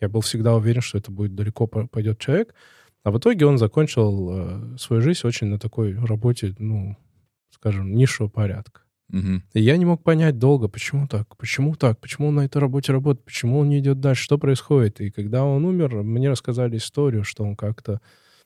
Я 0.00 0.08
был 0.08 0.22
всегда 0.22 0.54
уверен, 0.56 0.80
что 0.80 0.96
это 0.96 1.10
будет 1.10 1.34
далеко 1.34 1.66
пойдет 1.66 2.20
человек. 2.20 2.54
А 3.04 3.10
в 3.10 3.18
итоге 3.18 3.44
он 3.44 3.58
закончил 3.58 4.30
э, 4.32 4.78
свою 4.78 5.02
жизнь 5.02 5.26
очень 5.26 5.48
на 5.48 5.58
такой 5.58 5.94
работе, 5.94 6.54
ну, 6.58 6.96
скажем, 7.50 7.94
низшего 7.94 8.28
порядка. 8.28 8.82
Угу. 9.12 9.42
И 9.52 9.60
я 9.60 9.76
не 9.76 9.84
мог 9.84 10.02
понять 10.02 10.38
долго, 10.38 10.68
почему 10.68 11.06
так, 11.06 11.36
почему 11.36 11.74
так, 11.76 12.00
почему 12.00 12.28
он 12.28 12.36
на 12.36 12.46
этой 12.46 12.58
работе 12.58 12.92
работает, 12.92 13.24
почему 13.24 13.58
он 13.58 13.68
не 13.68 13.78
идет 13.78 14.00
дальше, 14.00 14.24
что 14.24 14.38
происходит. 14.38 15.00
И 15.00 15.10
когда 15.10 15.44
он 15.44 15.64
умер, 15.64 16.02
мне 16.02 16.30
рассказали 16.30 16.78
историю, 16.78 17.22
что 17.24 17.44
он 17.44 17.54
как-то 17.54 18.00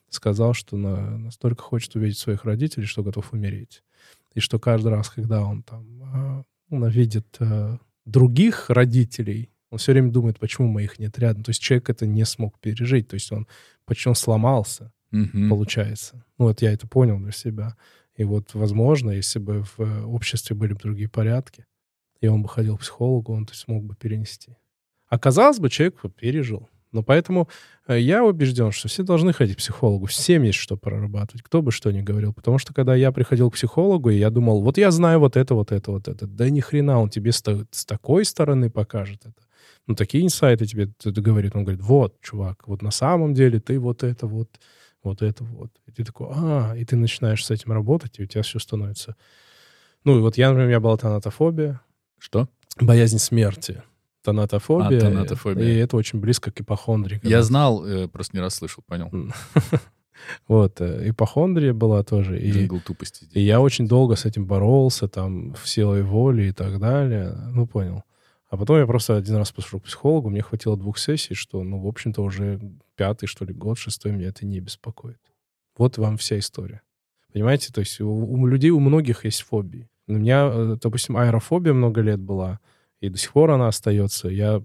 сказал, 0.09 0.53
что 0.53 0.77
на, 0.77 1.17
настолько 1.17 1.63
хочет 1.63 1.95
увидеть 1.95 2.17
своих 2.17 2.45
родителей, 2.45 2.85
что 2.85 3.03
готов 3.03 3.33
умереть. 3.33 3.83
И 4.33 4.39
что 4.39 4.59
каждый 4.59 4.89
раз, 4.89 5.09
когда 5.09 5.41
он 5.43 5.63
там 5.63 6.45
э, 6.69 6.89
видит 6.89 7.37
э, 7.39 7.77
других 8.05 8.69
родителей, 8.69 9.49
он 9.69 9.79
все 9.79 9.91
время 9.91 10.11
думает, 10.11 10.39
почему 10.39 10.67
моих 10.67 10.99
нет 10.99 11.17
рядом. 11.19 11.43
То 11.43 11.49
есть 11.49 11.61
человек 11.61 11.89
это 11.89 12.05
не 12.05 12.25
смог 12.25 12.59
пережить. 12.59 13.07
То 13.07 13.15
есть 13.15 13.31
он 13.31 13.47
почему 13.85 14.15
сломался, 14.15 14.91
угу. 15.11 15.49
получается. 15.49 16.23
Ну 16.37 16.45
вот 16.45 16.61
я 16.61 16.71
это 16.71 16.87
понял 16.87 17.19
для 17.19 17.31
себя. 17.31 17.75
И 18.17 18.23
вот, 18.23 18.53
возможно, 18.53 19.11
если 19.11 19.39
бы 19.39 19.63
в 19.63 19.79
э, 19.79 20.03
обществе 20.03 20.55
были 20.55 20.73
бы 20.73 20.79
другие 20.79 21.07
порядки, 21.07 21.65
и 22.19 22.27
он 22.27 22.41
бы 22.41 22.49
ходил 22.49 22.77
к 22.77 22.81
психологу, 22.81 23.33
он 23.33 23.45
то 23.45 23.55
смог 23.55 23.83
бы 23.83 23.95
перенести. 23.95 24.57
Оказалось 25.07 25.59
бы, 25.59 25.69
человек 25.69 26.01
пережил. 26.15 26.67
Но 26.91 27.03
поэтому 27.03 27.47
э, 27.87 27.99
я 27.99 28.23
убежден, 28.23 28.71
что 28.71 28.87
все 28.87 29.03
должны 29.03 29.33
ходить 29.33 29.55
к 29.55 29.59
психологу. 29.59 30.07
Всем 30.07 30.43
есть 30.43 30.57
что 30.57 30.77
прорабатывать, 30.77 31.43
кто 31.43 31.61
бы 31.61 31.71
что 31.71 31.91
ни 31.91 32.01
говорил. 32.01 32.33
Потому 32.33 32.57
что 32.57 32.73
когда 32.73 32.95
я 32.95 33.11
приходил 33.11 33.51
к 33.51 33.53
психологу, 33.53 34.09
и 34.09 34.17
я 34.17 34.29
думал, 34.29 34.61
вот 34.61 34.77
я 34.77 34.89
знаю 34.91 35.19
вот 35.19 35.37
это, 35.37 35.53
вот 35.53 35.71
это, 35.71 35.91
вот 35.91 36.07
это. 36.07 36.25
Да 36.25 36.49
ни 36.49 36.59
хрена, 36.59 36.99
он 36.99 37.09
тебе 37.09 37.31
с, 37.31 37.43
с 37.71 37.85
такой 37.85 38.25
стороны 38.25 38.69
покажет 38.69 39.21
это 39.25 39.47
ну, 39.87 39.95
такие 39.95 40.23
инсайты 40.23 40.65
тебе 40.65 40.89
говорит. 41.03 41.55
Он 41.55 41.63
говорит, 41.63 41.81
вот, 41.81 42.19
чувак, 42.21 42.67
вот 42.67 42.81
на 42.81 42.91
самом 42.91 43.33
деле 43.33 43.59
ты 43.59 43.79
вот 43.79 44.03
это 44.03 44.27
вот, 44.27 44.49
вот 45.07 45.21
это 45.21 45.43
вот. 45.43 45.71
И 45.85 45.91
ты 45.91 46.03
такой, 46.03 46.27
а, 46.31 46.73
и 46.75 46.85
ты 46.85 46.95
начинаешь 46.95 47.45
с 47.45 47.51
этим 47.51 47.71
работать, 47.71 48.19
и 48.19 48.23
у 48.23 48.25
тебя 48.25 48.43
все 48.43 48.59
становится... 48.59 49.15
Ну, 50.03 50.17
и 50.17 50.21
вот 50.21 50.37
я, 50.37 50.49
например, 50.49 50.67
у 50.67 50.69
меня 50.69 50.79
была 50.79 50.97
тонатофобия. 50.97 51.81
Что? 52.17 52.47
Боязнь 52.79 53.19
смерти. 53.19 53.83
Тонатофобия. 54.23 54.97
А, 54.97 55.01
тонатофобия. 55.01 55.65
И 55.65 55.75
это 55.75 55.97
очень 55.97 56.19
близко 56.19 56.51
к 56.51 56.61
ипохондрии. 56.61 57.19
Я 57.23 57.41
знал, 57.43 57.85
э, 57.85 58.07
просто 58.07 58.37
не 58.37 58.41
раз 58.41 58.55
слышал, 58.55 58.83
понял. 58.85 59.11
Вот, 60.47 60.81
э, 60.81 61.09
ипохондрия 61.09 61.73
была 61.73 62.03
тоже. 62.03 62.39
И, 62.39 62.67
тупости. 62.79 63.27
И 63.33 63.41
я 63.41 63.61
очень 63.61 63.87
долго 63.87 64.15
с 64.15 64.25
этим 64.25 64.45
боролся, 64.45 65.07
там, 65.07 65.53
в 65.53 65.67
силой 65.67 66.01
воли 66.01 66.47
и 66.47 66.51
так 66.51 66.79
далее. 66.79 67.37
Ну, 67.53 67.67
понял. 67.67 68.03
А 68.49 68.57
потом 68.57 68.77
я 68.77 68.85
просто 68.85 69.17
один 69.17 69.35
раз 69.35 69.51
пошел 69.51 69.79
к 69.79 69.83
психологу, 69.83 70.29
мне 70.29 70.41
хватило 70.41 70.77
двух 70.77 70.97
сессий, 70.97 71.35
что, 71.35 71.63
ну, 71.63 71.79
в 71.79 71.87
общем-то, 71.87 72.21
уже 72.23 72.59
пятый, 72.95 73.27
что 73.27 73.43
ли, 73.43 73.53
год, 73.53 73.77
шестой 73.77 74.13
меня 74.13 74.29
это 74.29 74.45
не 74.45 74.59
беспокоит. 74.59 75.19
Вот 75.77 75.97
вам 75.97 76.17
вся 76.17 76.39
история. 76.39 76.81
Понимаете? 77.33 77.73
То 77.73 77.81
есть 77.81 77.99
у, 77.99 78.09
у 78.09 78.47
людей, 78.47 78.71
у 78.71 78.79
многих 78.79 79.25
есть 79.25 79.41
фобии. 79.41 79.89
У 80.07 80.13
меня, 80.13 80.49
э, 80.51 80.77
допустим, 80.81 81.17
аэрофобия 81.17 81.73
много 81.73 82.01
лет 82.01 82.19
была, 82.19 82.59
и 83.01 83.09
до 83.09 83.17
сих 83.17 83.33
пор 83.33 83.51
она 83.51 83.67
остается. 83.67 84.29
Я 84.29 84.63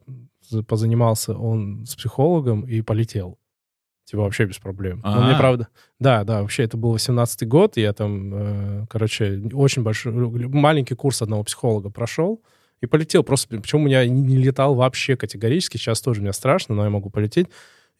позанимался 0.69 1.35
он 1.35 1.85
с 1.85 1.97
психологом 1.97 2.63
и 2.63 2.83
полетел. 2.83 3.39
Типа 4.05 4.23
вообще 4.23 4.45
без 4.45 4.59
проблем. 4.59 5.01
А-а-а. 5.03 5.21
Ну, 5.21 5.27
мне 5.27 5.37
правда... 5.37 5.69
Да, 5.99 6.25
да, 6.25 6.43
вообще 6.43 6.65
это 6.65 6.77
был 6.77 6.95
18-й 6.95 7.47
год, 7.47 7.77
я 7.77 7.93
там, 7.93 8.35
э, 8.35 8.87
короче, 8.89 9.43
очень 9.53 9.83
большой... 9.83 10.13
Маленький 10.13 10.95
курс 10.95 11.23
одного 11.23 11.45
психолога 11.45 11.91
прошел, 11.91 12.43
и 12.83 12.87
полетел 12.87 13.23
просто. 13.23 13.57
Почему 13.61 13.83
у 13.83 13.87
меня 13.87 14.05
не, 14.07 14.37
летал 14.37 14.75
вообще 14.75 15.17
категорически. 15.17 15.77
Сейчас 15.77 16.01
тоже 16.03 16.21
мне 16.21 16.33
страшно, 16.33 16.75
но 16.75 16.85
я 16.85 16.91
могу 16.91 17.09
полететь. 17.09 17.47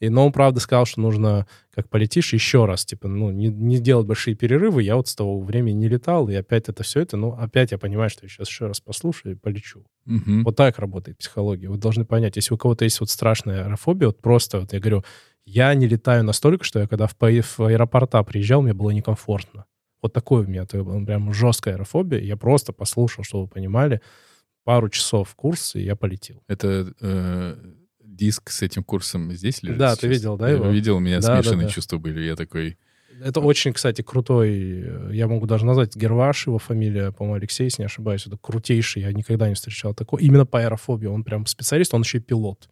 И, 0.01 0.09
но 0.09 0.27
он, 0.27 0.33
правда, 0.33 0.59
сказал, 0.59 0.85
что 0.85 1.01
нужно, 1.01 1.47
как 1.73 1.89
полетишь, 1.89 2.33
еще 2.33 2.65
раз, 2.65 2.85
типа, 2.85 3.07
ну, 3.07 3.31
не, 3.31 3.47
не 3.47 3.79
делать 3.79 4.05
большие 4.05 4.35
перерывы. 4.35 4.83
Я 4.83 4.97
вот 4.97 5.07
с 5.07 5.15
того 5.15 5.41
времени 5.41 5.77
не 5.77 5.89
летал, 5.89 6.29
и 6.29 6.35
опять 6.35 6.69
это 6.69 6.83
все 6.83 7.01
это, 7.01 7.17
ну, 7.17 7.37
опять 7.39 7.71
я 7.71 7.79
понимаю, 7.79 8.11
что 8.11 8.25
я 8.25 8.29
сейчас 8.29 8.49
еще 8.49 8.67
раз 8.67 8.81
послушаю 8.81 9.37
и 9.37 9.39
полечу. 9.39 9.85
Угу. 10.07 10.43
Вот 10.43 10.57
так 10.57 10.81
работает 10.81 11.19
психология. 11.19 11.69
Вы 11.69 11.79
должны 11.79 12.05
понять, 12.05 12.35
если 12.35 12.53
у 12.53 12.59
кого-то 12.59 12.83
есть 12.83 12.99
вот 12.99 13.11
страшная 13.11 13.65
аэрофобия, 13.65 14.09
вот 14.09 14.21
просто, 14.21 14.59
вот 14.59 14.73
я 14.73 14.81
говорю, 14.81 15.05
я 15.45 15.73
не 15.75 15.87
летаю 15.87 16.25
настолько, 16.25 16.65
что 16.65 16.81
я 16.81 16.89
когда 16.89 17.07
в, 17.07 17.15
в 17.17 17.61
аэропорта 17.61 18.25
приезжал, 18.25 18.63
мне 18.63 18.73
было 18.73 18.91
некомфортно. 18.91 19.67
Вот 20.03 20.13
такое 20.13 20.45
у 20.45 20.49
меня, 20.49 20.63
это 20.63 20.83
прям 20.83 21.33
жесткая 21.33 21.75
аэрофобия. 21.75 22.19
Я 22.19 22.37
просто 22.37 22.73
послушал, 22.73 23.23
чтобы 23.23 23.45
вы 23.45 23.51
понимали 23.51 24.01
пару 24.65 24.89
часов 24.89 25.35
курс, 25.35 25.75
и 25.75 25.83
я 25.83 25.97
полетел. 25.97 26.43
Это 26.49 26.93
э, 27.01 27.57
диск 28.01 28.51
с 28.51 28.63
этим 28.63 28.85
курсом 28.85 29.33
здесь 29.33 29.63
лежит? 29.63 29.79
Да, 29.79 29.91
сейчас? 29.91 29.99
ты 29.99 30.09
видел, 30.09 30.37
да, 30.37 30.49
я 30.49 30.57
его? 30.57 30.69
видел, 30.69 30.97
у 30.97 31.01
меня 31.01 31.21
да, 31.21 31.37
смешанные 31.37 31.63
да, 31.63 31.69
да. 31.69 31.75
чувства 31.75 31.99
были. 31.99 32.21
Я 32.21 32.37
такой... 32.37 32.79
Это 33.23 33.41
очень, 33.41 33.73
кстати, 33.73 34.03
крутой, 34.03 34.83
э, 34.85 35.11
я 35.13 35.29
могу 35.29 35.47
даже 35.47 35.65
назвать 35.67 35.95
Герваш, 35.97 36.47
его 36.47 36.59
фамилия, 36.59 37.13
по-моему, 37.13 37.37
Алексей, 37.37 37.65
если 37.65 37.83
не 37.83 37.87
ошибаюсь, 37.87 38.27
это 38.27 38.37
крутейший, 38.37 39.03
я 39.03 39.13
никогда 39.13 39.49
не 39.49 39.55
встречал 39.55 39.95
такого. 39.95 40.21
Именно 40.21 40.47
по 40.47 40.61
аэрофобии, 40.61 41.07
он 41.07 41.23
прям 41.25 41.47
специалист, 41.47 41.95
он 41.95 42.03
еще 42.03 42.19
и 42.19 42.21
пилот. 42.21 42.69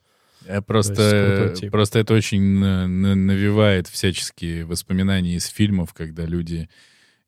Я 0.48 0.62
просто, 0.62 1.54
просто 1.70 1.98
это 1.98 2.14
очень 2.14 2.40
навевает 2.40 3.88
всяческие 3.88 4.64
воспоминания 4.64 5.34
из 5.34 5.46
фильмов, 5.46 5.92
когда 5.92 6.24
люди 6.24 6.68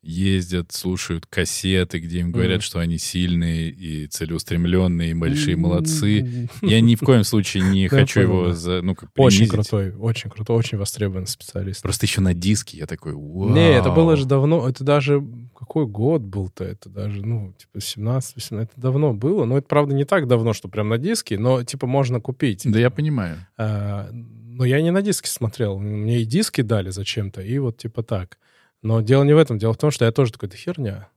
ездят, 0.03 0.73
слушают 0.73 1.25
кассеты, 1.25 1.99
где 1.99 2.19
им 2.19 2.31
говорят, 2.31 2.59
mm. 2.59 2.63
что 2.63 2.79
они 2.79 2.97
сильные 2.97 3.69
и 3.69 4.07
целеустремленные, 4.07 5.11
и 5.11 5.13
большие 5.13 5.55
молодцы. 5.55 6.49
Я 6.61 6.81
ни 6.81 6.95
в 6.95 6.99
коем 6.99 7.23
случае 7.23 7.63
не 7.63 7.87
хочу 7.87 8.19
его 8.19 8.53
за, 8.53 8.81
ну, 8.81 8.95
как 8.95 9.09
Очень 9.15 9.47
крутой, 9.47 9.93
очень 9.95 10.29
крутой, 10.29 10.57
очень 10.57 10.77
востребованный 10.77 11.27
специалист. 11.27 11.81
Просто 11.81 12.05
еще 12.05 12.21
на 12.21 12.33
диске 12.33 12.77
я 12.77 12.85
такой, 12.85 13.13
вау. 13.13 13.49
Не, 13.49 13.71
это 13.71 13.91
было 13.91 14.15
же 14.17 14.25
давно, 14.25 14.67
это 14.67 14.83
даже, 14.83 15.23
какой 15.57 15.87
год 15.87 16.21
был-то, 16.21 16.65
это 16.65 16.89
даже, 16.89 17.25
ну, 17.25 17.53
типа 17.57 17.79
17 17.79 18.35
18 18.35 18.71
это 18.71 18.81
давно 18.81 19.13
было, 19.13 19.45
но 19.45 19.57
это, 19.57 19.67
правда, 19.67 19.95
не 19.95 20.05
так 20.05 20.27
давно, 20.27 20.53
что 20.53 20.67
прям 20.67 20.89
на 20.89 20.97
диске, 20.97 21.37
но, 21.39 21.63
типа, 21.63 21.87
можно 21.87 22.19
купить. 22.19 22.63
Да, 22.65 22.79
я 22.79 22.89
понимаю. 22.89 23.37
А, 23.57 24.09
но 24.11 24.65
я 24.65 24.81
не 24.81 24.91
на 24.91 25.01
диске 25.01 25.29
смотрел, 25.29 25.79
мне 25.79 26.21
и 26.21 26.25
диски 26.25 26.61
дали 26.61 26.89
зачем-то, 26.89 27.41
и 27.41 27.57
вот, 27.59 27.77
типа, 27.77 28.03
так. 28.03 28.37
Но 28.83 29.01
дело 29.01 29.23
не 29.23 29.33
в 29.33 29.37
этом. 29.37 29.57
Дело 29.57 29.73
в 29.73 29.77
том, 29.77 29.89
что 29.91 30.05
я 30.05 30.11
тоже 30.11 30.31
такой, 30.33 30.49
это 30.49 30.57
херня. 30.57 31.09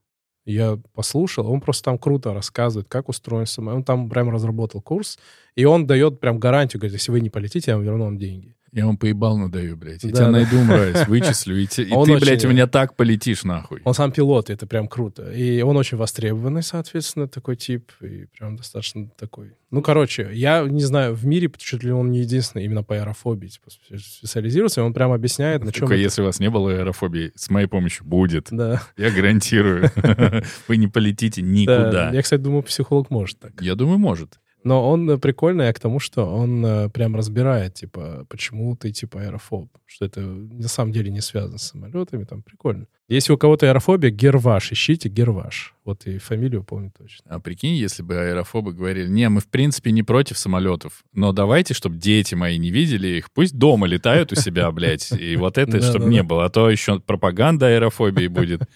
Я 0.46 0.78
послушал, 0.94 1.50
он 1.50 1.60
просто 1.60 1.84
там 1.84 1.98
круто 1.98 2.32
рассказывает, 2.32 2.88
как 2.88 3.08
устроен 3.08 3.46
самолет. 3.46 3.78
Он 3.78 3.84
там 3.84 4.08
прям 4.08 4.30
разработал 4.30 4.80
курс, 4.80 5.18
и 5.56 5.64
он 5.64 5.86
дает 5.86 6.20
прям 6.20 6.38
гарантию, 6.38 6.80
говорит, 6.80 6.98
если 6.98 7.12
вы 7.12 7.20
не 7.20 7.30
полетите, 7.30 7.72
я 7.72 7.76
вам 7.76 7.84
верну 7.84 8.04
вам 8.04 8.18
деньги. 8.18 8.55
Я 8.72 8.86
вам 8.86 8.96
поебал 8.96 9.36
надаю, 9.36 9.76
блядь. 9.76 10.02
Я 10.02 10.10
да, 10.10 10.16
тебя 10.16 10.26
да. 10.26 10.30
найду, 10.32 10.60
мразь, 10.62 11.08
вычислю. 11.08 11.56
И, 11.56 11.66
те, 11.66 11.82
и 11.84 11.88
ты, 11.88 11.94
очень... 11.94 12.18
блядь, 12.18 12.44
у 12.44 12.48
меня 12.48 12.66
так 12.66 12.94
полетишь, 12.94 13.44
нахуй. 13.44 13.80
Он 13.84 13.94
сам 13.94 14.12
пилот, 14.12 14.50
и 14.50 14.52
это 14.52 14.66
прям 14.66 14.88
круто. 14.88 15.30
И 15.32 15.62
он 15.62 15.76
очень 15.76 15.96
востребованный, 15.96 16.62
соответственно, 16.62 17.28
такой 17.28 17.56
тип. 17.56 17.90
И 18.00 18.26
прям 18.38 18.56
достаточно 18.56 19.08
такой... 19.16 19.52
Ну, 19.70 19.82
короче, 19.82 20.30
я 20.32 20.62
не 20.62 20.82
знаю, 20.82 21.14
в 21.14 21.26
мире 21.26 21.50
чуть 21.56 21.82
ли 21.82 21.90
он 21.90 22.10
не 22.10 22.20
единственный 22.20 22.64
именно 22.64 22.82
по 22.82 22.94
аэрофобии 22.94 23.48
типа, 23.48 23.70
специализировался. 23.98 24.80
И 24.80 24.84
он 24.84 24.92
прям 24.92 25.12
объясняет, 25.12 25.64
на 25.64 25.72
чем... 25.72 25.88
Только 25.88 25.94
если 25.94 26.22
у 26.22 26.26
вас 26.26 26.40
не 26.40 26.50
было 26.50 26.72
аэрофобии, 26.72 27.32
с 27.34 27.50
моей 27.50 27.66
помощью 27.66 28.04
будет. 28.04 28.48
Да. 28.50 28.82
Я 28.96 29.10
гарантирую. 29.10 29.90
Вы 30.68 30.76
не 30.76 30.88
полетите 30.88 31.42
никуда. 31.42 32.10
Я, 32.10 32.22
кстати, 32.22 32.40
думаю, 32.40 32.62
психолог 32.62 33.10
может 33.10 33.38
так. 33.38 33.60
Я 33.60 33.74
думаю, 33.74 33.98
может. 33.98 34.38
Но 34.66 34.90
он 34.90 35.08
э, 35.08 35.16
прикольный 35.16 35.72
к 35.72 35.78
тому, 35.78 36.00
что 36.00 36.24
он 36.24 36.66
э, 36.66 36.88
прям 36.88 37.14
разбирает, 37.14 37.74
типа, 37.74 38.26
почему 38.28 38.74
ты, 38.74 38.90
типа, 38.90 39.20
аэрофоб. 39.20 39.68
Что 39.86 40.06
это 40.06 40.20
на 40.20 40.66
самом 40.66 40.92
деле 40.92 41.08
не 41.12 41.20
связано 41.20 41.58
с 41.58 41.68
самолетами, 41.68 42.24
там 42.24 42.42
прикольно. 42.42 42.86
Если 43.06 43.32
у 43.32 43.38
кого-то 43.38 43.68
аэрофобия, 43.68 44.10
Герваш, 44.10 44.72
ищите 44.72 45.08
Герваш. 45.08 45.72
Вот 45.84 46.04
и 46.06 46.18
фамилию 46.18 46.64
помню 46.64 46.90
точно. 46.98 47.24
А 47.30 47.38
прикинь, 47.38 47.74
если 47.74 48.02
бы 48.02 48.16
аэрофобы 48.16 48.72
говорили, 48.72 49.08
не, 49.08 49.28
мы 49.28 49.40
в 49.40 49.46
принципе 49.46 49.92
не 49.92 50.02
против 50.02 50.36
самолетов, 50.36 51.04
но 51.12 51.32
давайте, 51.32 51.72
чтобы 51.72 51.98
дети 51.98 52.34
мои 52.34 52.58
не 52.58 52.72
видели 52.72 53.18
их, 53.18 53.30
пусть 53.30 53.56
дома 53.56 53.86
летают 53.86 54.32
у 54.32 54.34
себя, 54.34 54.72
блядь, 54.72 55.12
и 55.12 55.36
вот 55.36 55.58
это, 55.58 55.80
чтобы 55.80 56.06
не 56.06 56.24
было, 56.24 56.44
а 56.44 56.48
то 56.48 56.68
еще 56.68 56.98
пропаганда 56.98 57.68
аэрофобии 57.68 58.26
будет. 58.26 58.62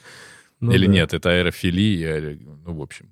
Ну 0.63 0.73
Или 0.73 0.85
нет, 0.85 1.15
это 1.15 1.31
аэрофилия, 1.31 2.39
ну, 2.67 2.75
в 2.75 2.83
общем. 2.83 3.09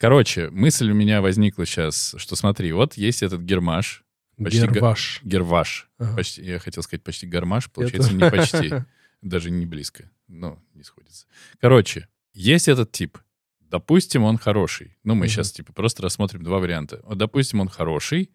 Короче, 0.00 0.48
мысль 0.48 0.90
у 0.90 0.94
меня 0.94 1.20
возникла 1.20 1.66
сейчас, 1.66 2.14
что 2.16 2.34
смотри, 2.34 2.72
вот 2.72 2.94
есть 2.94 3.22
этот 3.22 3.42
гермаш. 3.42 4.02
Почти 4.38 4.60
герваш. 4.60 5.20
Га- 5.22 5.28
герваш. 5.28 5.90
Ага. 5.98 6.16
Почти, 6.16 6.42
я 6.42 6.58
хотел 6.58 6.82
сказать 6.82 7.02
почти 7.04 7.26
гармаш, 7.26 7.70
получается 7.70 8.08
Это... 8.10 8.24
не 8.24 8.30
почти. 8.30 8.72
Даже 9.20 9.50
не 9.50 9.66
близко. 9.66 10.10
Ну, 10.26 10.58
не 10.72 10.84
сходится. 10.84 11.26
Короче, 11.60 12.08
есть 12.32 12.66
этот 12.66 12.92
тип. 12.92 13.18
Допустим, 13.60 14.24
он 14.24 14.38
хороший. 14.38 14.96
Ну, 15.04 15.14
мы 15.14 15.26
угу. 15.26 15.28
сейчас 15.28 15.52
типа 15.52 15.74
просто 15.74 16.02
рассмотрим 16.02 16.42
два 16.44 16.60
варианта. 16.60 17.02
Вот, 17.04 17.18
допустим, 17.18 17.60
он 17.60 17.68
хороший, 17.68 18.30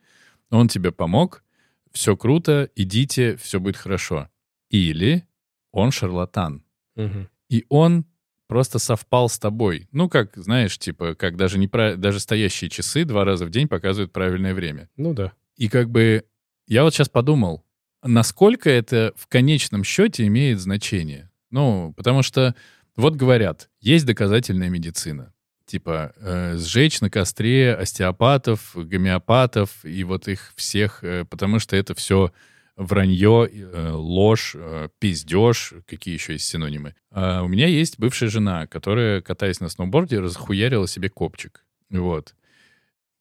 он 0.52 0.68
тебе 0.68 0.92
помог, 0.92 1.44
все 1.92 2.16
круто, 2.16 2.70
идите, 2.76 3.38
все 3.38 3.60
будет 3.60 3.76
хорошо. 3.76 4.30
Или 4.70 5.28
он 5.72 5.90
шарлатан. 5.90 6.64
Угу. 6.96 7.28
И 7.50 7.66
он 7.70 8.06
просто 8.48 8.80
совпал 8.80 9.30
с 9.30 9.40
тобой. 9.40 9.88
Ну, 9.92 10.10
как, 10.10 10.36
знаешь, 10.36 10.78
типа, 10.78 11.16
как 11.16 11.38
даже, 11.38 11.58
не 11.58 11.68
про... 11.68 11.96
даже 11.96 12.20
стоящие 12.20 12.70
часы 12.70 13.06
два 13.06 13.26
раза 13.26 13.46
в 13.46 13.50
день 13.50 13.68
показывают 13.68 14.12
правильное 14.12 14.54
время. 14.54 14.90
Ну 14.98 15.14
да. 15.14 15.34
И 15.58 15.70
как 15.70 15.90
бы 15.90 16.24
я 16.68 16.84
вот 16.84 16.94
сейчас 16.94 17.10
подумал, 17.10 17.66
насколько 18.04 18.70
это 18.70 19.14
в 19.16 19.28
конечном 19.28 19.84
счете 19.84 20.26
имеет 20.28 20.60
значение. 20.60 21.30
Ну, 21.52 21.94
потому 21.96 22.22
что 22.22 22.56
вот 22.96 23.16
говорят, 23.16 23.70
есть 23.80 24.06
доказательная 24.06 24.70
медицина. 24.70 25.34
Типа 25.66 26.14
э, 26.18 26.58
сжечь 26.58 27.02
на 27.02 27.10
костре 27.10 27.74
остеопатов, 27.74 28.72
гомеопатов 28.76 29.84
и 29.84 30.04
вот 30.04 30.28
их 30.28 30.54
всех, 30.56 31.04
э, 31.04 31.26
потому 31.26 31.60
что 31.60 31.76
это 31.76 31.96
все 31.96 32.32
вранье, 32.76 33.50
э, 33.52 33.92
ложь, 33.92 34.56
э, 34.56 34.90
пиздеж, 35.00 35.74
какие 35.88 36.14
еще 36.14 36.34
есть 36.34 36.46
синонимы. 36.46 36.96
А 37.12 37.42
у 37.44 37.48
меня 37.48 37.68
есть 37.68 38.00
бывшая 38.00 38.30
жена, 38.30 38.68
которая, 38.68 39.22
катаясь 39.22 39.60
на 39.60 39.70
сноуборде, 39.70 40.20
разхуярила 40.20 40.88
себе 40.88 41.10
копчик. 41.10 41.66
Вот. 41.90 42.36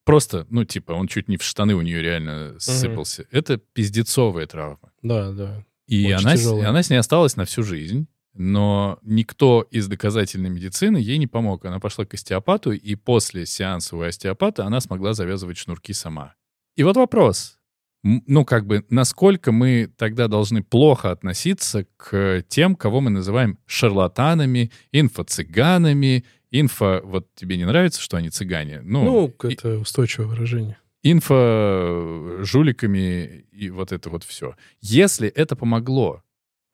Просто, 0.05 0.46
ну, 0.50 0.64
типа, 0.64 0.92
он 0.92 1.07
чуть 1.07 1.28
не 1.28 1.36
в 1.36 1.42
штаны 1.42 1.74
у 1.74 1.80
нее 1.80 2.02
реально 2.02 2.57
сыпался. 2.59 3.22
Угу. 3.22 3.28
Это 3.32 3.57
пиздецовая 3.57 4.46
травма. 4.46 4.92
Да, 5.02 5.32
да. 5.32 5.64
И 5.86 6.11
она, 6.11 6.34
она 6.66 6.82
с 6.82 6.90
ней 6.90 6.96
осталась 6.96 7.36
на 7.36 7.44
всю 7.44 7.62
жизнь. 7.62 8.07
Но 8.36 8.98
никто 9.02 9.64
из 9.70 9.86
доказательной 9.86 10.50
медицины 10.50 10.96
ей 10.96 11.18
не 11.18 11.28
помог. 11.28 11.64
Она 11.64 11.78
пошла 11.78 12.05
к 12.05 12.14
остеопату, 12.14 12.72
и 12.72 12.96
после 12.96 13.46
сеанса 13.46 13.96
у 13.96 14.00
остеопата 14.00 14.66
она 14.66 14.80
смогла 14.80 15.14
завязывать 15.14 15.57
шнурки 15.57 15.92
сама. 15.92 16.34
И 16.74 16.82
вот 16.82 16.96
вопрос 16.96 17.61
ну, 18.05 18.44
как 18.44 18.66
бы, 18.66 18.84
насколько 18.90 19.50
мы 19.50 19.90
тогда 19.96 20.28
должны 20.28 20.62
плохо 20.62 21.11
относиться 21.11 21.86
к 21.96 22.44
тем, 22.48 22.76
кого 22.76 23.00
мы 23.00 23.11
называем 23.11 23.59
шарлатанами, 23.64 24.70
инфо-цыганами, 24.92 26.26
инфо... 26.50 27.00
Вот 27.02 27.28
тебе 27.34 27.57
не 27.57 27.64
нравится, 27.64 28.02
что 28.02 28.18
они 28.18 28.28
цыгане? 28.28 28.82
Ну, 28.82 29.05
ну 29.05 29.34
это 29.48 29.78
устойчивое 29.78 30.28
выражение. 30.28 30.76
Инфо-жуликами 31.02 33.46
и 33.50 33.70
вот 33.70 33.92
это 33.92 34.11
вот 34.11 34.22
все. 34.22 34.55
Если 34.82 35.28
это 35.28 35.57
помогло, 35.57 36.22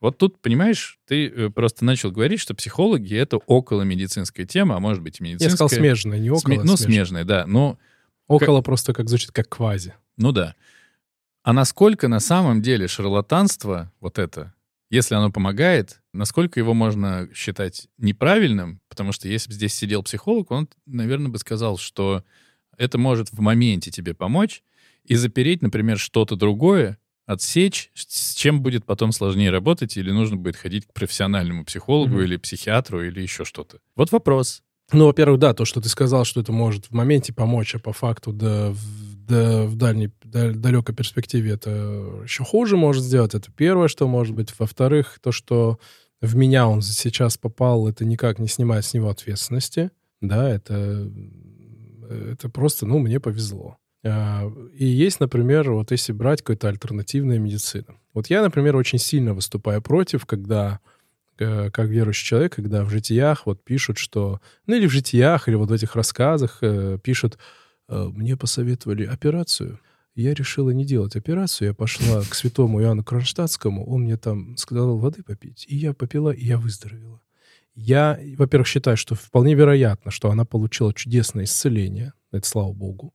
вот 0.00 0.18
тут, 0.18 0.40
понимаешь, 0.40 0.98
ты 1.06 1.28
э, 1.28 1.50
просто 1.50 1.84
начал 1.84 2.10
говорить, 2.10 2.40
что 2.40 2.54
психологи— 2.54 3.14
это 3.16 3.36
около 3.36 3.82
медицинская 3.82 4.46
тема, 4.46 4.76
а 4.76 4.80
может 4.80 5.02
быть 5.02 5.20
медицинская... 5.20 5.50
Я 5.50 5.54
сказал 5.54 5.68
смежная, 5.68 6.18
не 6.18 6.30
около, 6.30 6.54
Сме... 6.54 6.64
Ну, 6.64 6.76
смежная, 6.76 7.24
да, 7.24 7.46
но... 7.46 7.78
Около 8.26 8.58
как... 8.58 8.64
просто 8.64 8.92
как 8.94 9.08
звучит 9.08 9.30
как 9.30 9.48
квази. 9.48 9.94
Ну 10.16 10.32
да. 10.32 10.56
А 11.42 11.52
насколько 11.52 12.08
на 12.08 12.20
самом 12.20 12.60
деле 12.60 12.86
шарлатанство, 12.86 13.92
вот 14.00 14.18
это, 14.18 14.54
если 14.90 15.14
оно 15.14 15.30
помогает, 15.30 16.02
насколько 16.12 16.60
его 16.60 16.74
можно 16.74 17.28
считать 17.34 17.88
неправильным? 17.96 18.80
Потому 18.88 19.12
что 19.12 19.28
если 19.28 19.48
бы 19.48 19.54
здесь 19.54 19.74
сидел 19.74 20.02
психолог, 20.02 20.50
он, 20.50 20.68
наверное, 20.86 21.30
бы 21.30 21.38
сказал, 21.38 21.78
что 21.78 22.24
это 22.76 22.98
может 22.98 23.30
в 23.30 23.40
моменте 23.40 23.90
тебе 23.90 24.14
помочь 24.14 24.62
и 25.04 25.14
запереть, 25.14 25.62
например, 25.62 25.98
что-то 25.98 26.36
другое, 26.36 26.98
отсечь, 27.26 27.90
с 27.94 28.34
чем 28.34 28.60
будет 28.60 28.84
потом 28.84 29.12
сложнее 29.12 29.50
работать, 29.50 29.96
или 29.96 30.10
нужно 30.10 30.36
будет 30.36 30.56
ходить 30.56 30.86
к 30.86 30.92
профессиональному 30.92 31.64
психологу 31.64 32.20
mm-hmm. 32.20 32.24
или 32.24 32.36
психиатру 32.36 33.02
или 33.02 33.20
еще 33.20 33.44
что-то. 33.44 33.78
Вот 33.96 34.12
вопрос. 34.12 34.62
Ну, 34.92 35.06
во-первых, 35.06 35.38
да, 35.38 35.54
то, 35.54 35.64
что 35.64 35.80
ты 35.80 35.88
сказал, 35.88 36.24
что 36.24 36.40
это 36.40 36.52
может 36.52 36.86
в 36.86 36.92
моменте 36.92 37.32
помочь, 37.32 37.74
а 37.76 37.78
по 37.78 37.92
факту 37.92 38.32
да, 38.32 38.70
в, 38.72 39.09
да, 39.30 39.64
в 39.64 39.76
дальней, 39.76 40.10
далекой 40.22 40.94
перспективе 40.94 41.52
это 41.52 41.70
еще 42.22 42.44
хуже 42.44 42.76
может 42.76 43.02
сделать. 43.02 43.34
Это 43.34 43.50
первое, 43.52 43.88
что 43.88 44.08
может 44.08 44.34
быть. 44.34 44.52
Во-вторых, 44.58 45.18
то, 45.22 45.32
что 45.32 45.78
в 46.20 46.36
меня 46.36 46.68
он 46.68 46.82
сейчас 46.82 47.38
попал, 47.38 47.88
это 47.88 48.04
никак 48.04 48.38
не 48.38 48.48
снимает 48.48 48.84
с 48.84 48.92
него 48.92 49.08
ответственности. 49.08 49.90
Да, 50.20 50.50
это, 50.50 51.10
это 52.10 52.48
просто, 52.50 52.86
ну, 52.86 52.98
мне 52.98 53.20
повезло. 53.20 53.78
А, 54.04 54.50
и 54.74 54.84
есть, 54.84 55.20
например, 55.20 55.70
вот 55.72 55.90
если 55.90 56.12
брать 56.12 56.40
какую-то 56.42 56.68
альтернативную 56.68 57.40
медицину. 57.40 57.98
Вот 58.12 58.28
я, 58.28 58.42
например, 58.42 58.76
очень 58.76 58.98
сильно 58.98 59.32
выступаю 59.32 59.80
против, 59.80 60.26
когда 60.26 60.80
Э, 61.40 61.70
как 61.70 61.88
верующий 61.88 62.26
человек, 62.26 62.54
когда 62.54 62.84
в 62.84 62.90
житиях 62.90 63.46
вот 63.46 63.64
пишут, 63.64 63.96
что... 63.96 64.40
Ну 64.66 64.76
или 64.76 64.86
в 64.86 64.90
житиях, 64.90 65.48
или 65.48 65.54
вот 65.54 65.70
в 65.70 65.72
этих 65.72 65.96
рассказах 65.96 66.58
э, 66.60 66.98
пишут, 67.02 67.36
э, 67.36 67.38
мне 67.90 68.36
посоветовали 68.36 69.04
операцию. 69.04 69.80
Я 70.14 70.34
решила 70.34 70.70
не 70.70 70.84
делать 70.84 71.16
операцию. 71.16 71.68
Я 71.68 71.74
пошла 71.74 72.22
к 72.22 72.34
святому 72.34 72.80
Иоанну 72.80 73.04
Кронштадтскому. 73.04 73.86
Он 73.86 74.02
мне 74.02 74.16
там 74.16 74.56
сказал 74.56 74.98
воды 74.98 75.22
попить. 75.22 75.64
И 75.68 75.76
я 75.76 75.92
попила, 75.92 76.30
и 76.30 76.44
я 76.44 76.58
выздоровела. 76.58 77.20
Я, 77.74 78.18
во-первых, 78.36 78.68
считаю, 78.68 78.96
что 78.96 79.14
вполне 79.14 79.54
вероятно, 79.54 80.10
что 80.10 80.30
она 80.30 80.44
получила 80.44 80.92
чудесное 80.92 81.44
исцеление. 81.44 82.12
Это 82.32 82.46
слава 82.46 82.72
богу. 82.72 83.14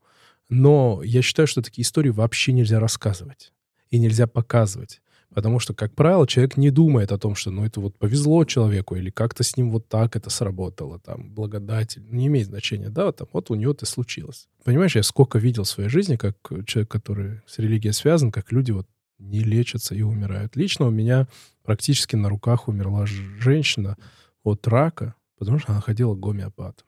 Но 0.50 1.02
я 1.04 1.22
считаю, 1.22 1.48
что 1.48 1.62
такие 1.62 1.84
истории 1.84 2.10
вообще 2.10 2.54
нельзя 2.54 2.80
рассказывать. 2.80 3.54
И 3.90 4.00
нельзя 4.00 4.28
показывать. 4.28 5.02
Потому 5.36 5.60
что, 5.60 5.74
как 5.74 5.94
правило, 5.94 6.26
человек 6.26 6.56
не 6.56 6.72
думает 6.72 7.12
о 7.12 7.18
том, 7.18 7.36
что 7.36 7.52
ну 7.52 7.66
это 7.66 7.82
вот 7.82 7.98
повезло 7.98 8.46
человеку, 8.46 8.96
или 8.96 9.10
как-то 9.10 9.44
с 9.44 9.58
ним 9.58 9.70
вот 9.70 9.90
так 9.90 10.16
это 10.16 10.30
сработало, 10.30 10.98
там, 10.98 11.30
благодать, 11.34 11.98
не 11.98 12.28
имеет 12.28 12.48
значения, 12.48 12.90
да, 12.90 13.08
вот, 13.08 13.18
там, 13.18 13.28
вот 13.34 13.52
у 13.52 13.56
него 13.56 13.74
это 13.74 13.86
случилось. 13.86 14.48
Понимаешь, 14.64 14.96
я 14.96 15.04
сколько 15.04 15.38
видел 15.38 15.64
в 15.64 15.68
своей 15.68 15.90
жизни, 15.90 16.16
как 16.16 16.38
человек, 16.66 16.90
который 16.90 17.42
с 17.48 17.60
религией 17.60 17.92
связан, 17.92 18.32
как 18.32 18.54
люди 18.54 18.72
вот 18.72 18.88
не 19.20 19.42
лечатся 19.42 19.94
и 19.94 20.04
умирают. 20.04 20.56
Лично 20.56 20.88
у 20.88 20.90
меня 20.92 21.28
практически 21.64 22.16
на 22.16 22.30
руках 22.30 22.70
умерла 22.70 23.06
женщина 23.06 23.98
от 24.42 24.66
рака, 24.70 25.16
потому 25.38 25.60
что 25.60 25.74
она 25.74 25.82
ходила 25.82 26.16
к 26.16 26.20
гомеопату. 26.20 26.86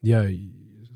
Я, 0.00 0.26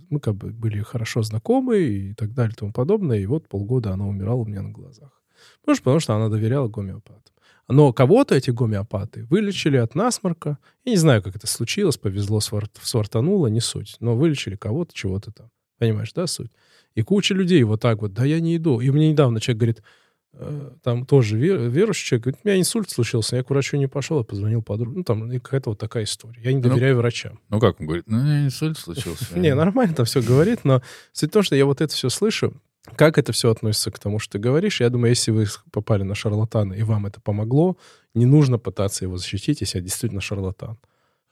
мы 0.08 0.20
как 0.20 0.36
бы 0.36 0.52
были 0.52 0.80
хорошо 0.80 1.20
знакомы 1.20 1.80
и 1.80 2.14
так 2.14 2.32
далее 2.32 2.54
и 2.54 2.58
тому 2.58 2.72
подобное, 2.72 3.18
и 3.18 3.26
вот 3.26 3.46
полгода 3.46 3.92
она 3.92 4.06
умирала 4.06 4.38
у 4.38 4.46
меня 4.46 4.62
на 4.62 4.70
глазах. 4.70 5.17
Потому 5.60 5.76
потому 5.78 6.00
что 6.00 6.14
она 6.14 6.28
доверяла 6.28 6.68
гомеопатам. 6.68 7.22
Но 7.68 7.92
кого-то 7.92 8.34
эти 8.34 8.50
гомеопаты 8.50 9.26
вылечили 9.26 9.76
от 9.76 9.94
насморка. 9.94 10.58
Я 10.84 10.92
не 10.92 10.96
знаю, 10.96 11.22
как 11.22 11.36
это 11.36 11.46
случилось, 11.46 11.98
повезло, 11.98 12.40
свартануло, 12.40 13.48
не 13.48 13.60
суть. 13.60 13.96
Но 14.00 14.16
вылечили 14.16 14.56
кого-то, 14.56 14.94
чего-то 14.94 15.32
там. 15.32 15.50
Понимаешь, 15.78 16.12
да, 16.14 16.26
суть? 16.26 16.50
И 16.94 17.02
куча 17.02 17.34
людей 17.34 17.62
вот 17.62 17.80
так 17.80 18.00
вот, 18.00 18.14
да 18.14 18.24
я 18.24 18.40
не 18.40 18.56
иду. 18.56 18.80
И 18.80 18.90
мне 18.90 19.10
недавно 19.10 19.38
человек 19.38 19.58
говорит, 19.60 19.82
э, 20.32 20.70
там 20.82 21.04
тоже 21.04 21.36
вер, 21.36 21.58
верующий 21.58 22.06
человек, 22.06 22.24
говорит, 22.24 22.40
у 22.42 22.48
меня 22.48 22.58
инсульт 22.58 22.90
случился, 22.90 23.36
я 23.36 23.44
к 23.44 23.50
врачу 23.50 23.76
не 23.76 23.86
пошел, 23.86 24.18
я 24.18 24.24
позвонил 24.24 24.62
подруге. 24.62 24.96
Ну, 24.96 25.04
там 25.04 25.30
какая-то 25.30 25.70
вот 25.70 25.78
такая 25.78 26.04
история. 26.04 26.40
Я 26.42 26.52
не 26.52 26.62
ну, 26.62 26.70
доверяю 26.70 26.94
ну, 26.94 27.02
врачам. 27.02 27.38
Ну, 27.50 27.60
как 27.60 27.78
он 27.80 27.86
говорит? 27.86 28.04
Ну, 28.08 28.18
инсульт 28.46 28.78
случился. 28.78 29.26
Не, 29.38 29.54
нормально 29.54 29.94
там 29.94 30.06
все 30.06 30.22
говорит, 30.22 30.64
но 30.64 30.82
суть 31.12 31.30
в 31.30 31.32
том, 31.34 31.42
что 31.42 31.54
я 31.54 31.66
вот 31.66 31.82
это 31.82 31.94
все 31.94 32.08
слышу, 32.08 32.54
как 32.96 33.18
это 33.18 33.32
все 33.32 33.50
относится 33.50 33.90
к 33.90 33.98
тому, 33.98 34.18
что 34.18 34.32
ты 34.32 34.38
говоришь? 34.38 34.80
Я 34.80 34.90
думаю, 34.90 35.10
если 35.10 35.30
вы 35.30 35.46
попали 35.72 36.02
на 36.02 36.14
шарлатана 36.14 36.74
и 36.74 36.82
вам 36.82 37.06
это 37.06 37.20
помогло, 37.20 37.76
не 38.14 38.26
нужно 38.26 38.58
пытаться 38.58 39.04
его 39.04 39.16
защитить, 39.16 39.60
если 39.60 39.78
я 39.78 39.84
действительно 39.84 40.20
шарлатан. 40.20 40.78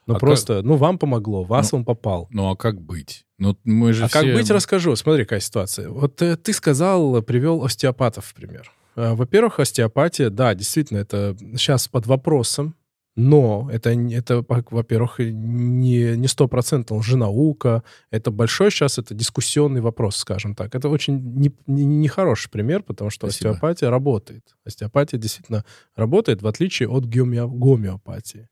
Ну 0.07 0.15
а 0.15 0.19
просто, 0.19 0.57
как... 0.57 0.65
ну 0.65 0.77
вам 0.77 0.99
помогло, 0.99 1.43
вас 1.43 1.73
ну, 1.73 1.79
он 1.79 1.85
попал. 1.85 2.29
Ну 2.31 2.49
а 2.49 2.57
как 2.57 2.81
быть? 2.81 3.27
Ну 3.39 3.57
мы 3.65 3.93
же 3.93 4.05
а 4.05 4.09
все... 4.09 4.21
как 4.21 4.33
быть, 4.33 4.51
расскажу. 4.51 4.95
Смотри, 4.95 5.25
какая 5.25 5.41
ситуация. 5.41 5.89
Вот 5.89 6.23
э, 6.23 6.37
ты 6.37 6.53
сказал, 6.53 7.23
привел 7.23 7.65
остеопатов 7.65 8.27
в 8.27 8.35
пример. 8.35 8.71
Э, 8.95 9.15
во-первых, 9.15 9.59
остеопатия, 9.59 10.31
да, 10.31 10.55
действительно, 10.55 10.99
это 10.99 11.37
сейчас 11.57 11.89
под 11.89 12.07
вопросом, 12.07 12.77
но 13.17 13.69
это, 13.73 13.91
это 13.91 14.45
во-первых, 14.71 15.19
не, 15.19 16.17
не 16.17 16.29
стопроцентно 16.29 16.97
лженаука. 16.97 17.83
Это 18.11 18.31
большой 18.31 18.71
сейчас, 18.71 18.99
это 18.99 19.14
дискуссионный 19.14 19.81
вопрос, 19.81 20.17
скажем 20.17 20.55
так. 20.55 20.75
Это 20.75 20.91
очень 20.91 21.55
нехороший 21.67 22.49
не, 22.49 22.57
не, 22.57 22.59
не 22.59 22.67
пример, 22.67 22.83
потому 22.83 23.09
что 23.09 23.27
Спасибо. 23.27 23.51
остеопатия 23.51 23.89
работает. 23.89 24.55
Остеопатия 24.67 25.19
действительно 25.19 25.64
работает, 25.97 26.43
в 26.43 26.47
отличие 26.47 26.91
от 26.91 27.07
гомео, 27.07 27.49
гомеопатии. 27.49 28.49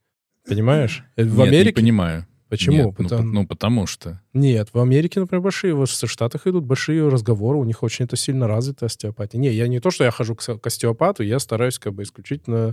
Понимаешь? 0.48 1.04
Э, 1.16 1.24
в 1.24 1.36
Нет, 1.36 1.48
Америке... 1.48 1.66
не 1.66 1.72
понимаю. 1.72 2.26
Почему? 2.48 2.86
Нет, 2.86 2.96
потому... 2.96 3.22
Ну, 3.22 3.32
ну, 3.32 3.46
потому 3.46 3.86
что. 3.86 4.22
Нет, 4.32 4.70
в 4.72 4.78
Америке, 4.78 5.20
например, 5.20 5.42
большие, 5.42 5.74
в 5.74 5.86
Штатах 5.86 6.46
идут 6.46 6.64
большие 6.64 7.06
разговоры, 7.08 7.58
у 7.58 7.64
них 7.64 7.82
очень 7.82 8.06
это 8.06 8.16
сильно 8.16 8.46
развита 8.46 8.86
остеопатия. 8.86 9.38
Не, 9.38 9.50
я 9.50 9.68
не 9.68 9.80
то, 9.80 9.90
что 9.90 10.04
я 10.04 10.10
хожу 10.10 10.36
к, 10.36 10.42
к 10.42 10.66
остеопату, 10.66 11.22
я 11.22 11.38
стараюсь 11.38 11.78
как 11.78 11.94
бы 11.94 12.02
исключительно 12.02 12.56
Э, 12.58 12.72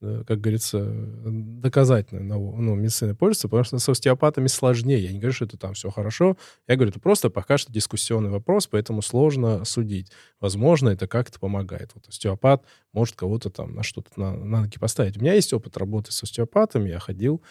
как 0.00 0.40
говорится, 0.40 0.82
доказательно 0.82 2.38
ну, 2.38 2.74
медициной 2.74 3.14
пользуется, 3.14 3.48
потому 3.48 3.64
что 3.64 3.78
с 3.78 3.88
остеопатами 3.88 4.46
сложнее. 4.46 4.98
Я 4.98 5.12
не 5.12 5.18
говорю, 5.18 5.34
что 5.34 5.44
это 5.44 5.58
там 5.58 5.74
все 5.74 5.90
хорошо. 5.90 6.38
Я 6.66 6.76
говорю, 6.76 6.90
это 6.90 7.00
просто 7.00 7.28
пока 7.28 7.58
что 7.58 7.70
дискуссионный 7.70 8.30
вопрос, 8.30 8.66
поэтому 8.66 9.02
сложно 9.02 9.64
судить. 9.66 10.10
Возможно, 10.40 10.88
это 10.88 11.06
как-то 11.06 11.38
помогает. 11.38 11.90
Вот 11.94 12.08
остеопат 12.08 12.64
может 12.92 13.14
кого-то 13.14 13.50
там 13.50 13.74
на 13.74 13.82
что-то 13.82 14.08
на, 14.16 14.32
на 14.32 14.60
ноги 14.62 14.78
поставить. 14.78 15.18
У 15.18 15.20
меня 15.20 15.34
есть 15.34 15.52
опыт 15.52 15.76
работы 15.76 16.12
с 16.12 16.22
остеопатами. 16.22 16.88
Я 16.88 16.98
ходил 16.98 17.42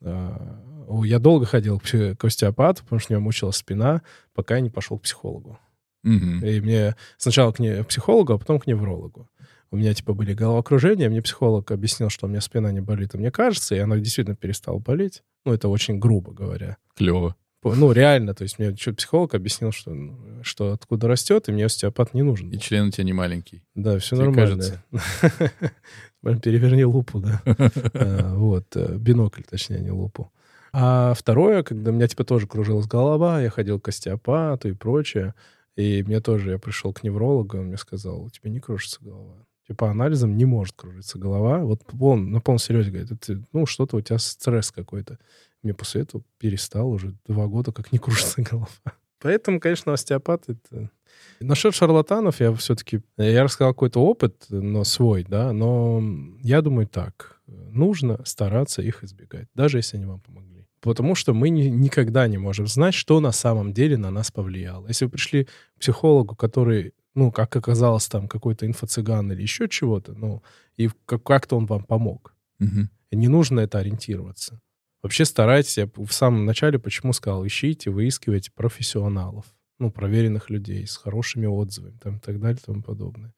э, 0.00 0.30
я 1.04 1.18
долго 1.18 1.46
ходил 1.46 1.80
к 1.80 2.24
остеопату, 2.24 2.84
потому 2.84 3.00
что 3.00 3.12
у 3.12 3.16
меня 3.16 3.24
мучилась 3.24 3.56
спина, 3.56 4.02
пока 4.34 4.54
я 4.54 4.60
не 4.60 4.70
пошел 4.70 5.00
к 5.00 5.02
психологу. 5.02 5.58
Угу. 6.04 6.46
И 6.46 6.60
мне 6.60 6.94
сначала 7.16 7.50
к, 7.50 7.58
не, 7.58 7.82
к 7.82 7.88
психологу, 7.88 8.34
а 8.34 8.38
потом 8.38 8.60
к 8.60 8.68
неврологу 8.68 9.28
у 9.70 9.76
меня, 9.76 9.92
типа, 9.92 10.14
были 10.14 10.32
головокружения, 10.32 11.10
мне 11.10 11.20
психолог 11.20 11.70
объяснил, 11.70 12.08
что 12.08 12.26
у 12.26 12.28
меня 12.28 12.40
спина 12.40 12.72
не 12.72 12.80
болит, 12.80 13.14
и 13.14 13.18
мне 13.18 13.30
кажется, 13.30 13.74
и 13.74 13.78
она 13.78 13.96
действительно 13.98 14.36
перестала 14.36 14.78
болеть. 14.78 15.22
Ну, 15.44 15.52
это 15.52 15.68
очень 15.68 15.98
грубо 15.98 16.32
говоря. 16.32 16.78
Клево. 16.96 17.36
Ну, 17.64 17.92
реально, 17.92 18.34
то 18.34 18.44
есть 18.44 18.58
мне 18.58 18.74
что 18.76 18.94
психолог 18.94 19.34
объяснил, 19.34 19.72
что, 19.72 19.90
ну, 19.90 20.42
что 20.42 20.72
откуда 20.72 21.08
растет, 21.08 21.48
и 21.48 21.52
мне 21.52 21.66
остеопат 21.66 22.14
не 22.14 22.22
нужен. 22.22 22.50
И 22.50 22.58
член 22.58 22.88
у 22.88 22.90
тебя 22.90 23.04
не 23.04 23.12
маленький. 23.12 23.62
Да, 23.74 23.98
все 23.98 24.16
Тебе 24.16 24.26
нормально. 24.26 24.84
Переверни 26.42 26.84
лупу, 26.84 27.20
да. 27.20 27.42
А, 27.94 28.34
вот, 28.34 28.74
э, 28.76 28.96
бинокль, 28.96 29.42
точнее, 29.42 29.80
не 29.80 29.90
лупу. 29.90 30.32
А 30.72 31.14
второе, 31.14 31.62
когда 31.62 31.90
у 31.90 31.94
меня, 31.94 32.06
типа, 32.06 32.24
тоже 32.24 32.46
кружилась 32.46 32.86
голова, 32.86 33.42
я 33.42 33.50
ходил 33.50 33.80
к 33.80 33.88
остеопату 33.88 34.68
и 34.68 34.72
прочее, 34.72 35.34
и 35.76 36.02
мне 36.04 36.20
тоже, 36.20 36.52
я 36.52 36.58
пришел 36.58 36.92
к 36.92 37.02
неврологу, 37.02 37.58
он 37.58 37.66
мне 37.66 37.76
сказал, 37.76 38.22
у 38.22 38.30
тебя 38.30 38.50
не 38.50 38.60
кружится 38.60 38.98
голова 39.00 39.34
типа 39.68 39.90
анализом 39.90 40.36
не 40.36 40.46
может 40.46 40.74
кружиться 40.74 41.18
голова. 41.18 41.60
Вот 41.60 41.82
он 42.00 42.32
на 42.32 42.40
полном 42.40 42.58
серьезе 42.58 42.90
говорит, 42.90 43.12
это, 43.12 43.42
ну, 43.52 43.66
что-то 43.66 43.96
у 43.96 44.00
тебя 44.00 44.18
стресс 44.18 44.72
какой-то. 44.72 45.18
Мне 45.62 45.74
после 45.74 46.02
этого 46.02 46.24
перестал 46.38 46.90
уже 46.90 47.14
два 47.26 47.46
года, 47.46 47.70
как 47.70 47.92
не 47.92 47.98
кружится 47.98 48.42
голова. 48.42 48.68
Поэтому, 49.20 49.60
конечно, 49.60 49.92
остеопат— 49.92 50.44
это... 50.48 50.90
Насчет 51.40 51.74
шарлатанов 51.74 52.40
я 52.40 52.52
все-таки... 52.54 53.02
Я 53.16 53.42
рассказал 53.42 53.74
какой-то 53.74 54.00
опыт, 54.00 54.46
но 54.48 54.84
свой, 54.84 55.24
да, 55.24 55.52
но 55.52 56.02
я 56.40 56.62
думаю 56.62 56.86
так. 56.86 57.40
Нужно 57.46 58.20
стараться 58.24 58.82
их 58.82 59.02
избегать, 59.04 59.48
даже 59.54 59.78
если 59.78 59.96
они 59.96 60.06
вам 60.06 60.20
помогли. 60.20 60.66
Потому 60.80 61.16
что 61.16 61.34
мы 61.34 61.48
ни, 61.48 61.62
никогда 61.62 62.28
не 62.28 62.38
можем 62.38 62.68
знать, 62.68 62.94
что 62.94 63.18
на 63.18 63.32
самом 63.32 63.72
деле 63.72 63.96
на 63.96 64.10
нас 64.10 64.30
повлияло. 64.30 64.86
Если 64.86 65.06
вы 65.06 65.10
пришли 65.10 65.44
к 65.44 65.80
психологу, 65.80 66.36
который 66.36 66.92
ну, 67.14 67.32
как 67.32 67.54
оказалось, 67.56 68.06
там 68.06 68.28
какой-то 68.28 68.66
инфо-цыган 68.66 69.32
или 69.32 69.42
еще 69.42 69.68
чего-то, 69.68 70.14
ну, 70.14 70.42
и 70.76 70.88
как-то 71.06 71.56
он 71.56 71.66
вам 71.66 71.84
помог. 71.84 72.34
Угу. 72.60 72.88
Не 73.12 73.28
нужно 73.28 73.60
это 73.60 73.78
ориентироваться. 73.78 74.60
Вообще 75.02 75.24
старайтесь, 75.24 75.78
я 75.78 75.88
в 75.94 76.10
самом 76.10 76.44
начале 76.44 76.78
почему 76.78 77.12
сказал, 77.12 77.46
ищите, 77.46 77.90
выискивайте 77.90 78.50
профессионалов, 78.52 79.46
ну, 79.78 79.90
проверенных 79.90 80.50
людей 80.50 80.86
с 80.86 80.96
хорошими 80.96 81.46
отзывами, 81.46 81.98
там, 81.98 82.16
и 82.16 82.20
так 82.20 82.40
далее, 82.40 82.58
и 82.60 82.64
тому 82.64 82.82
подобное. 82.82 83.32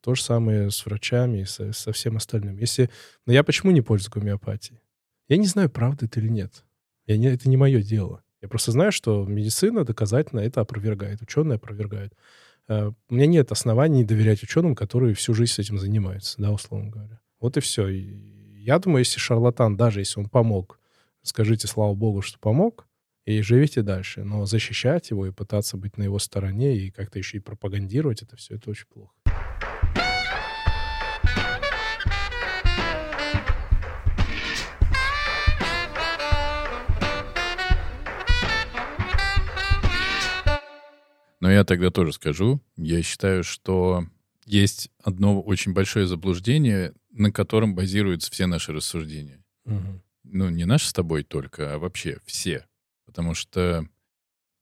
То 0.00 0.16
же 0.16 0.22
самое 0.22 0.70
с 0.70 0.84
врачами 0.84 1.42
и 1.42 1.44
со, 1.44 1.72
со 1.72 1.92
всем 1.92 2.16
остальным. 2.16 2.56
Если... 2.56 2.90
Но 3.24 3.32
я 3.32 3.44
почему 3.44 3.70
не 3.70 3.82
пользуюсь 3.82 4.10
гомеопатией? 4.10 4.80
Я 5.28 5.36
не 5.36 5.46
знаю, 5.46 5.70
правда 5.70 6.06
это 6.06 6.18
или 6.18 6.28
нет. 6.28 6.64
Я 7.06 7.16
не, 7.16 7.26
это 7.26 7.48
не 7.48 7.56
мое 7.56 7.82
дело. 7.82 8.24
Я 8.40 8.48
просто 8.48 8.72
знаю, 8.72 8.90
что 8.90 9.24
медицина 9.24 9.84
доказательно 9.84 10.40
это 10.40 10.60
опровергает, 10.60 11.22
ученые 11.22 11.56
опровергают. 11.56 12.14
Э, 12.72 12.92
у 13.08 13.14
меня 13.14 13.26
нет 13.26 13.52
оснований 13.52 14.04
доверять 14.04 14.42
ученым, 14.42 14.74
которые 14.74 15.14
всю 15.14 15.34
жизнь 15.34 15.52
с 15.52 15.58
этим 15.58 15.78
занимаются, 15.78 16.40
да, 16.40 16.50
условно 16.50 16.90
говоря. 16.90 17.20
Вот 17.40 17.56
и 17.56 17.60
все. 17.60 17.88
Я 17.88 18.78
думаю, 18.78 19.00
если 19.00 19.18
шарлатан, 19.18 19.76
даже 19.76 20.00
если 20.00 20.20
он 20.20 20.28
помог, 20.28 20.78
скажите, 21.22 21.66
слава 21.66 21.94
богу, 21.94 22.22
что 22.22 22.38
помог, 22.38 22.86
и 23.24 23.40
живите 23.42 23.82
дальше. 23.82 24.24
Но 24.24 24.46
защищать 24.46 25.10
его 25.10 25.26
и 25.26 25.32
пытаться 25.32 25.76
быть 25.76 25.96
на 25.96 26.04
его 26.04 26.18
стороне 26.18 26.76
и 26.76 26.90
как-то 26.90 27.18
еще 27.18 27.38
и 27.38 27.40
пропагандировать 27.40 28.22
это 28.22 28.36
все, 28.36 28.56
это 28.56 28.70
очень 28.70 28.86
плохо. 28.86 29.12
Но 41.42 41.50
я 41.50 41.64
тогда 41.64 41.90
тоже 41.90 42.12
скажу, 42.12 42.62
я 42.76 43.02
считаю, 43.02 43.42
что 43.42 44.06
есть 44.46 44.90
одно 45.02 45.42
очень 45.42 45.72
большое 45.72 46.06
заблуждение, 46.06 46.94
на 47.10 47.32
котором 47.32 47.74
базируются 47.74 48.30
все 48.30 48.46
наши 48.46 48.72
рассуждения. 48.72 49.44
Угу. 49.64 50.02
Ну, 50.22 50.50
не 50.50 50.64
наши 50.66 50.86
с 50.86 50.92
тобой 50.92 51.24
только, 51.24 51.74
а 51.74 51.78
вообще 51.80 52.20
все. 52.24 52.64
Потому 53.06 53.34
что 53.34 53.84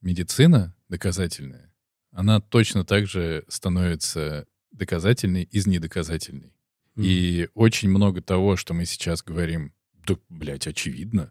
медицина 0.01 0.75
доказательная, 0.89 1.71
она 2.13 2.41
точно 2.41 2.83
так 2.83 3.07
же 3.07 3.45
становится 3.49 4.47
доказательной 4.71 5.43
из 5.43 5.67
недоказательной. 5.67 6.55
Mm. 6.97 7.05
И 7.05 7.49
очень 7.53 7.91
много 7.91 8.23
того, 8.23 8.57
что 8.57 8.73
мы 8.73 8.87
сейчас 8.87 9.23
говорим, 9.23 9.75
да, 10.07 10.17
блядь, 10.31 10.67
очевидно, 10.67 11.31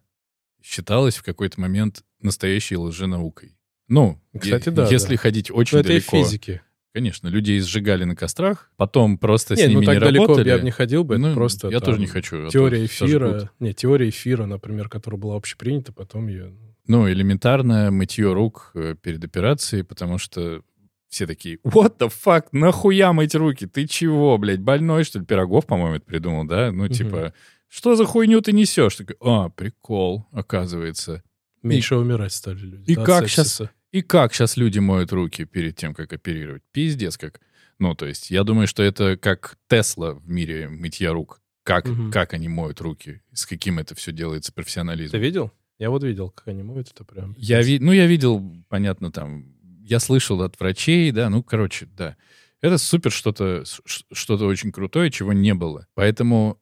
считалось 0.62 1.18
в 1.18 1.24
какой-то 1.24 1.60
момент 1.60 2.06
настоящей 2.22 2.78
лженаукой. 2.78 3.59
Ну, 3.90 4.20
Кстати, 4.40 4.70
да, 4.70 4.88
если 4.88 5.16
да. 5.16 5.22
ходить 5.22 5.52
очень 5.52 5.78
Но 5.78 5.84
далеко. 5.84 6.18
Это 6.18 6.18
и 6.18 6.24
физики. 6.24 6.62
Конечно, 6.94 7.28
людей 7.28 7.60
сжигали 7.60 8.04
на 8.04 8.16
кострах, 8.16 8.72
потом 8.76 9.20
просто 9.20 9.56
не, 9.56 9.64
с 9.64 9.68
ними 9.68 9.80
ну, 9.80 9.86
так 9.86 9.96
не 9.96 10.00
далеко 10.00 10.24
работали. 10.24 10.50
я 10.50 10.58
бы 10.58 10.64
не 10.64 10.72
ходил 10.72 11.04
бы, 11.04 11.18
ну, 11.20 11.28
это 11.28 11.36
просто... 11.36 11.68
Я 11.68 11.80
там, 11.80 11.86
тоже 11.86 12.00
не 12.00 12.08
хочу. 12.08 12.48
А 12.48 12.50
теория 12.50 12.84
эфира... 12.86 13.52
Не, 13.60 13.74
теория 13.74 14.10
эфира, 14.10 14.46
например, 14.46 14.90
которая 14.90 15.20
была 15.20 15.36
общепринята, 15.36 15.94
потом 15.94 16.28
ее... 16.28 16.56
Ну, 16.88 17.08
элементарное 17.08 17.92
мытье 17.92 18.34
рук 18.34 18.72
э, 18.74 18.96
перед 19.00 19.24
операцией, 19.24 19.84
потому 19.84 20.18
что 20.18 20.64
все 21.10 21.28
такие, 21.28 21.58
what 21.64 21.98
the 22.00 22.12
fuck, 22.12 22.46
нахуя 22.52 23.14
мыть 23.14 23.36
руки? 23.36 23.68
Ты 23.68 23.86
чего, 23.88 24.38
блядь, 24.40 24.62
больной, 24.62 25.04
что 25.04 25.20
ли? 25.20 25.26
Пирогов, 25.26 25.68
по-моему, 25.68 25.96
это 25.98 26.06
придумал, 26.06 26.46
да? 26.46 26.72
Ну, 26.72 26.88
типа, 26.88 27.34
что 27.68 27.96
за 27.96 28.06
хуйню 28.06 28.42
ты 28.42 28.52
несешь? 28.52 28.96
Такой, 28.96 29.16
а, 29.22 29.50
прикол, 29.50 30.28
оказывается. 30.32 31.24
Меньше 31.62 31.96
умирать 31.96 32.34
стали 32.34 32.60
люди. 32.60 32.92
и 32.92 32.96
да, 32.96 33.04
как 33.04 33.30
сепсиса. 33.30 33.72
И 33.92 34.02
как 34.02 34.34
сейчас 34.34 34.58
люди 34.58 34.80
моют 34.80 35.12
руки 35.12 35.46
перед 35.46 35.76
тем, 35.76 35.94
как 35.94 36.14
оперировать? 36.14 36.62
Пиздец 36.72 37.18
как. 37.18 37.42
Ну, 37.80 37.96
то 37.96 38.06
есть, 38.06 38.30
я 38.30 38.44
думаю, 38.44 38.68
что 38.68 38.84
это 38.84 39.18
как 39.18 39.58
Тесла 39.68 40.14
в 40.14 40.30
мире 40.30 40.68
мытья 40.70 41.12
рук. 41.14 41.42
Как, 41.64 41.86
Мгм. 41.88 42.12
как 42.12 42.34
они 42.34 42.48
моют 42.48 42.82
руки, 42.82 43.22
с 43.34 43.46
каким 43.46 43.78
это 43.80 43.94
все 43.96 44.12
делается 44.12 44.52
профессионализмом. 44.52 45.20
Ты 45.20 45.24
видел? 45.26 45.52
Я 45.78 45.90
вот 45.92 46.04
видел, 46.04 46.30
как 46.32 46.48
они 46.48 46.64
моют 46.64 46.90
это 46.90 47.04
прям. 47.04 47.36
Я 47.38 47.62
ви... 47.62 47.80
Ну, 47.80 47.92
я 47.92 48.06
видел, 48.08 48.44
понятно, 48.70 49.12
там, 49.12 49.46
я 49.84 50.00
слышал 50.00 50.42
от 50.42 50.60
врачей, 50.60 51.12
да, 51.12 51.30
ну, 51.30 51.44
короче, 51.44 51.86
да. 51.96 52.16
Это 52.62 52.78
супер 52.78 53.12
что-то, 53.12 53.64
что-то 53.86 54.46
очень 54.46 54.72
крутое, 54.72 55.12
чего 55.12 55.32
не 55.32 55.54
было. 55.54 55.88
Поэтому 55.94 56.60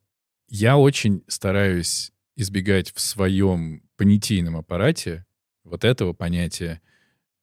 я 0.49 0.77
очень 0.77 1.23
стараюсь 1.27 2.11
избегать 2.35 2.91
в 2.93 2.99
своем 2.99 3.83
понятийном 3.95 4.57
аппарате 4.57 5.25
вот 5.63 5.83
этого 5.85 6.13
понятия, 6.13 6.81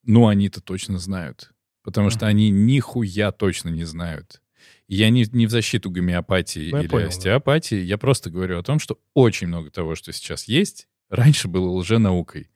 ну, 0.05 0.29
они-то 0.29 0.61
точно 0.61 0.99
знают. 0.99 1.53
Потому 1.83 2.11
что 2.11 2.27
они 2.27 2.51
нихуя 2.51 3.31
точно 3.31 3.69
не 3.69 3.85
знают. 3.85 4.41
Я 4.89 5.11
не, 5.11 5.27
не 5.33 5.47
в 5.47 5.51
защиту 5.51 5.91
гомеопатии 5.91 6.71
Ну, 6.71 6.77
я 6.77 6.83
или 6.83 6.89
понял, 6.89 7.05
да. 7.05 7.09
остеопатии, 7.09 7.77
я 7.77 7.99
просто 7.99 8.31
говорю 8.31 8.59
о 8.59 8.63
том, 8.63 8.79
что 8.79 8.99
очень 9.13 9.49
много 9.49 9.71
того, 9.71 9.95
что 9.95 10.13
сейчас 10.13 10.45
есть, 10.45 10.89
раньше 11.11 11.49
было 11.49 11.69
лженаукой. 11.71 12.51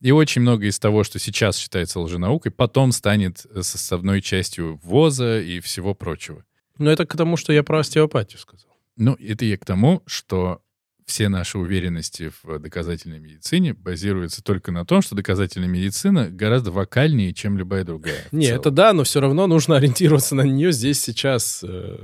И 0.00 0.10
очень 0.10 0.42
много 0.42 0.66
из 0.66 0.78
того, 0.80 1.04
что 1.04 1.20
сейчас 1.20 1.56
считается 1.56 2.00
лженаукой, 2.00 2.50
потом 2.50 2.90
станет 2.90 3.46
э, 3.50 3.62
составной 3.62 4.20
частью 4.20 4.80
ВОЗа 4.82 5.40
и 5.40 5.60
всего 5.60 5.94
прочего. 5.94 6.44
Ну, 6.78 6.90
это 6.90 7.06
к 7.06 7.16
тому, 7.16 7.36
что 7.36 7.52
я 7.52 7.62
про 7.62 7.80
остеопатию 7.80 8.40
сказал. 8.40 8.70
Ну, 8.96 9.14
это 9.14 9.44
я 9.44 9.56
к 9.56 9.64
тому, 9.64 10.02
что 10.06 10.60
все 11.06 11.28
наши 11.28 11.58
уверенности 11.58 12.30
в 12.42 12.58
доказательной 12.58 13.18
медицине 13.18 13.74
базируются 13.74 14.42
только 14.42 14.72
на 14.72 14.84
том, 14.84 15.02
что 15.02 15.14
доказательная 15.14 15.68
медицина 15.68 16.30
гораздо 16.30 16.70
вокальнее, 16.70 17.32
чем 17.34 17.58
любая 17.58 17.84
другая. 17.84 18.24
Не, 18.32 18.46
это 18.46 18.70
да, 18.70 18.92
но 18.92 19.04
все 19.04 19.20
равно 19.20 19.46
нужно 19.46 19.76
ориентироваться 19.78 20.34
на 20.34 20.42
нее 20.42 20.72
здесь 20.72 21.00
сейчас. 21.00 21.62
э, 21.62 21.96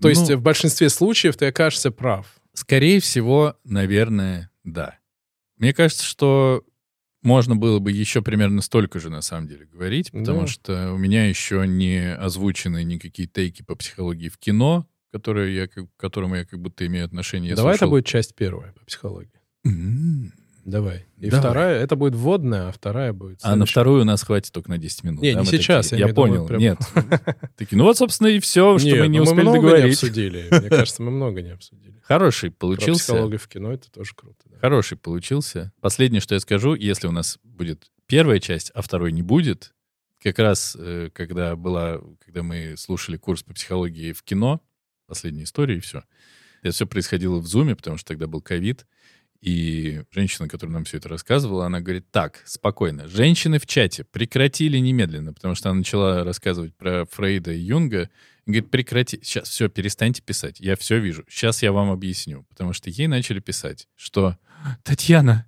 То 0.00 0.08
есть 0.08 0.28
Ну, 0.30 0.36
в 0.36 0.42
большинстве 0.42 0.88
случаев 0.88 1.36
ты 1.36 1.46
окажешься 1.46 1.90
прав. 1.90 2.26
Скорее 2.54 3.00
всего, 3.00 3.56
наверное, 3.64 4.50
да. 4.64 4.98
Мне 5.58 5.72
кажется, 5.74 6.04
что 6.04 6.64
можно 7.22 7.56
было 7.56 7.78
бы 7.80 7.90
еще 7.90 8.22
примерно 8.22 8.62
столько 8.62 9.00
же, 9.00 9.10
на 9.10 9.20
самом 9.20 9.48
деле, 9.48 9.66
говорить, 9.66 10.12
потому 10.12 10.42
Да. 10.42 10.46
что 10.46 10.92
у 10.92 10.96
меня 10.96 11.26
еще 11.26 11.66
не 11.66 12.14
озвучены 12.14 12.84
никакие 12.84 13.26
тейки 13.28 13.62
по 13.62 13.74
психологии 13.74 14.28
в 14.28 14.38
кино, 14.38 14.86
которые 15.12 15.54
я, 15.54 15.66
к 15.68 15.86
которому 15.96 16.36
я 16.36 16.44
как 16.44 16.60
будто 16.60 16.86
имею 16.86 17.04
отношение. 17.04 17.50
Я 17.50 17.56
Давай 17.56 17.74
это 17.74 17.78
слушал- 17.86 17.90
будет 17.90 18.06
часть 18.06 18.34
первая 18.34 18.72
по 18.72 18.84
психологии. 18.84 19.30
Давай. 20.64 21.06
И 21.18 21.30
Давай. 21.30 21.40
вторая, 21.40 21.80
это 21.80 21.94
будет 21.94 22.16
вводная, 22.16 22.68
а 22.68 22.72
вторая 22.72 23.12
будет... 23.12 23.38
А 23.42 23.50
на 23.50 23.54
следующая. 23.54 23.70
вторую 23.70 24.02
у 24.02 24.04
нас 24.04 24.22
хватит 24.24 24.50
только 24.52 24.68
на 24.68 24.78
10 24.78 25.04
минут. 25.04 25.22
Не, 25.22 25.32
да, 25.32 25.40
не 25.40 25.46
мы 25.46 25.52
сейчас, 25.52 25.90
такие, 25.90 26.00
я 26.02 26.08
Я, 26.08 26.14
понял. 26.14 26.44
прям- 26.44 26.60
Нет. 26.60 26.78
Такие, 27.56 27.78
ну 27.78 27.84
вот, 27.84 27.96
собственно, 27.96 28.26
и 28.26 28.40
все, 28.40 28.76
что 28.78 28.88
Нет, 28.88 28.98
мы 28.98 29.06
не 29.06 29.18
ну 29.18 29.24
успели 29.24 29.42
много 29.42 29.76
не 29.78 29.84
обсудили. 29.90 30.48
Мне 30.50 30.68
кажется, 30.68 31.02
мы 31.04 31.12
много 31.12 31.40
не 31.40 31.50
обсудили. 31.50 32.00
Хороший 32.02 32.50
получился. 32.50 33.04
психологию 33.12 33.38
в 33.38 33.46
кино 33.46 33.72
это 33.72 33.88
тоже 33.92 34.10
круто. 34.16 34.38
да. 34.46 34.58
Хороший 34.58 34.98
получился. 34.98 35.72
Последнее, 35.80 36.20
что 36.20 36.34
я 36.34 36.40
скажу, 36.40 36.74
если 36.74 37.06
у 37.06 37.12
нас 37.12 37.38
будет 37.44 37.86
первая 38.08 38.40
часть, 38.40 38.72
а 38.74 38.82
второй 38.82 39.12
не 39.12 39.22
будет, 39.22 39.72
как 40.20 40.36
раз 40.40 40.76
э, 40.76 41.10
когда 41.14 41.54
была, 41.54 42.00
когда 42.24 42.42
мы 42.42 42.74
слушали 42.76 43.16
курс 43.18 43.44
по 43.44 43.54
психологии 43.54 44.12
в 44.12 44.24
кино, 44.24 44.60
последняя 45.06 45.44
история 45.44 45.76
и 45.76 45.80
все. 45.80 46.04
Это 46.62 46.72
все 46.72 46.86
происходило 46.86 47.38
в 47.38 47.46
зуме, 47.46 47.76
потому 47.76 47.96
что 47.96 48.08
тогда 48.08 48.26
был 48.26 48.40
ковид. 48.40 48.86
И 49.40 50.02
женщина, 50.10 50.48
которая 50.48 50.74
нам 50.74 50.84
все 50.84 50.96
это 50.96 51.08
рассказывала, 51.08 51.66
она 51.66 51.80
говорит, 51.80 52.10
так, 52.10 52.42
спокойно, 52.46 53.06
женщины 53.06 53.58
в 53.58 53.66
чате 53.66 54.04
прекратили 54.04 54.78
немедленно, 54.78 55.32
потому 55.32 55.54
что 55.54 55.70
она 55.70 55.78
начала 55.78 56.24
рассказывать 56.24 56.74
про 56.74 57.04
Фрейда 57.04 57.52
и 57.52 57.60
Юнга. 57.60 58.10
И 58.46 58.50
говорит, 58.50 58.70
прекрати, 58.70 59.20
сейчас 59.22 59.48
все, 59.48 59.68
перестаньте 59.68 60.22
писать, 60.22 60.58
я 60.58 60.74
все 60.76 60.98
вижу, 60.98 61.24
сейчас 61.28 61.62
я 61.62 61.72
вам 61.72 61.90
объясню. 61.90 62.44
Потому 62.48 62.72
что 62.72 62.90
ей 62.90 63.06
начали 63.06 63.40
писать, 63.40 63.88
что 63.94 64.36
Татьяна, 64.82 65.46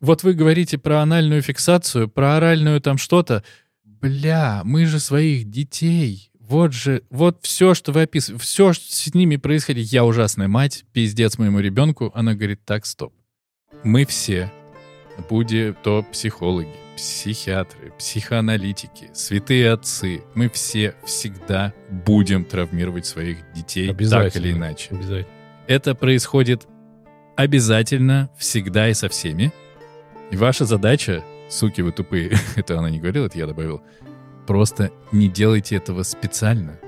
вот 0.00 0.22
вы 0.22 0.34
говорите 0.34 0.78
про 0.78 1.00
анальную 1.00 1.42
фиксацию, 1.42 2.08
про 2.08 2.36
оральную 2.36 2.80
там 2.80 2.98
что-то. 2.98 3.44
Бля, 3.84 4.62
мы 4.64 4.86
же 4.86 5.00
своих 5.00 5.48
детей. 5.50 6.30
Вот 6.48 6.72
же, 6.72 7.02
вот 7.10 7.40
все, 7.42 7.74
что 7.74 7.92
вы 7.92 8.02
описываете, 8.02 8.42
все, 8.42 8.72
что 8.72 8.84
с 8.90 9.12
ними 9.12 9.36
происходит. 9.36 9.86
Я 9.86 10.06
ужасная 10.06 10.48
мать, 10.48 10.86
пиздец 10.94 11.36
моему 11.36 11.60
ребенку. 11.60 12.10
Она 12.14 12.34
говорит, 12.34 12.60
так, 12.64 12.86
стоп. 12.86 13.12
Мы 13.84 14.06
все, 14.06 14.50
будь 15.28 15.52
то 15.82 16.02
психологи, 16.10 16.74
психиатры, 16.96 17.92
психоаналитики, 17.98 19.10
святые 19.12 19.72
отцы, 19.72 20.22
мы 20.34 20.48
все 20.48 20.94
всегда 21.04 21.74
будем 21.90 22.46
травмировать 22.46 23.04
своих 23.04 23.38
детей 23.52 23.94
так 24.08 24.34
или 24.34 24.52
иначе. 24.52 24.94
Обязательно. 24.94 25.26
Это 25.66 25.94
происходит 25.94 26.66
обязательно, 27.36 28.30
всегда 28.38 28.88
и 28.88 28.94
со 28.94 29.10
всеми. 29.10 29.52
И 30.30 30.36
ваша 30.36 30.64
задача, 30.64 31.22
суки 31.50 31.82
вы 31.82 31.92
тупые, 31.92 32.32
это 32.56 32.78
она 32.78 32.88
не 32.88 33.00
говорила, 33.00 33.26
это 33.26 33.36
я 33.36 33.46
добавил, 33.46 33.82
просто 34.48 34.90
не 35.12 35.28
делайте 35.28 35.76
этого 35.76 36.02
специально. 36.04 36.78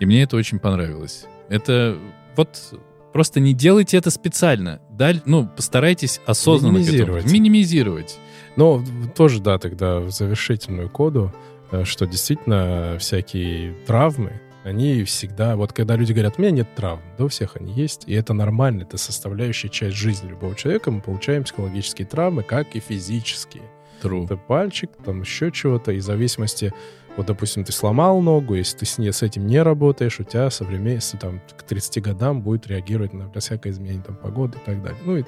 И 0.00 0.06
мне 0.06 0.24
это 0.24 0.36
очень 0.36 0.58
понравилось. 0.58 1.24
Это 1.48 1.96
вот 2.36 2.74
просто 3.12 3.38
не 3.38 3.54
делайте 3.54 3.96
это 3.96 4.10
специально. 4.10 4.80
Даль, 4.90 5.22
ну, 5.24 5.46
постарайтесь 5.46 6.20
осознанно 6.26 6.80
к 6.80 6.82
этому 6.82 6.98
Минимизировать. 6.98 7.32
минимизировать. 7.32 8.18
Но 8.56 8.84
тоже, 9.14 9.40
да, 9.40 9.58
тогда 9.58 10.00
в 10.00 10.10
завершительную 10.10 10.90
коду, 10.90 11.32
э, 11.70 11.84
что 11.84 12.06
действительно 12.08 12.96
всякие 12.98 13.74
травмы, 13.86 14.40
они 14.64 15.04
всегда... 15.04 15.54
Вот 15.54 15.72
когда 15.72 15.94
люди 15.94 16.12
говорят, 16.12 16.34
у 16.38 16.42
меня 16.42 16.50
нет 16.50 16.74
травм, 16.74 17.02
да 17.18 17.26
у 17.26 17.28
всех 17.28 17.54
они 17.54 17.72
есть, 17.72 18.02
и 18.06 18.14
это 18.14 18.34
нормально, 18.34 18.82
это 18.82 18.98
составляющая 18.98 19.68
часть 19.68 19.96
жизни 19.96 20.30
любого 20.30 20.56
человека, 20.56 20.90
мы 20.90 21.02
получаем 21.02 21.44
психологические 21.44 22.06
травмы, 22.08 22.42
как 22.42 22.74
и 22.74 22.80
физические. 22.80 23.62
True. 24.02 24.24
Это 24.24 24.36
пальчик, 24.36 24.90
там 25.04 25.20
еще 25.20 25.50
чего-то, 25.50 25.92
и 25.92 25.98
в 25.98 26.02
зависимости... 26.02 26.72
Вот, 27.14 27.26
допустим, 27.26 27.62
ты 27.62 27.72
сломал 27.72 28.22
ногу, 28.22 28.54
если 28.54 28.78
ты 28.78 28.86
с, 28.86 28.96
не, 28.96 29.12
с 29.12 29.20
этим 29.22 29.46
не 29.46 29.60
работаешь, 29.62 30.18
у 30.18 30.24
тебя 30.24 30.48
со 30.48 30.64
временем, 30.64 30.98
там 31.20 31.42
к 31.58 31.62
30 31.62 32.02
годам 32.02 32.40
будет 32.40 32.66
реагировать 32.66 33.12
на, 33.12 33.26
на 33.28 33.38
всякое 33.40 33.68
изменение 33.70 34.02
там, 34.02 34.16
погоды 34.16 34.56
и 34.56 34.64
так 34.64 34.82
далее. 34.82 34.98
Ну 35.04 35.18
и, 35.18 35.24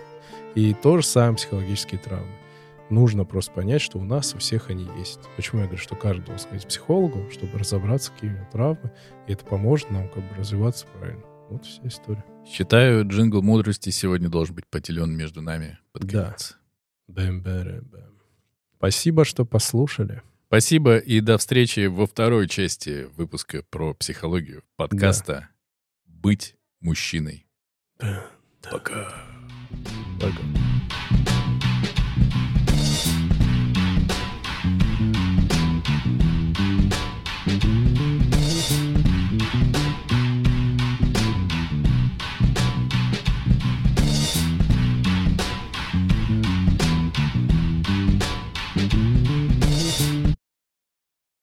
и 0.54 0.72
то 0.72 0.96
же 0.96 1.04
самое 1.06 1.36
психологические 1.36 2.00
травмы. 2.00 2.32
Нужно 2.88 3.26
просто 3.26 3.52
понять, 3.52 3.82
что 3.82 3.98
у 3.98 4.04
нас 4.04 4.34
у 4.34 4.38
всех 4.38 4.70
они 4.70 4.86
есть. 4.98 5.20
Почему 5.36 5.60
я 5.60 5.66
говорю, 5.66 5.82
что 5.82 5.94
каждый 5.94 6.24
должен 6.24 6.46
сходить 6.46 6.64
к 6.64 6.68
психологу, 6.68 7.30
чтобы 7.30 7.58
разобраться, 7.58 8.12
какие 8.12 8.30
у 8.30 8.32
него 8.32 8.46
травмы, 8.50 8.90
и 9.26 9.32
это 9.34 9.44
поможет 9.44 9.90
нам 9.90 10.08
как 10.08 10.22
бы 10.22 10.34
развиваться 10.38 10.86
правильно. 10.98 11.22
Вот 11.50 11.66
вся 11.66 11.82
история. 11.86 12.24
Считаю, 12.46 13.06
джингл 13.06 13.42
мудрости 13.42 13.90
сегодня 13.90 14.30
должен 14.30 14.54
быть 14.54 14.66
поделен 14.68 15.14
между 15.14 15.42
нами 15.42 15.78
под 15.92 16.04
Да. 16.04 16.22
конец. 16.24 16.56
Бэм-бэм-бэм. 17.08 18.13
Спасибо, 18.84 19.24
что 19.24 19.46
послушали. 19.46 20.20
Спасибо 20.48 20.98
и 20.98 21.20
до 21.20 21.38
встречи 21.38 21.86
во 21.86 22.06
второй 22.06 22.48
части 22.48 23.08
выпуска 23.16 23.64
про 23.70 23.94
психологию 23.94 24.62
подкаста 24.76 25.48
«Быть 26.04 26.56
мужчиной». 26.80 27.46
Пока. 28.60 29.24
Пока. 30.20 30.73